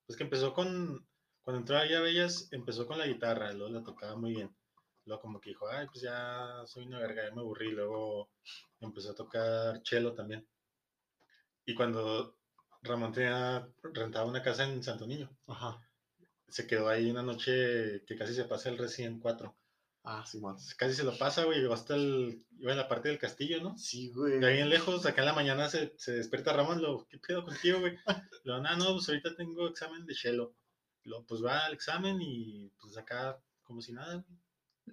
[0.05, 1.05] Pues que empezó con.
[1.41, 4.55] Cuando entró ahí a Bellas, empezó con la guitarra, luego la tocaba muy bien.
[5.05, 7.71] Luego, como que dijo, ay, pues ya soy una verga, ya me aburrí.
[7.71, 8.31] Luego
[8.79, 10.47] empezó a tocar cello también.
[11.65, 12.37] Y cuando
[12.83, 15.81] Ramón tenía, rentaba una casa en Santo Niño, Ajá.
[16.47, 19.55] se quedó ahí una noche que casi se pasa el Resident 4.
[20.07, 20.55] Ah, sí, man.
[20.77, 22.45] Casi se lo pasa, güey, llegó hasta el.
[22.59, 23.75] iba en la parte del castillo, ¿no?
[23.75, 24.39] Sí, güey.
[24.39, 27.43] De ahí en lejos, acá en la mañana se, se despierta Ramón, lo, ¿qué pedo
[27.43, 27.97] contigo, güey?
[28.43, 30.53] Lo, no, no, pues ahorita tengo examen de Shelo.
[31.03, 34.39] Lo, pues va al examen y pues acá como si nada, güey.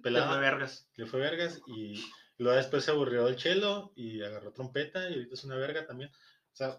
[0.01, 0.89] Te fue vergas.
[0.95, 2.03] le fue vergas y
[2.39, 6.09] luego después se aburrió del Chelo y agarró trompeta y ahorita es una verga también.
[6.53, 6.77] O sea,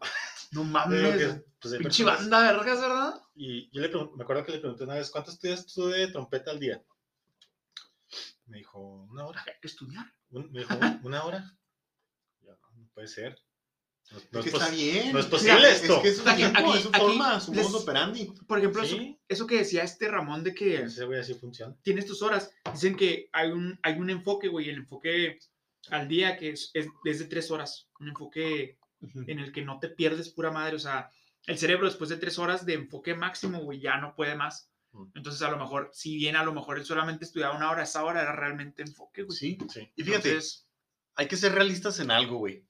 [0.53, 1.17] No mames.
[1.19, 3.21] que, pues, Pinche banda vergas, ¿verdad?
[3.35, 6.51] Y yo le me acuerdo que le pregunté una vez, ¿cuánto estudias tú de trompeta
[6.53, 6.83] al día?
[8.47, 9.43] Me dijo, una hora.
[9.47, 10.07] Hay que estudiar.
[10.31, 11.57] Un- me dijo, ¿una hora?
[12.43, 13.39] Yo, no, no puede ser.
[14.11, 15.13] No, no Es que es está bien.
[15.15, 15.97] no es posible Mira, esto.
[15.97, 18.27] Es que es Aquí- tiempo, aquí- es su aquí forma, su les- modus operandi.
[18.47, 19.19] Por ejemplo, eso, Sí.
[19.29, 21.75] eso que decía este Ramón de que Ese güey así funciona.
[21.83, 22.51] tienes tus horas.
[22.71, 25.39] Dicen que hay un, hay un enfoque, güey, el enfoque
[25.89, 27.89] al día que es, es, es de tres horas.
[27.99, 28.79] Un enfoque
[29.27, 30.77] en el que no te pierdes pura madre.
[30.77, 31.11] O sea,
[31.47, 34.71] el cerebro después de tres horas de enfoque máximo, güey, ya no puede más.
[35.15, 38.05] Entonces, a lo mejor, si bien a lo mejor él solamente estudiaba una hora, esa
[38.05, 39.37] hora era realmente enfoque, güey.
[39.37, 39.59] Sí.
[39.69, 39.91] Sí.
[39.97, 40.69] Y fíjate, Entonces,
[41.17, 42.65] hay que ser realistas en algo, güey.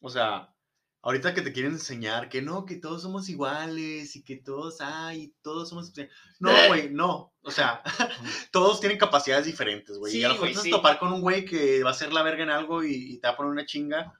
[0.00, 0.54] O sea,
[1.00, 5.34] ahorita que te quieren enseñar que no, que todos somos iguales y que todos hay,
[5.40, 5.94] todos somos.
[6.40, 7.32] No, güey, no.
[7.40, 7.82] O sea,
[8.52, 10.14] todos tienen capacidades diferentes, güey.
[10.14, 10.70] y a lo Sí, mejor sí.
[10.70, 13.28] topar con un güey que va a ser la verga en algo y, y te
[13.28, 14.12] va a poner una chinga.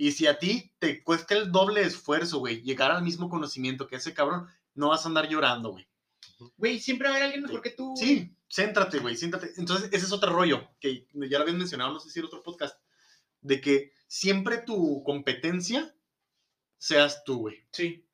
[0.00, 3.96] Y si a ti te cuesta el doble esfuerzo, güey, llegar al mismo conocimiento que
[3.96, 5.88] ese cabrón, no vas a andar llorando, güey.
[6.56, 7.94] güey, siempre va a haber alguien mejor que tú.
[7.96, 8.06] güey.
[8.06, 9.50] Sí, céntrate, güey, céntrate.
[9.56, 12.44] Entonces, ese es otro rollo, que ya lo habías mencionado, no sé si en otro
[12.44, 12.78] podcast,
[13.40, 15.92] de que siempre tu competencia
[16.78, 17.66] seas tú, güey.
[17.72, 18.04] Sí.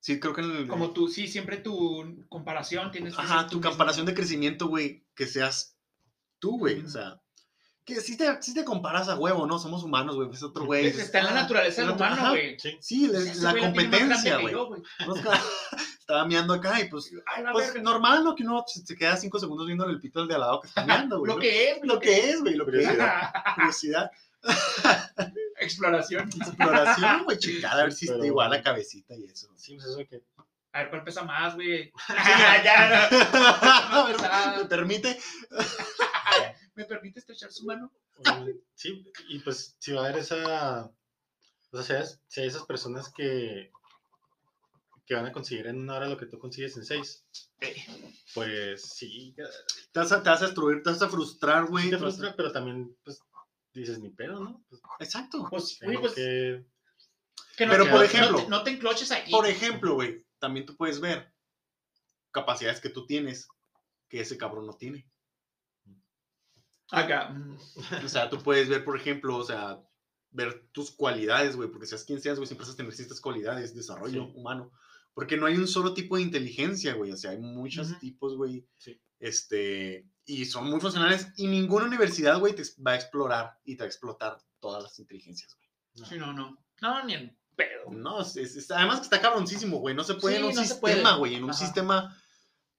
[0.00, 0.66] Sí, creo que en el...
[0.66, 3.70] Como tú, sí, siempre tu comparación tienes que Ajá, ser tu mismo.
[3.70, 5.78] comparación de crecimiento, güey, que seas
[6.40, 6.76] tú, güey.
[6.76, 6.88] O Ujú.
[6.90, 7.22] sea,
[7.84, 9.58] que si te, sí te comparas a huevo, ¿no?
[9.58, 10.30] Somos humanos, güey.
[10.32, 10.86] Es otro güey.
[10.86, 12.58] Es- Está en la naturaleza del humano, güey.
[12.58, 12.76] Sí.
[12.80, 14.54] Sí, la, güey competencia, güey.
[15.98, 17.10] Estaba meando acá y pues,
[17.52, 17.82] pues verga.
[17.82, 18.34] normal, ¿no?
[18.34, 20.68] Que uno se, se queda cinco segundos viendo el pito del de al lado que
[20.68, 21.28] está meando, güey.
[21.28, 21.40] Lo ¿no?
[21.40, 22.88] que es, güey, Lo que es, güey, lo que es.
[22.88, 23.32] Curiosidad.
[23.54, 24.10] Curiosidad.
[25.58, 26.28] Exploración.
[26.28, 29.48] Exploración, güey, chingada, a ver si está igual la cabecita y eso.
[29.56, 30.22] Sí, pues eso que.
[30.72, 31.90] A ver cuál pesa más, güey.
[32.64, 34.54] ya, A ver, Ah.
[34.58, 35.18] ¿Me permite?
[36.74, 37.92] ¿Me permite estrechar su mano?
[38.74, 40.90] Sí, y pues si va a haber esa.
[41.70, 43.70] O sea, si hay- esas personas que.
[45.06, 47.24] que van a conseguir en una hora lo que tú consigues en seis.
[48.34, 49.34] Pues sí,
[49.92, 51.84] Te vas a, te vas a destruir, te vas a frustrar, güey.
[51.84, 53.20] sí te te vas a- frustra, pero también, pues,
[53.74, 54.64] dices, ni pedo, ¿no?
[54.70, 55.46] Pues, Exacto.
[55.50, 56.14] Pues, güey, pues.
[56.14, 56.64] que-
[57.56, 59.30] que Pero, te- por no ejemplo- te- No te encloches aquí.
[59.30, 61.30] Por ejemplo, güey, también tú puedes ver
[62.30, 63.46] capacidades que tú tienes
[64.08, 65.06] que ese cabrón no tiene.
[66.90, 67.34] Acá.
[68.04, 69.80] O sea, tú puedes ver, por ejemplo, o sea,
[70.30, 73.74] ver tus cualidades, güey, porque seas quien seas, güey, siempre vas a tener ciertas cualidades,
[73.74, 74.32] desarrollo Sí.
[74.34, 74.72] humano.
[75.14, 78.66] Porque no hay un solo tipo de inteligencia, güey, o sea, hay muchos tipos, güey.
[78.76, 79.00] Sí.
[79.20, 83.84] Este, y son muy funcionales y ninguna universidad, güey, te va a explorar y te
[83.84, 86.08] va a explotar todas las inteligencias, güey.
[86.08, 86.58] Sí, no, no.
[86.82, 87.90] No, ni en pedo.
[87.92, 89.94] No, es, es- además que está cabroncísimo, güey.
[89.94, 91.36] No se puede Sí, en un no sistema, güey.
[91.36, 91.58] En un Ajá.
[91.60, 92.20] sistema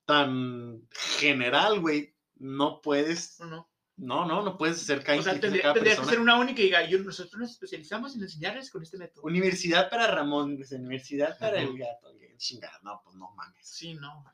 [0.05, 0.87] tan
[1.17, 2.15] general, güey.
[2.35, 3.39] No puedes.
[3.39, 4.25] No, no.
[4.25, 6.99] No, no, puedes hacer cada O sea, tendría, que ser una única y diga, yo,
[6.99, 9.23] nosotros nos especializamos en enseñarles con este método.
[9.23, 12.13] Universidad para Ramón, universidad para el gato.
[12.37, 13.65] Chingada, no, pues no mames.
[13.65, 14.25] Sí, no.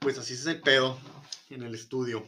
[0.00, 0.98] Pues así es el pedo
[1.48, 2.26] en el estudio.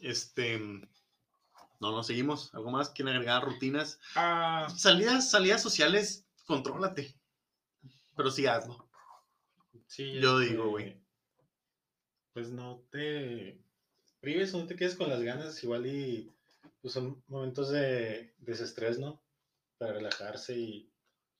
[0.00, 0.58] Este.
[0.58, 2.52] No, no, seguimos.
[2.54, 2.90] ¿Algo más?
[2.90, 4.00] ¿Quieren agregar rutinas?
[4.14, 7.14] Ah, Salidas, salidas sociales, contrólate.
[8.16, 8.88] Pero sí hazlo.
[9.86, 11.00] Sí, Yo este, digo, güey.
[12.32, 13.60] Pues no te
[14.20, 16.30] prives o no te quedes con las ganas, igual y
[16.80, 19.20] pues son momentos de desestrés, ¿no?
[19.78, 20.90] Para relajarse y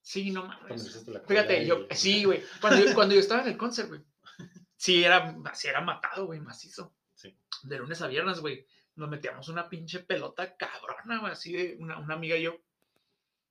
[0.02, 1.04] sí, no mames.
[1.26, 2.42] Fíjate, yo, y- sí, güey.
[2.60, 4.00] Cuando, yo- cuando yo estaba en el concert, güey.
[4.80, 6.94] Sí, era, sí, era matado, güey, macizo.
[7.14, 7.36] Sí.
[7.64, 8.64] De lunes a viernes, güey.
[8.94, 12.56] Nos metíamos una pinche pelota cabrona, güey, así de una, una amiga y yo.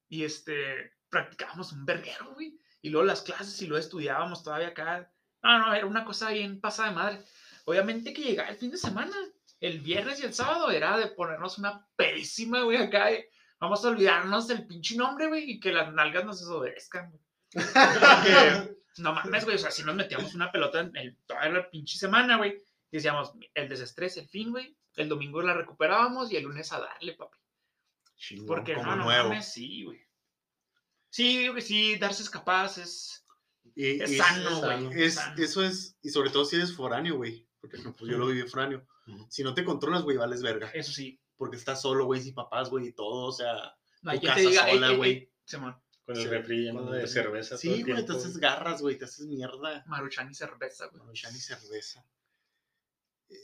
[0.08, 2.58] Y este, practicábamos un verguero, güey.
[2.82, 5.12] Y luego las clases y luego estudiábamos todavía acá.
[5.44, 7.24] No, no, era una cosa bien pasada de madre.
[7.68, 9.14] Obviamente que llegaba el fin de semana,
[9.60, 13.08] el viernes y el sábado, era de ponernos una pedísima, güey, acá.
[13.08, 17.22] de, Vamos a olvidarnos del pinche nombre, güey, y que las nalgas nos desobedezcan, güey.
[18.98, 22.00] No mames, güey, o sea, si nos metíamos una pelota en el- toda la pinche
[22.00, 22.54] semana, güey,
[22.90, 26.80] y decíamos, el desestrés, el fin, güey, el domingo la recuperábamos y el lunes a
[26.80, 27.38] darle, papi.
[28.16, 29.30] Chingón, Porque como no, no nuevo.
[29.30, 30.00] mames, sí, güey.
[31.12, 33.24] Sí, digo que sí, darse escapadas es...
[33.76, 37.47] Y- Es sano, güey, es- eso es, y sobre todo si eres foráneo, güey.
[37.70, 38.86] Porque pues, yo lo viví foráneo.
[39.08, 39.28] Ujú.
[39.30, 40.70] Si no te controlas, güey, vales verga.
[40.74, 41.20] Eso sí.
[41.36, 43.26] Porque estás solo, güey, sin papás, güey, y todo.
[43.28, 45.32] O sea, No Tu quien te casa diga, "Ey, sola, ey, ey, güey.
[46.06, 47.50] Con el Sí, refri lleno de el- cerveza.
[47.52, 49.84] todo sí, el güey, te haces garras, güey, te haces mierda.
[49.88, 51.02] maruchan y cerveza, güey.
[51.02, 52.06] Maruchan y cerveza.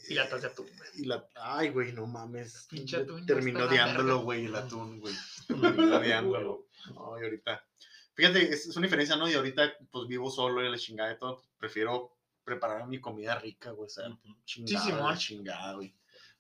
[0.08, 0.90] Y latas de atún, güey.
[0.96, 2.68] Y la, ay, güey, no mames.
[2.70, 5.14] Pinche atún Terminó la odiándolo, güey, el atún, güey.
[5.48, 6.68] Terminó odiándolo.
[6.96, 7.66] No, y ahorita.
[8.14, 9.30] Fíjate, es, una diferencia, ¿no?
[9.30, 11.44] Y ahorita, pues vivo solo y la chingada y todo.
[11.58, 13.88] prefiero preparar mi comida rica, güey.
[13.88, 14.06] O sea,
[14.46, 15.12] chingada, Simón.
[15.12, 15.96] la chingada, güey.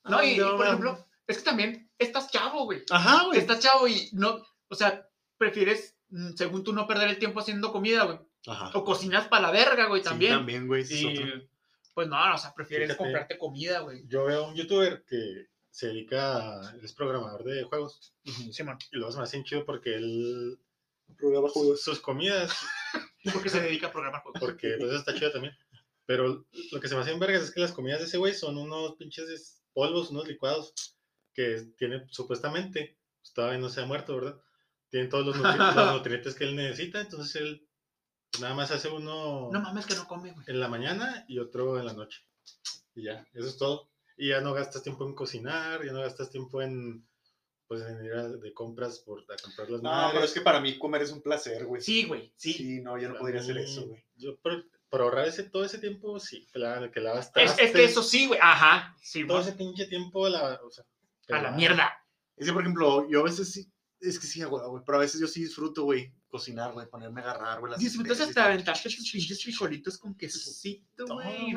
[0.05, 2.83] No, Ay, y, y, por ejemplo, es que también estás chavo, güey.
[2.89, 3.39] Ajá, güey.
[3.39, 5.07] Estás chavo y no, o sea,
[5.37, 8.19] prefieres, mm, según tú, no perder el tiempo haciendo comida, güey.
[8.47, 8.71] Ajá.
[8.73, 10.33] O cocinas para la verga, güey, Sí, también.
[10.33, 10.83] también, güey.
[10.85, 11.47] sí Y, otro.
[11.93, 13.03] pues no, o sea, prefieres Fíjate.
[13.03, 14.03] comprarte comida, güey.
[14.07, 18.13] Yo veo a un youtuber que se dedica, a- es programador de juegos
[18.51, 18.77] Simón.
[18.91, 20.59] y lo hace más bien chido porque él,
[21.17, 22.51] Programa sus comidas,
[23.33, 24.39] Porque se dedica a programar juegos.
[24.41, 25.55] porque pues eso está chido también.
[26.05, 28.33] Pero lo que se me hace en vergas es que las comidas de ese güey
[28.33, 30.73] son unos pinches polvos, unos licuados
[31.33, 34.39] que tiene supuestamente, pues, todavía no se ha muerto, ¿verdad?
[34.89, 37.67] Tienen todos los, nutri- los nutrientes que él necesita, entonces él
[38.41, 40.45] nada más hace uno No mames que no come, güey.
[40.47, 42.21] en la mañana y otro en la noche.
[42.95, 43.89] Y ya, eso es todo.
[44.17, 47.07] Y ya no gastas tiempo en cocinar, ya no gastas tiempo en,
[47.67, 50.11] pues, en ir a- de compras por a comprar las No, madres.
[50.13, 51.81] pero es que para mí comer es un placer, güey.
[51.81, 52.53] Sí, güey, sí.
[52.53, 54.03] Sí, no, yo no Para podría hacer eso, güey.
[54.15, 54.63] Yo por,
[54.93, 58.27] por ahorrar ese, todo ese tiempo, sí, que, la, lavas Es, es que eso sí,
[58.27, 58.39] güey.
[58.39, 58.95] Ajá.
[59.01, 60.85] Sí, Todo ese pinche tiempo, la, o sea,
[61.29, 61.55] A la pelar.
[61.55, 61.93] mierda.
[62.37, 65.19] Es que, por ejemplo, yo a veces sí, Es que sí, güey, pero a veces
[65.19, 67.77] yo sí disfruto, güey, cocinar, güey, ponerme a agarrar, güey.
[67.77, 71.53] Disfrutas hasta aventarte tus pinches frijolitos con quesito, güey.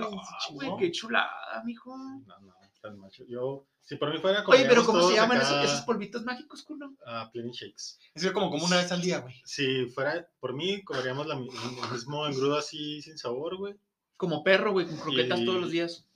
[0.51, 1.97] sí, qué chulada, mijo.
[1.97, 3.25] No, no, tan macho.
[3.27, 6.63] Yo, si por mí fuera, Oye, pero ¿cómo se llaman acá esos, esos polvitos mágicos,
[6.63, 6.93] culo?
[7.07, 7.97] a Plenty Shakes.
[8.15, 9.41] Es que como, como una vez al día, güey.
[9.47, 13.77] Si fuera por mí, comeríamos la el mismo engrudo así sin sabor, güey.
[14.19, 16.07] Como perro, güey, con croquetas Y- todos los días.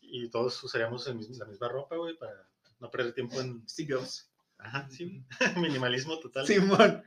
[0.00, 3.66] Y todos usaríamos el la misma ropa, güey, para no perder tiempo en.
[3.88, 4.30] Jobs.
[4.58, 5.24] Ajá, sí.
[5.56, 6.46] Minimalismo total.
[6.46, 7.02] Simón.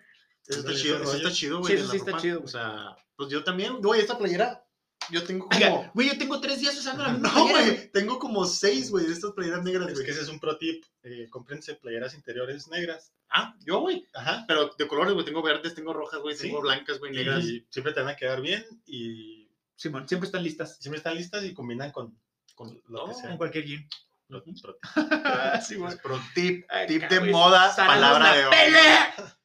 [0.50, 1.74] Eso está chido, eso está chido, güey.
[1.76, 2.22] Sí, eso sí está ropa.
[2.22, 2.52] chido, O güey.
[2.52, 4.66] sea, pues yo también, güey, esta playera,
[5.12, 5.92] yo tengo Oiga, como...
[5.94, 9.14] Güey, yo tengo tres días usando la misma No, güey, tengo como seis, güey, de
[9.14, 10.06] estas playeras negras, Es güey.
[10.06, 10.84] que ese es un pro tip.
[11.04, 13.14] Eh, cómprense playeras interiores negras.
[13.30, 14.06] Ah, yo, güey.
[14.14, 14.44] Ajá.
[14.48, 16.44] Pero de colores, güey, tengo verdes, tengo rojas, güey, Sí.
[16.48, 17.46] tengo blancas, güey, negras.
[17.46, 20.78] Y siempre te van a quedar bien y Simón, siempre están listas.
[20.80, 22.20] siempre están listas y combinan con,
[22.56, 23.30] con lo que No, sea.
[23.30, 23.88] Con cualquier jean.
[24.28, 24.84] Pro- pro tip.
[25.66, 25.90] Simón.
[25.92, 29.39] Pues, pro tip, Ay, tip de moda, palabra de pela.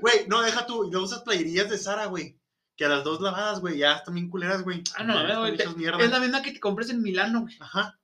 [0.00, 2.38] Güey, no, deja tú, y luego usas playerías de Sara, güey.
[2.76, 4.82] Que a las dos lavadas, güey, ya están bien culeras, güey.
[4.96, 5.54] Ah, no, güey.
[5.54, 7.56] Es la misma que te compras en Milano, güey.
[7.60, 7.98] Ajá.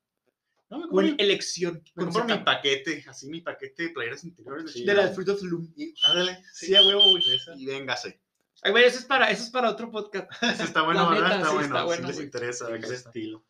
[0.71, 1.83] No, me compro, elección.
[1.95, 4.73] me compro mi paquete, así mi paquete de playeras interiores.
[4.73, 4.85] Sí.
[4.85, 5.73] De la Fruit of Loom.
[6.05, 7.23] Ándale, Sí, a huevo, güey.
[7.57, 8.21] Y véngase.
[8.63, 10.31] Ay, güey, eso es para, eso es para otro podcast.
[10.43, 11.37] Ese está bueno, La ¿verdad?
[11.37, 11.67] está, sí, bueno.
[11.67, 12.67] está bueno, si les interesa.
[12.67, 13.45] Acá de estilo.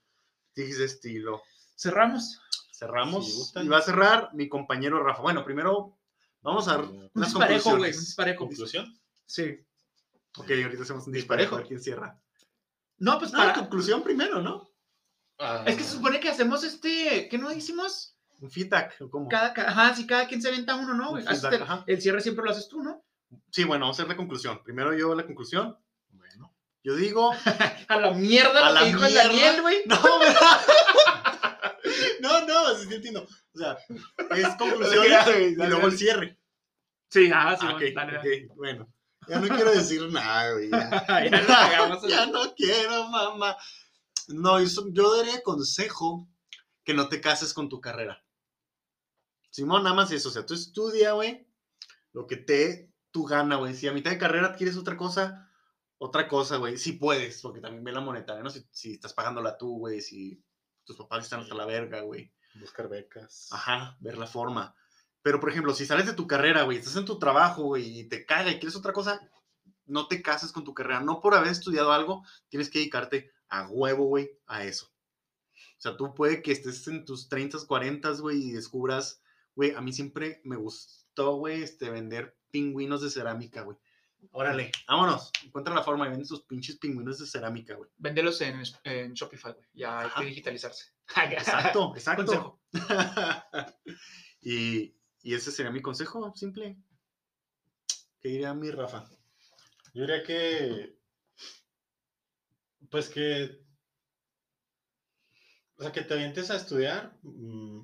[0.54, 1.42] Tips de estilo.
[1.76, 2.40] Cerramos.
[2.72, 3.52] Cerramos.
[3.62, 5.22] Y va a cerrar mi compañero Rafa.
[5.22, 5.96] Bueno, primero
[6.44, 7.90] vamos a unas disparejo, güey.
[7.90, 8.46] Disparejo.
[8.46, 8.96] Conclusión.
[9.26, 9.58] Sí.
[10.36, 11.60] Ok, ahorita hacemos un Disparejo.
[11.66, 12.20] quién cierra.
[12.98, 13.54] No, pues No, para.
[13.54, 14.68] conclusión primero, ¿no?
[15.38, 17.28] Ah, Es que se supone que hacemos este.
[17.28, 18.16] ¿Qué no hicimos?
[18.40, 19.28] Un feedback, ¿o ¿cómo?
[19.28, 21.12] Cada, ca- ajá, sí, cada quien se aventa uno, ¿no?
[21.12, 21.84] Un feedback, el, ajá.
[21.86, 23.04] el cierre siempre lo haces tú, ¿no?
[23.50, 24.62] Sí, bueno, vamos a hacer la conclusión.
[24.62, 25.76] Primero yo la conclusión.
[26.10, 26.54] Bueno.
[26.82, 27.32] Yo digo.
[27.88, 29.00] A la mierda A lo la que dijo.
[29.00, 29.82] Daniel, güey.
[29.86, 29.96] No,
[32.88, 33.26] sí entiendo.
[33.54, 33.78] O sea,
[34.36, 36.38] es conclusión y luego el cierre.
[37.10, 38.46] Sí, ah, sí, Ah, ok, dale, dale.
[38.46, 38.92] ok, bueno.
[39.28, 40.70] Ya no quiero decir nada, güey.
[40.70, 40.90] ya.
[42.32, 43.56] no quiero, mamá.
[44.28, 46.28] No, yo, yo daría consejo
[46.84, 48.24] que no te cases con tu carrera.
[49.50, 50.28] Simón, nada más eso.
[50.28, 51.46] O sea, tú estudia, güey,
[52.12, 53.74] lo que te tu gana, güey.
[53.74, 55.48] Si a mitad de carrera quieres otra cosa,
[55.98, 56.76] otra cosa, güey.
[56.76, 58.50] Si puedes, porque también ve la monetaria, ¿no?
[58.50, 60.00] Si, si estás pagándola tú, güey.
[60.00, 60.42] Si
[60.84, 62.32] tus papás están hasta la verga, güey.
[62.54, 63.48] Buscar becas.
[63.52, 64.74] Ajá, ver la forma.
[65.22, 68.08] Pero, por ejemplo, si sales de tu carrera, güey, estás en tu trabajo, güey, y
[68.08, 69.20] te caga y quieres otra cosa,
[69.86, 71.00] no te cases con tu carrera.
[71.00, 74.92] No por haber estudiado algo, tienes que dedicarte a huevo, güey, a eso.
[75.56, 79.22] O sea, tú puede que estés en tus 30, 40, güey, y descubras,
[79.54, 83.78] güey, a mí siempre me gustó, güey, este, vender pingüinos de cerámica, güey.
[84.30, 85.30] Órale, vámonos.
[85.44, 87.90] Encuentra la forma de vender tus pinches pingüinos de cerámica, güey.
[87.96, 89.66] Véndelos en, en Shopify, güey.
[89.74, 90.20] Ya hay Ajá.
[90.20, 90.93] que digitalizarse.
[91.08, 92.24] Exacto, exacto.
[92.24, 92.60] Consejo.
[94.40, 96.76] y, y ese sería mi consejo, simple.
[98.20, 99.08] ¿Qué diría mi Rafa?
[99.94, 100.98] Yo diría que.
[102.90, 103.60] Pues que.
[105.76, 107.16] O sea, que te avientes a estudiar.
[107.22, 107.80] mm,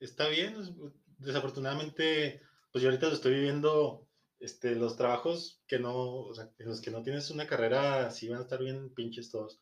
[0.00, 0.54] está bien.
[0.60, 0.72] es-
[1.18, 2.40] Desafortunadamente,
[2.72, 4.06] pues yo ahorita lo estoy viviendo.
[4.38, 5.94] Este, los trabajos que no.
[6.22, 9.30] O sea, en los que no tienes una carrera, sí van a estar bien pinches
[9.30, 9.60] todos.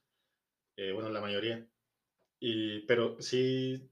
[0.76, 1.68] Eh, bueno, la mayoría.
[2.40, 3.88] Y, pero sí.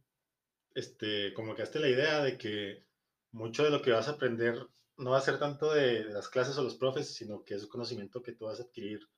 [0.75, 2.85] Este, como que hazte la idea de que
[3.33, 4.69] mucho de lo que vas a aprender
[4.99, 7.63] no va a ser tanto de, de las clases o los profes, sino que es
[7.63, 9.09] un conocimiento que tú vas a adquirir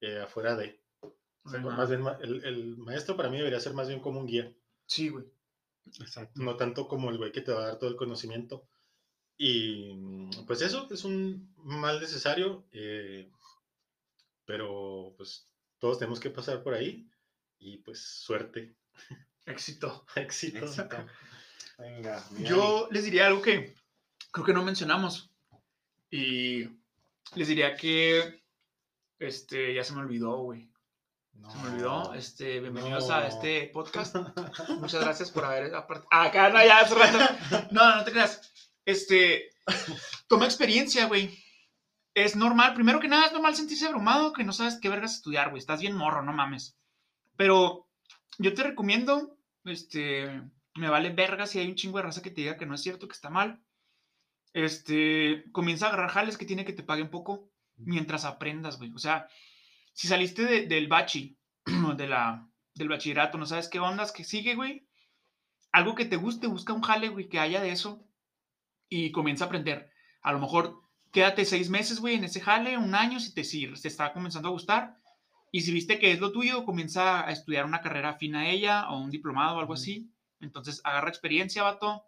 [0.00, 0.82] eh, afuera de.
[1.42, 1.70] O sea, Ajá.
[1.70, 4.54] más bien, el maestro para mí debería ser más bien como un guía,
[4.86, 5.24] Sí, güey.
[6.00, 6.42] Exacto.
[6.42, 8.68] no tanto como el güey que te va a dar todo el conocimiento.
[9.38, 13.30] Y mm, pues eso es un mal necesario, eh,
[14.44, 17.09] pero pues todos tenemos que pasar por ahí
[17.60, 18.74] y pues suerte,
[19.46, 20.04] Éxito.
[20.16, 20.64] éxito.
[20.64, 21.06] Éxito.
[21.78, 22.22] Venga.
[22.32, 23.74] mi Yo les diría algo que
[24.32, 25.30] creo que no mencionamos.
[26.10, 26.64] Y
[27.34, 28.42] les diría que.
[29.18, 30.68] Este, ya se me olvidó, güey.
[31.32, 32.14] Se me olvidó.
[32.14, 33.14] Este, bienvenidos No.
[33.14, 34.16] a este podcast.
[34.80, 37.18] Muchas gracias por haber apart- Acá no, ya hace rato.
[37.70, 38.52] No, no te creas.
[38.84, 39.50] Este,
[40.26, 41.38] toma experiencia, güey.
[42.14, 45.50] Es normal, primero que nada, es normal sentirse abrumado, que no sabes qué vergas estudiar,
[45.50, 45.60] güey.
[45.60, 46.76] Estás bien morro, no mames.
[47.40, 47.88] Pero
[48.38, 50.42] yo te recomiendo, este,
[50.74, 52.82] me vale verga si hay un chingo de raza que te diga que no es
[52.82, 53.62] cierto, que está mal.
[54.52, 58.92] Este, comienza a agarrar jales que tiene que te paguen poco mientras aprendas, güey.
[58.92, 59.26] O sea,
[59.94, 61.38] si saliste de- del bachi,
[61.96, 64.86] de la, del bachillerato, no sabes qué ondas, que sigue, güey.
[65.72, 68.06] Algo que te guste, busca un jale, güey, que haya de eso
[68.90, 69.90] y comienza a aprender.
[70.20, 73.66] A lo mejor quédate seis meses, güey, en ese jale, un año, si te, si
[73.80, 74.99] te está comenzando a gustar.
[75.52, 78.88] Y si viste que es lo tuyo, comienza a estudiar una carrera afina a ella
[78.90, 80.10] o un diplomado o algo así.
[80.40, 82.04] Entonces, agarra experiencia, vato.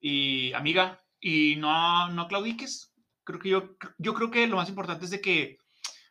[0.00, 2.92] Y amiga, y no, no claudiques.
[3.24, 5.58] Creo que yo, yo creo que lo más importante es de que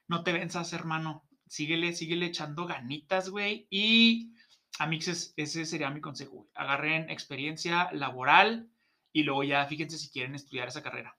[0.07, 1.27] no te venzas, hermano.
[1.47, 3.67] Síguele, síguele echando ganitas, güey.
[3.69, 4.33] Y
[4.79, 6.31] amixes, ese sería mi consejo.
[6.31, 6.49] güey.
[6.53, 8.69] Agarren experiencia laboral
[9.13, 11.17] y luego ya fíjense si quieren estudiar esa carrera.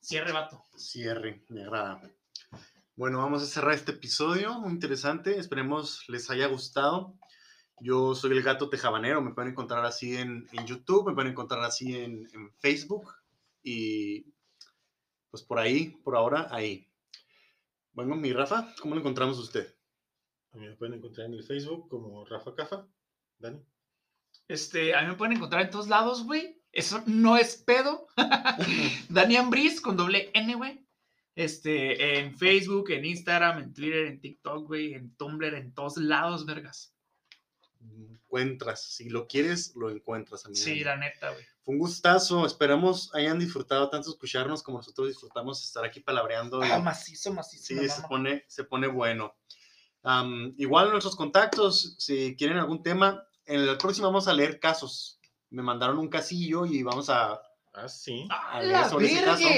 [0.00, 0.64] Cierre, vato.
[0.76, 2.00] Cierre, me agrada.
[2.98, 5.38] Bueno, vamos a cerrar este episodio, muy interesante.
[5.38, 7.16] Esperemos les haya gustado.
[7.80, 11.62] Yo soy el gato tejabanero, me pueden encontrar así en, en YouTube, me pueden encontrar
[11.62, 13.14] así en, en Facebook
[13.62, 14.34] y
[15.30, 16.90] pues por ahí, por ahora, ahí.
[17.92, 19.76] Bueno, mi Rafa, ¿cómo lo encontramos a usted?
[20.50, 22.84] A mí me pueden encontrar en el Facebook como Rafa Cafa.
[23.38, 23.64] Dani.
[24.48, 26.60] Este, a mí me pueden encontrar en todos lados, güey.
[26.72, 28.08] Eso no es pedo.
[29.08, 30.87] Daniel Briz con doble N, güey.
[31.38, 36.44] Este, en Facebook, en Instagram, en Twitter, en TikTok, güey, en Tumblr, en todos lados,
[36.44, 36.92] vergas.
[37.80, 40.44] Encuentras, si lo quieres, lo encuentras.
[40.46, 40.60] amigo.
[40.60, 41.44] Sí, la neta, güey.
[41.64, 46.64] Fue un gustazo, esperamos hayan disfrutado tanto escucharnos como nosotros disfrutamos estar aquí palabreando.
[46.64, 47.66] y- Ah, macizo, macizo.
[47.80, 49.36] Sí, se pone, se pone bueno.
[50.02, 55.20] Am, igual nuestros contactos, si quieren algún tema, en el próximo vamos a leer casos.
[55.50, 57.40] Me mandaron un casillo y vamos a...
[57.74, 58.26] Ah, sí.
[58.28, 59.48] ¡A la sobre ese caso.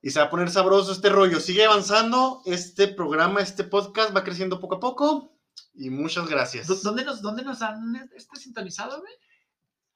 [0.00, 1.40] Y se va a poner sabroso este rollo.
[1.40, 5.32] Sigue avanzando, este programa, este podcast va creciendo poco a poco.
[5.74, 6.66] Y muchas gracias.
[6.68, 9.12] ¿Dó- ¿Dónde nos, ¿Dónde nos han este sintonizado, güey?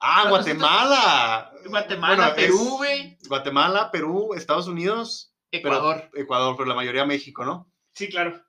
[0.00, 1.52] Ah, ¿Dónde Guatemala.
[1.66, 3.18] Guatemala, Bueno, Perú, güey.
[3.28, 6.10] Guatemala, Perú, Estados Unidos, pero- Ecuador.
[6.14, 7.70] Ecuador, pero la mayoría México, ¿no?
[7.94, 8.42] Sí, claro.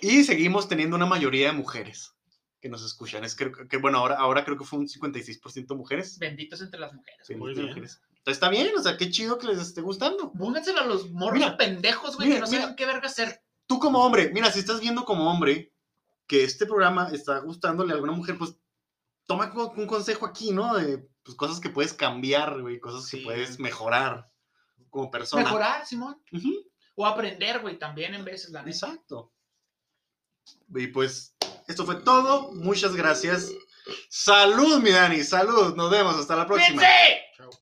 [0.00, 2.14] Y seguimos teniendo una mayoría de mujeres
[2.60, 3.24] que nos escuchan.
[3.24, 6.18] Es que, que, bueno, ahora, ahora creo que fue un 56% mujeres.
[6.18, 7.26] Benditos entre las mujeres.
[7.26, 7.66] Sí, Muy bien.
[7.68, 8.00] mujeres.
[8.26, 10.32] Está bien, o sea, qué chido que les esté gustando.
[10.32, 13.42] Pónganselo a los morros pendejos, güey, que no saben qué verga hacer.
[13.66, 15.72] Tú como hombre, mira, si estás viendo como hombre
[16.26, 18.56] que este programa está gustándole a alguna mujer, pues
[19.26, 20.74] toma un consejo aquí, ¿no?
[20.74, 23.18] De pues, cosas que puedes cambiar, güey, cosas Sí.
[23.18, 24.30] que puedes mejorar
[24.90, 25.44] como persona.
[25.44, 26.20] Mejorar, Simón.
[26.96, 28.70] O aprender, güey, también en veces, la neta.
[28.86, 29.32] Exacto.
[30.74, 31.36] Y pues,
[31.68, 32.52] esto fue todo.
[32.52, 33.50] Muchas gracias.
[34.08, 35.74] Salud, mi Dani, salud.
[35.74, 36.16] Nos vemos.
[36.16, 36.76] Hasta la próxima.
[36.76, 37.29] ¡Cuídense!